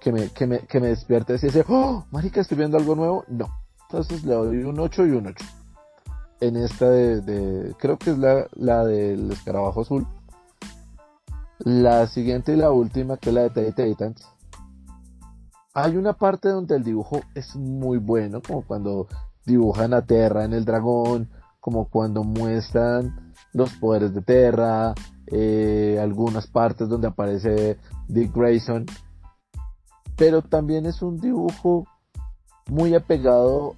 [0.04, 3.48] que me, que me, que me despierte ese, oh, marica, estoy viendo algo nuevo, no.
[3.84, 5.46] Entonces le doy un 8 y un 8.
[6.42, 10.06] En esta de, creo que es la, la del escarabajo azul.
[11.60, 14.28] La siguiente y la última, que es la de Tate Titans.
[15.74, 19.08] Hay una parte donde el dibujo es muy bueno, como cuando
[19.46, 21.30] dibujan a Terra en el dragón,
[21.62, 24.94] como cuando muestran los poderes de Terra,
[25.28, 27.78] eh, algunas partes donde aparece
[28.10, 28.86] Dick Grayson.
[30.16, 31.88] Pero también es un dibujo
[32.68, 33.76] muy apegado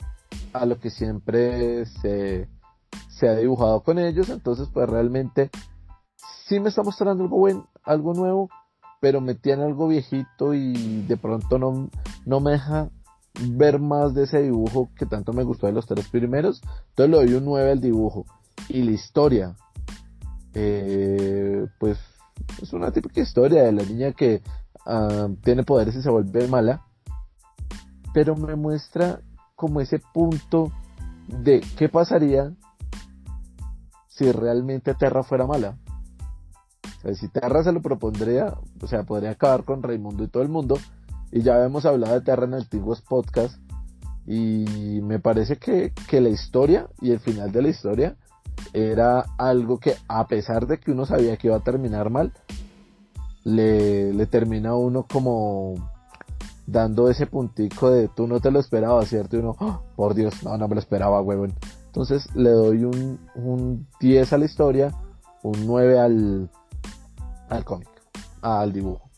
[0.53, 2.47] a lo que siempre se,
[3.09, 4.29] se ha dibujado con ellos.
[4.29, 5.49] Entonces, pues realmente
[6.47, 8.49] sí me está mostrando algo buen, algo nuevo,
[8.99, 11.89] pero me tiene algo viejito y de pronto no,
[12.25, 12.89] no me deja
[13.41, 16.61] ver más de ese dibujo que tanto me gustó de los tres primeros.
[16.89, 18.25] Entonces le doy un 9 al dibujo.
[18.69, 19.55] Y la historia,
[20.53, 21.99] eh, pues
[22.61, 24.41] es una típica historia de la niña que
[24.85, 26.85] uh, tiene poderes y se vuelve mala.
[28.13, 29.21] Pero me muestra
[29.55, 30.71] como ese punto
[31.27, 32.53] de qué pasaría
[34.07, 35.77] si realmente Terra fuera mala.
[36.83, 40.43] O sea, si Terra se lo propondría, o sea, podría acabar con Raimundo y todo
[40.43, 40.77] el mundo,
[41.31, 43.59] y ya habíamos hablado de Terra en antiguos podcast.
[44.25, 48.15] Y me parece que, que la historia y el final de la historia
[48.73, 52.33] era algo que a pesar de que uno sabía que iba a terminar mal,
[53.45, 55.75] le, le termina a uno como
[56.67, 59.37] dando ese puntico de tú no te lo esperabas, ¿cierto?
[59.37, 61.53] Y uno, ¡Oh, por Dios, no, no me lo esperaba, huevón.
[61.85, 64.91] Entonces le doy un, un 10 a la historia,
[65.43, 66.49] un 9 al,
[67.49, 67.89] al cómic,
[68.41, 69.09] al dibujo.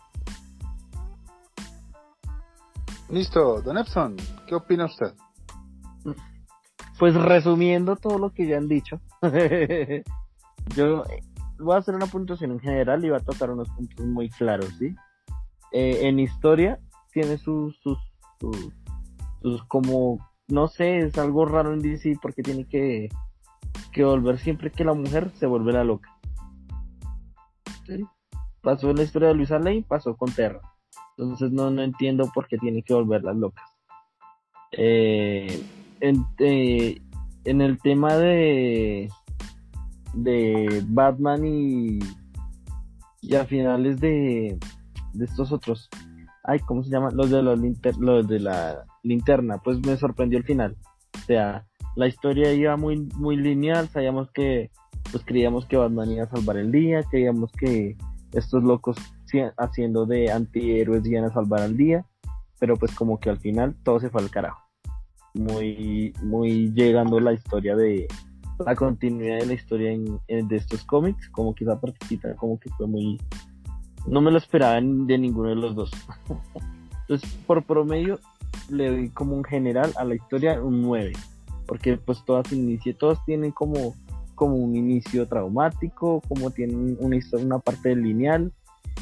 [3.10, 4.18] Listo, Don Epson,
[4.48, 5.14] ¿qué opina usted?
[7.00, 9.00] Pues resumiendo todo lo que ya han dicho,
[10.76, 11.04] yo
[11.60, 14.70] voy a hacer una puntuación en general y voy a tocar unos puntos muy claros,
[14.80, 14.96] ¿sí?
[15.72, 16.80] Eh, en historia
[17.12, 17.98] tiene sus, sus,
[19.42, 23.10] sus, como, no sé, es algo raro en DC porque tiene que,
[23.92, 26.10] que volver siempre que la mujer se vuelve la loca.
[28.62, 30.62] Pasó en la historia de Luisa Lane, pasó con Terra.
[31.18, 33.66] Entonces no, no entiendo por qué tiene que volverlas locas.
[34.72, 35.64] Eh,
[36.02, 37.02] en, eh,
[37.46, 39.10] en, el tema de
[40.18, 42.00] de Batman y,
[43.22, 44.58] y a finales de,
[45.14, 45.90] de estos otros.
[46.44, 47.60] Ay cómo se llaman los de los,
[48.00, 49.58] los de la linterna.
[49.64, 50.78] Pues me sorprendió el final.
[51.16, 51.66] O sea
[51.96, 53.90] la historia iba muy muy lineal.
[53.90, 54.72] Sabíamos que
[55.12, 57.02] pues creíamos que Batman iba a salvar el día.
[57.10, 57.98] Creíamos que
[58.34, 58.98] estos locos
[59.58, 62.06] haciendo de antihéroes iban a salvar al día,
[62.60, 64.62] pero pues como que al final todo se fue al carajo.
[65.34, 68.08] Muy, muy llegando la historia de
[68.66, 72.70] la continuidad de la historia en, de estos cómics, como que esa partecita como que
[72.72, 73.20] fue muy,
[74.08, 75.92] no me lo esperaba de ninguno de los dos.
[77.02, 78.20] Entonces, por promedio,
[78.70, 81.14] le doy como un general a la historia un 9,
[81.66, 83.96] porque pues todas inicio, todos tienen como
[84.38, 88.54] como un inicio traumático, como tienen una historia, una parte lineal,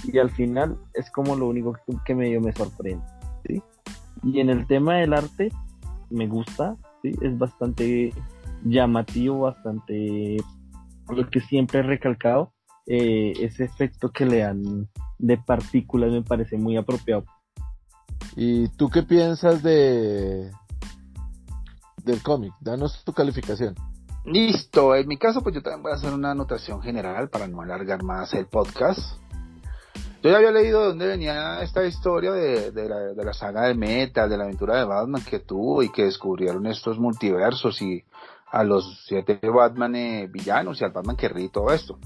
[0.06, 3.04] y al final es como lo único que, que medio me sorprende,
[3.46, 3.62] ¿sí?
[4.24, 5.52] Y en el tema del arte,
[6.10, 7.12] me gusta, ¿sí?
[7.22, 8.14] Es bastante
[8.66, 10.38] llamativo, bastante
[11.08, 12.52] lo que siempre he recalcado,
[12.88, 17.24] eh, ese efecto que le dan de partículas me parece muy apropiado.
[18.36, 20.52] ¿Y tú qué piensas de
[22.04, 22.54] del cómic?
[22.60, 23.76] Danos tu calificación.
[24.26, 27.62] Listo, en mi caso pues yo también voy a hacer una anotación general para no
[27.62, 29.00] alargar más el podcast.
[30.24, 32.72] Yo ya había leído de dónde venía esta historia de,
[33.16, 36.98] la, saga de Metal, de la aventura de Batman que tuvo y que descubrieron estos
[36.98, 38.04] multiversos y
[38.52, 41.98] a los siete Batman eh, villanos y al Batman que ríe y todo esto.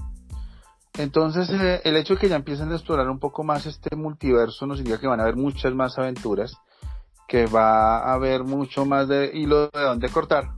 [0.98, 4.66] Entonces, eh, el hecho de que ya empiecen a explorar un poco más este multiverso
[4.66, 6.56] nos indica que van a haber muchas más aventuras,
[7.28, 10.50] que va a haber mucho más de hilo de dónde cortar.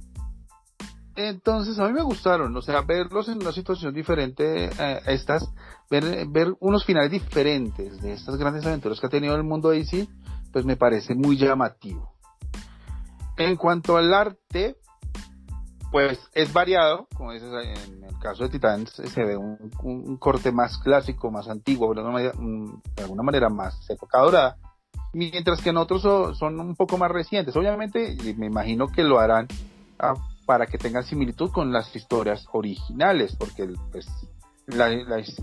[1.15, 5.53] Entonces, a mí me gustaron, o sea, verlos en una situación diferente a estas,
[5.91, 10.09] ver, ver unos finales diferentes de estas grandes aventuras que ha tenido el mundo DC,
[10.51, 12.13] pues me parece muy llamativo.
[13.37, 14.77] En cuanto al arte,
[15.93, 20.79] pues es variado, como dices, en el caso de Titans se ve un, corte más
[20.79, 22.01] clásico, más antiguo, de
[23.03, 24.57] alguna manera, más época dorada,
[25.13, 27.55] mientras que en otros son, un poco más recientes.
[27.55, 29.47] Obviamente, me imagino que lo harán
[29.99, 30.15] a
[30.47, 34.07] para que tengan similitud con las historias originales, porque pues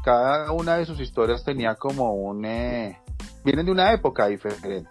[0.04, 2.44] cada una de sus historias tenía como un...
[2.46, 3.00] Eh,
[3.44, 4.90] vienen de una época diferente.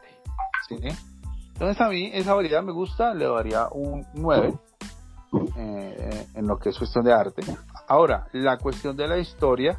[1.52, 4.58] Entonces a mí esa variedad me gusta, le daría un 9
[5.56, 7.42] eh, en lo que es cuestión de arte.
[7.86, 9.78] Ahora, la cuestión de la historia,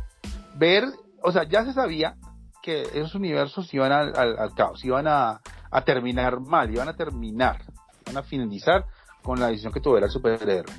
[0.56, 0.86] ver,
[1.24, 2.16] o sea, ya se sabía
[2.62, 5.42] que esos universos iban al, al, caos, iban a,
[5.86, 7.62] terminar mal, iban a terminar,
[8.06, 8.86] iban a finalizar
[9.24, 10.74] con la decisión que tuviera el superhéroe.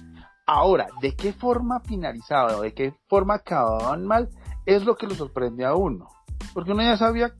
[0.46, 4.28] Ahora, ¿de qué forma finalizaba de qué forma acababan mal?
[4.66, 6.08] Es lo que lo sorprende a uno.
[6.52, 7.32] Porque uno ya sabía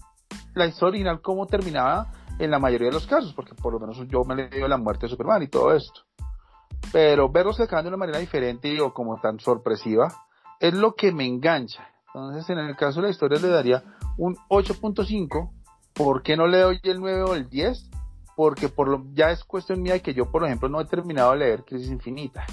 [0.55, 3.99] la historia original cómo terminaba en la mayoría de los casos, porque por lo menos
[4.09, 6.03] yo me leí la muerte de Superman y todo esto.
[6.93, 10.13] Pero verlos que acaban de una manera diferente o como tan sorpresiva
[10.59, 11.89] es lo que me engancha.
[12.07, 13.85] Entonces, en el caso de la historia le daría
[14.19, 15.51] un 8.5.
[15.95, 17.91] ¿Por qué no le doy el 9 o el 10?
[18.37, 21.33] Porque por lo, ya es cuestión mía de que yo, por ejemplo, no he terminado
[21.33, 22.45] de leer Crisis Infinita.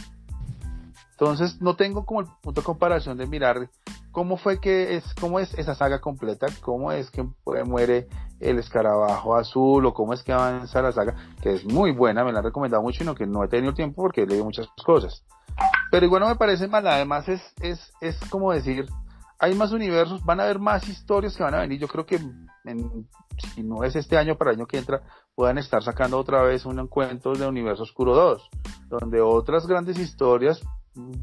[1.11, 3.69] Entonces, no tengo como el punto de comparación de mirar
[4.11, 7.25] cómo fue que es, cómo es esa saga completa, cómo es que
[7.65, 8.07] muere
[8.39, 12.31] el escarabajo azul o cómo es que avanza la saga, que es muy buena, me
[12.31, 15.23] la han recomendado mucho, y no que no he tenido tiempo porque leído muchas cosas.
[15.91, 18.87] Pero igual no me parece mal, además es, es, es como decir,
[19.39, 21.79] hay más universos, van a haber más historias que van a venir.
[21.79, 22.19] Yo creo que
[23.53, 25.01] si no es este año, para el año que entra,
[25.35, 28.49] puedan estar sacando otra vez un encuentro de Universo Oscuro 2,
[28.89, 30.61] donde otras grandes historias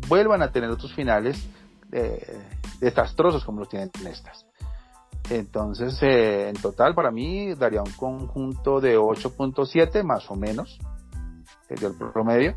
[0.08, 1.44] vuelvan a tener otros finales
[1.90, 2.40] eh,
[2.80, 4.46] desastrosos como los tienen estas.
[5.30, 10.78] Entonces, eh, en total, para mí daría un conjunto de 8.7 más o menos,
[11.68, 12.56] sería el promedio.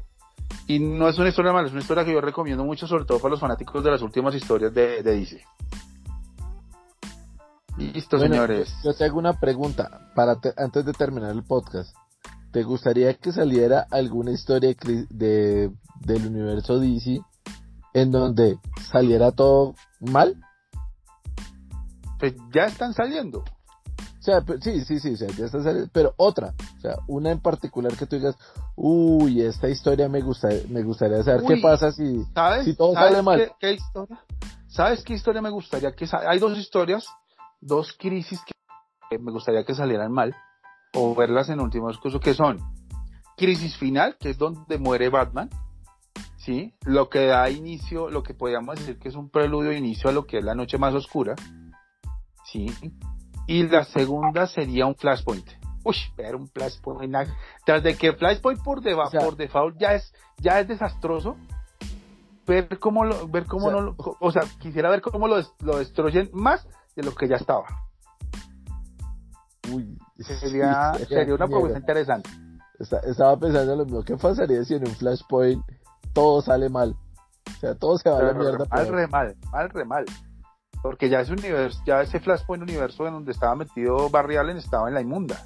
[0.67, 3.19] Y no es una historia mala, es una historia que yo recomiendo mucho, sobre todo
[3.19, 5.41] para los fanáticos de las últimas historias de, de DC.
[7.77, 8.73] Listo, señores.
[8.83, 11.95] Yo te hago una pregunta para antes de terminar el podcast.
[12.51, 14.75] ¿Te gustaría que saliera alguna historia
[15.09, 15.71] de,
[16.01, 17.21] del universo DC
[17.93, 18.57] en donde
[18.91, 20.41] saliera todo mal?
[22.19, 23.43] Pues ya están saliendo
[24.27, 27.39] sea, sí, sí, sí, o sea, ya está saliendo, pero otra, o sea, una en
[27.39, 28.35] particular que tú digas,
[28.75, 32.25] uy, esta historia me gusta, me gustaría saber qué pasa si,
[32.63, 33.53] si todo sale mal.
[33.59, 34.19] Qué, historia?
[34.67, 37.07] ¿Sabes qué historia me gustaría que Hay dos historias,
[37.61, 38.41] dos crisis
[39.09, 40.35] que me gustaría que salieran mal,
[40.93, 42.59] o verlas en último discurso, que son
[43.37, 45.49] crisis final, que es donde muere Batman,
[46.35, 46.73] ¿sí?
[46.81, 50.13] Lo que da inicio, lo que podríamos decir que es un preludio de inicio a
[50.13, 51.35] lo que es la noche más oscura,
[52.51, 52.67] ¿sí?
[53.47, 55.47] Y la segunda sería un flashpoint.
[55.83, 57.15] Uy, ver un flashpoint.
[57.65, 61.37] Tras de que flashpoint por debajo, por default ya es, ya es desastroso.
[62.45, 65.77] Ver cómo lo, ver cómo o sea, no, o sea, quisiera ver cómo lo, lo
[65.77, 67.65] destruyen más de lo que ya estaba.
[69.71, 72.29] Uy, sería, sería una propuesta interesante.
[72.79, 74.03] estaba pensando lo mismo.
[74.03, 75.63] ¿Qué pasaría si en un flashpoint
[76.13, 76.95] todo sale mal?
[77.49, 78.65] O sea, todo se va a la mierda.
[78.69, 80.05] Mal, re mal, mal, re mal.
[80.87, 84.87] Porque ya ese universo, ya ese flashpoint universo en donde estaba metido Barry Allen estaba
[84.87, 85.37] en la inmunda.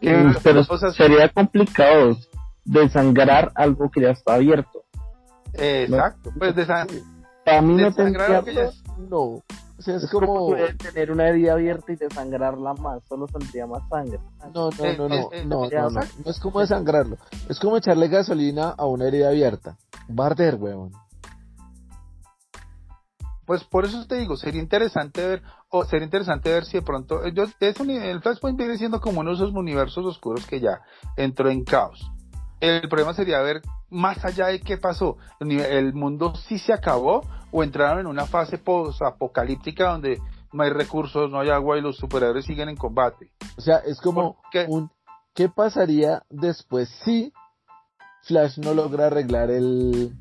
[0.00, 0.96] Pero cosas...
[0.96, 2.16] sería complicado
[2.64, 4.84] desangrar algo que ya está abierto.
[5.52, 6.38] Exacto, ¿no?
[6.38, 6.88] pues desang...
[7.44, 8.38] Para mí no tendría...
[8.38, 8.82] Es...
[8.96, 9.42] No, o
[9.80, 10.56] sea, es, como...
[10.82, 14.18] tener una herida abierta y desangrarla más, solo saldría más sangre.
[14.54, 17.18] No, no, no, eh, eh, eh, no, no, no, no, no, no, es como desangrarlo,
[17.50, 19.76] es como echarle gasolina a una herida abierta.
[20.08, 21.03] Barder, weón
[23.46, 27.26] pues por eso te digo, sería interesante ver, o sería interesante ver si de pronto,
[27.28, 30.80] yo, es el Flashpoint viene siendo como uno de esos universos oscuros que ya
[31.16, 32.10] entró en caos.
[32.60, 33.60] El problema sería ver
[33.90, 35.18] más allá de qué pasó.
[35.40, 40.20] El, mundo sí se acabó o entraron en una fase post-apocalíptica donde
[40.52, 43.30] no hay recursos, no hay agua y los superhéroes siguen en combate.
[43.58, 44.38] O sea, es como
[44.68, 44.90] un
[45.34, 47.32] ¿qué pasaría después si
[48.22, 50.16] Flash no logra arreglar el,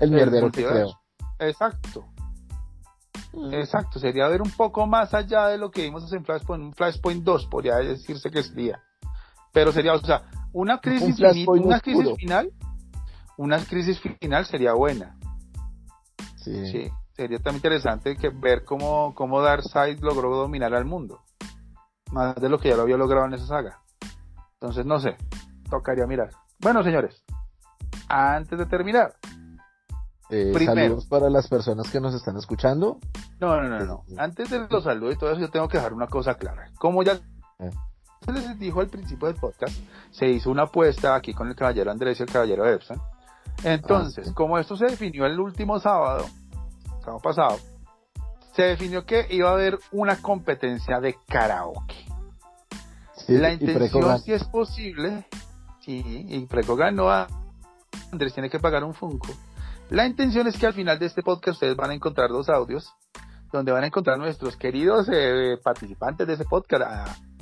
[0.00, 0.98] el mierdero que creo?
[1.38, 2.04] Exacto.
[3.52, 7.24] Exacto, sería ver un poco más allá de lo que vimos en Flashpoint, un Flashpoint
[7.24, 8.82] 2, podría decirse que sería.
[9.52, 12.52] Pero sería, o sea, una crisis, una crisis final,
[13.36, 15.16] una crisis final sería buena.
[16.36, 16.90] Sí.
[17.12, 21.20] Sería también interesante que ver cómo, cómo Darkseid logró dominar al mundo.
[22.10, 23.80] Más de lo que ya lo había logrado en esa saga.
[24.54, 25.16] Entonces, no sé,
[25.70, 26.30] tocaría mirar.
[26.60, 27.22] Bueno, señores,
[28.08, 29.14] antes de terminar,
[30.30, 32.98] eh, saludos para las personas que nos están escuchando.
[33.44, 34.04] No, no, no, no.
[34.18, 36.70] Antes de los saludos y todo eso, yo tengo que dejar una cosa clara.
[36.78, 37.12] Como ya
[37.58, 37.70] eh.
[38.24, 39.76] se les dijo al principio del podcast,
[40.10, 43.00] se hizo una apuesta aquí con el caballero Andrés y el caballero Epson.
[43.62, 46.26] Entonces, ah, como esto se definió el último sábado,
[47.00, 47.58] sábado pasado,
[48.52, 52.06] se definió que iba a haber una competencia de karaoke.
[53.28, 55.26] la intención, si es posible,
[55.80, 57.28] sí, y Preco ganó a
[58.10, 59.28] Andrés tiene que pagar un Funko
[59.90, 62.94] la intención es que al final de este podcast ustedes van a encontrar dos audios
[63.54, 66.82] donde van a encontrar nuestros queridos eh, participantes de ese podcast,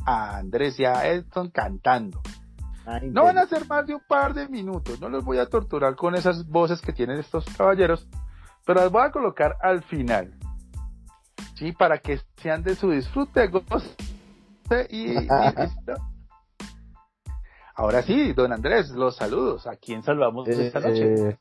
[0.04, 2.20] a, Andrés y a Edson cantando.
[3.04, 5.96] no van a ser más de un par de minutos, no los voy a torturar
[5.96, 8.06] con esas voces que tienen estos caballeros,
[8.66, 10.34] pero las voy a colocar al final.
[11.54, 13.96] Sí, para que sean de su disfrute, goce
[14.90, 15.94] y, y listo.
[17.74, 19.66] Ahora sí, don Andrés, los saludos.
[19.66, 21.38] ¿A quién salvamos esta noche?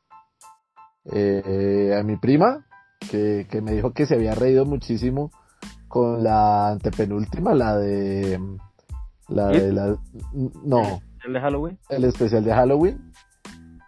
[1.06, 2.66] Eh, eh, a mi prima,
[3.10, 5.32] que, que me dijo que se había reído muchísimo
[5.88, 8.40] con la antepenúltima, la de...
[9.28, 9.98] La de la...
[10.34, 11.02] No.
[11.26, 11.80] ¿El de Halloween?
[11.90, 13.12] El especial de Halloween.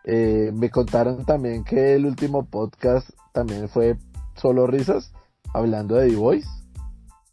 [0.06, 3.98] Eh, me contaron también que el último podcast también fue
[4.36, 5.14] solo risas,
[5.54, 6.50] hablando de The Voice.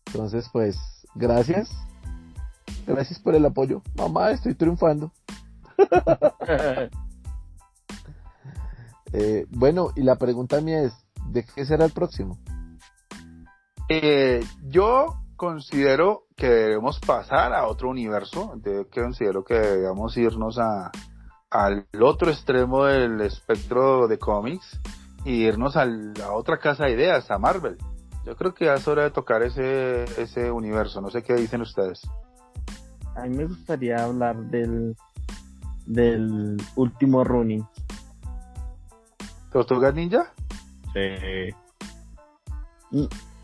[0.07, 0.77] Entonces, pues,
[1.15, 1.71] gracias.
[2.87, 3.83] Gracias por el apoyo.
[3.97, 5.13] Mamá, estoy triunfando.
[9.13, 10.93] Eh, bueno, y la pregunta mía es,
[11.31, 12.39] ¿de qué será el próximo?
[13.89, 18.55] Eh, yo considero que debemos pasar a otro universo.
[18.65, 20.91] Yo considero que debemos irnos a,
[21.51, 24.81] al otro extremo del espectro de cómics
[25.25, 27.79] y irnos a la otra casa de ideas, a Marvel.
[28.25, 31.01] Yo creo que ya es hora de tocar ese, ese universo.
[31.01, 32.01] No sé qué dicen ustedes.
[33.17, 34.95] A mí me gustaría hablar del,
[35.87, 37.67] del último running.
[39.51, 40.33] ¿Tortugas Ninja?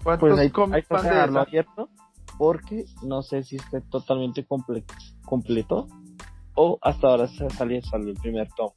[0.03, 1.89] ¿Cuántos Pues hay, hay que dejarlo abierto
[2.39, 4.85] porque no sé si esté totalmente comple-
[5.25, 5.87] completo
[6.55, 8.75] o hasta ahora se salió, salió el primer tomo.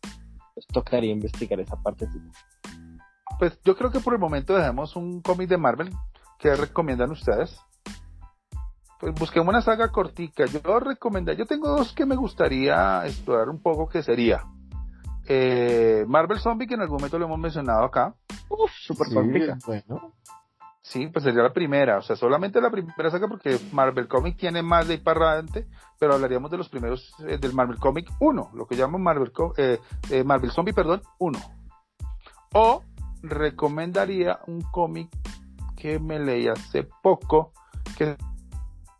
[0.54, 2.08] Pues tocaría investigar esa parte.
[3.38, 5.92] Pues yo creo que por el momento dejemos un cómic de Marvel
[6.38, 7.58] que recomiendan ustedes.
[9.00, 10.46] Pues busquemos una saga cortica.
[10.46, 14.44] Yo recomendaría, yo tengo dos que me gustaría explorar un poco que sería
[15.26, 18.16] eh, Marvel Zombie que en algún momento lo hemos mencionado acá.
[18.50, 19.58] Uf, super Sí, cortica.
[19.66, 20.14] bueno.
[20.82, 24.64] Sí, pues sería la primera, o sea, solamente la primera saga porque Marvel Comic tiene
[24.64, 25.68] más de ahí para adelante,
[26.00, 29.54] pero hablaríamos de los primeros eh, del Marvel Comic 1, lo que llaman Marvel, Co-
[29.58, 31.40] eh, eh, Marvel Zombie, perdón, 1.
[32.54, 32.84] O
[33.22, 35.10] recomendaría un cómic
[35.76, 37.52] que me leí hace poco,
[37.98, 38.18] que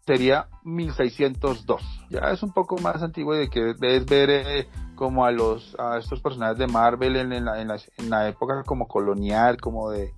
[0.06, 1.82] sería 1602.
[2.10, 4.68] Ya es un poco más antiguo y de que debes ver eh,
[5.00, 8.64] como a los a estos personajes de Marvel en, la, en, la, en la época
[8.66, 10.12] como colonial, como de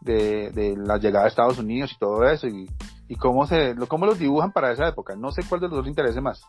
[0.00, 2.70] de, de la llegada a Estados Unidos y todo eso y,
[3.06, 5.14] y cómo se cómo los dibujan para esa época.
[5.14, 6.40] No sé cuál de los dos le interese más.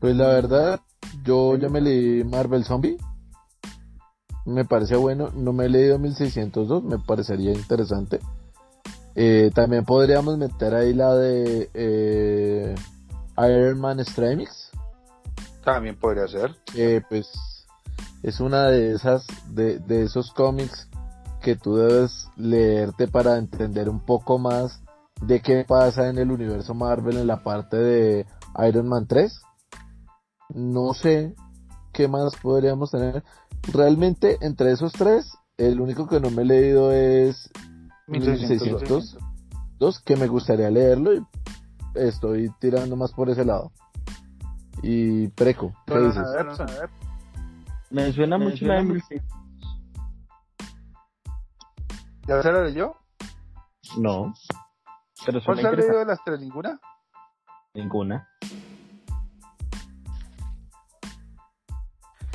[0.00, 0.80] Pues la verdad,
[1.22, 2.98] yo ya me leí Marvel Zombie.
[4.46, 5.30] Me parece bueno.
[5.32, 8.18] No me he leído 1602, me parecería interesante.
[9.14, 12.74] Eh, también podríamos meter ahí la de eh,
[13.36, 14.67] Iron Man Extremix.
[15.72, 16.56] También podría ser.
[16.72, 17.28] que pues
[18.22, 20.88] es una de esas, de, de esos cómics
[21.42, 24.80] que tú debes leerte para entender un poco más
[25.20, 28.26] de qué pasa en el universo Marvel en la parte de
[28.66, 29.42] Iron Man 3.
[30.54, 31.34] No sé
[31.92, 33.22] qué más podríamos tener.
[33.70, 37.50] Realmente entre esos tres, el único que no me he leído es
[38.06, 39.18] 1602,
[39.78, 41.26] dos, que me gustaría leerlo y
[41.94, 43.70] estoy tirando más por ese lado.
[44.82, 46.24] Y Preco, ¿qué Bueno, dices?
[46.26, 46.90] a ver, a ver.
[47.90, 49.04] Me suena Me mucho suena la de mucho.
[49.10, 49.38] 1600.
[52.26, 52.94] ¿Ya se la leyó?
[53.98, 54.34] No.
[55.24, 56.40] Pero ¿Cuál se ha leído de las tres?
[56.40, 56.78] ¿Ninguna?
[57.74, 58.28] Ninguna.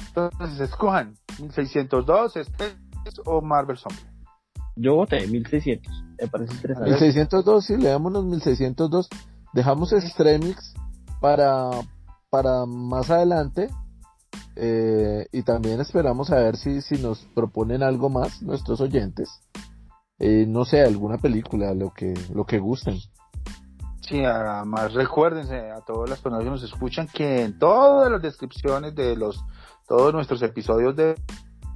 [0.07, 2.75] Entonces escojan 1602, este
[3.25, 4.05] o Marvel Zombie.
[4.75, 6.03] Yo voté 1600.
[6.19, 6.89] Me parece interesante.
[6.89, 9.09] 1602, sí, leámonos 1602.
[9.53, 10.73] Dejamos Stremix
[11.19, 11.69] para,
[12.33, 13.69] para más adelante.
[14.55, 19.29] eh, y también esperamos a ver si, si nos proponen algo más nuestros oyentes.
[20.17, 22.97] Eh, no sé, alguna película, lo que, lo que gusten.
[24.01, 28.95] Sí, además recuérdense a todas las personas que nos escuchan que en todas las descripciones
[28.95, 29.39] de los
[29.87, 31.13] todos nuestros episodios de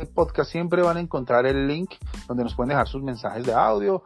[0.06, 1.91] podcast siempre van a encontrar el link
[2.28, 4.03] donde nos pueden dejar sus mensajes de audio,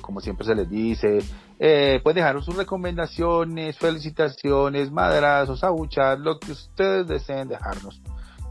[0.00, 1.18] como siempre se les dice,
[1.58, 8.00] eh, pueden dejar sus recomendaciones, felicitaciones, madrazos, abuchar, lo que ustedes deseen dejarnos,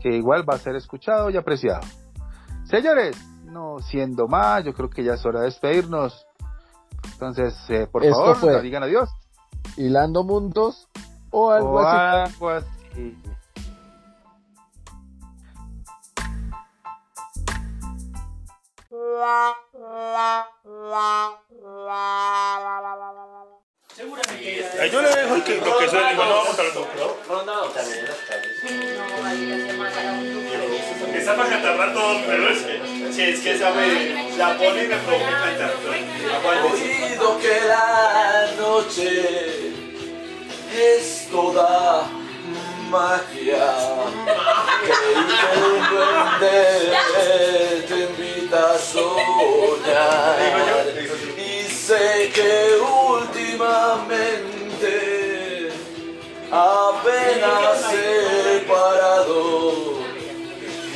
[0.01, 1.81] que igual va a ser escuchado y apreciado.
[2.65, 6.25] Señores, no siendo más, yo creo que ya es hora de despedirnos.
[7.13, 9.09] Entonces, eh, por Esto favor, digan adiós.
[9.77, 10.87] Hilando mundos
[11.31, 12.31] o algo O así.
[12.33, 13.17] algo así.
[24.91, 26.75] Yo le dejo que, lo que soy, digo, no vamos a los
[31.13, 34.87] Está para catarrar todo, pero es que, si es que esa me la pone y
[34.87, 35.73] me provoca cantar.
[36.71, 39.71] Oído que la noche.
[40.73, 42.07] Es toda
[42.89, 43.75] magia
[44.85, 44.93] que
[46.41, 46.91] entender
[47.87, 50.37] te invita a soñar.
[51.37, 52.53] Y sé que
[53.09, 54.93] últimamente
[56.51, 59.99] apenas he parado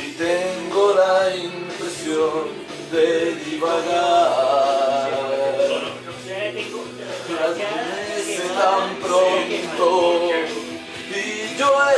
[0.02, 4.46] y tengo la impresión de divagar.
[8.56, 9.88] Tan pronto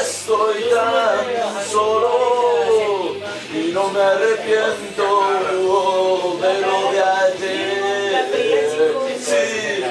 [0.09, 3.16] estoy tan solo
[3.52, 5.05] y no me arrepiento
[6.40, 8.26] de lo de ayer.
[9.20, 9.85] Sí,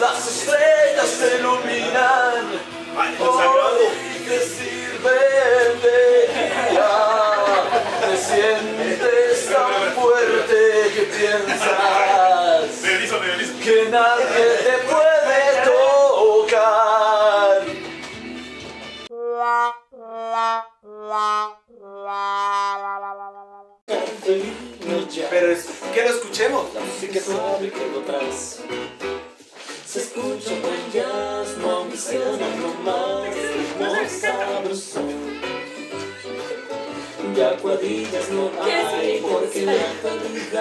[0.00, 2.44] las estrellas se iluminan
[3.20, 3.84] hoy
[4.26, 5.98] que sirven de
[6.70, 6.94] guía.
[8.00, 10.58] Te sientes tan fuerte
[10.94, 11.84] que piensas
[13.64, 15.13] que nadie te puede
[25.30, 26.74] Pero es que lo escuchemos.
[26.74, 28.60] La música suave que lo traes.
[29.86, 35.00] Se escucha buen jazz, no ambiciona nomás, ritmo sabroso.
[37.36, 39.82] Ya cuadrillas no hay, porque la Acá,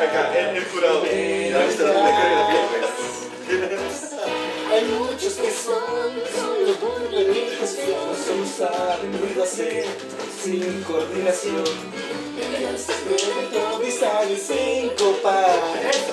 [0.02, 1.04] el, calidad el curado.
[1.06, 1.94] ¿Ya viste la
[3.50, 4.53] coreografía?
[4.74, 7.78] Hay muchos que son solo burladitas,
[8.26, 9.86] solo saben ruido hacer
[10.42, 11.64] sin coordinación.
[14.36, 15.60] Sincopar,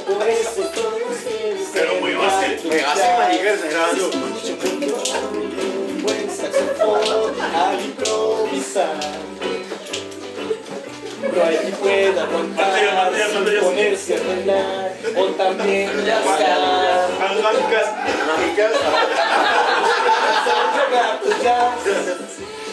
[0.07, 2.69] por eso todos Pero muy básico.
[2.69, 4.11] Me hace marica, está grabando.
[5.33, 9.01] Un buen saxofón al improvisar.
[11.21, 13.61] No hay quien pueda sin materia.
[13.61, 15.91] ponerse a bailar o también.
[15.97, 17.87] Manos mágicas.
[18.27, 18.73] Mágicas.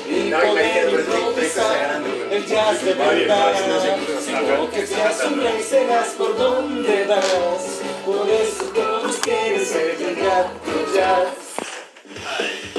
[0.09, 2.01] Y No, poder pero improvisar
[2.31, 3.53] el jazz de verdad.
[4.73, 7.81] Que seas un rey, serás por donde vas.
[8.05, 12.76] Por eso todos quieren ser el gato jazz.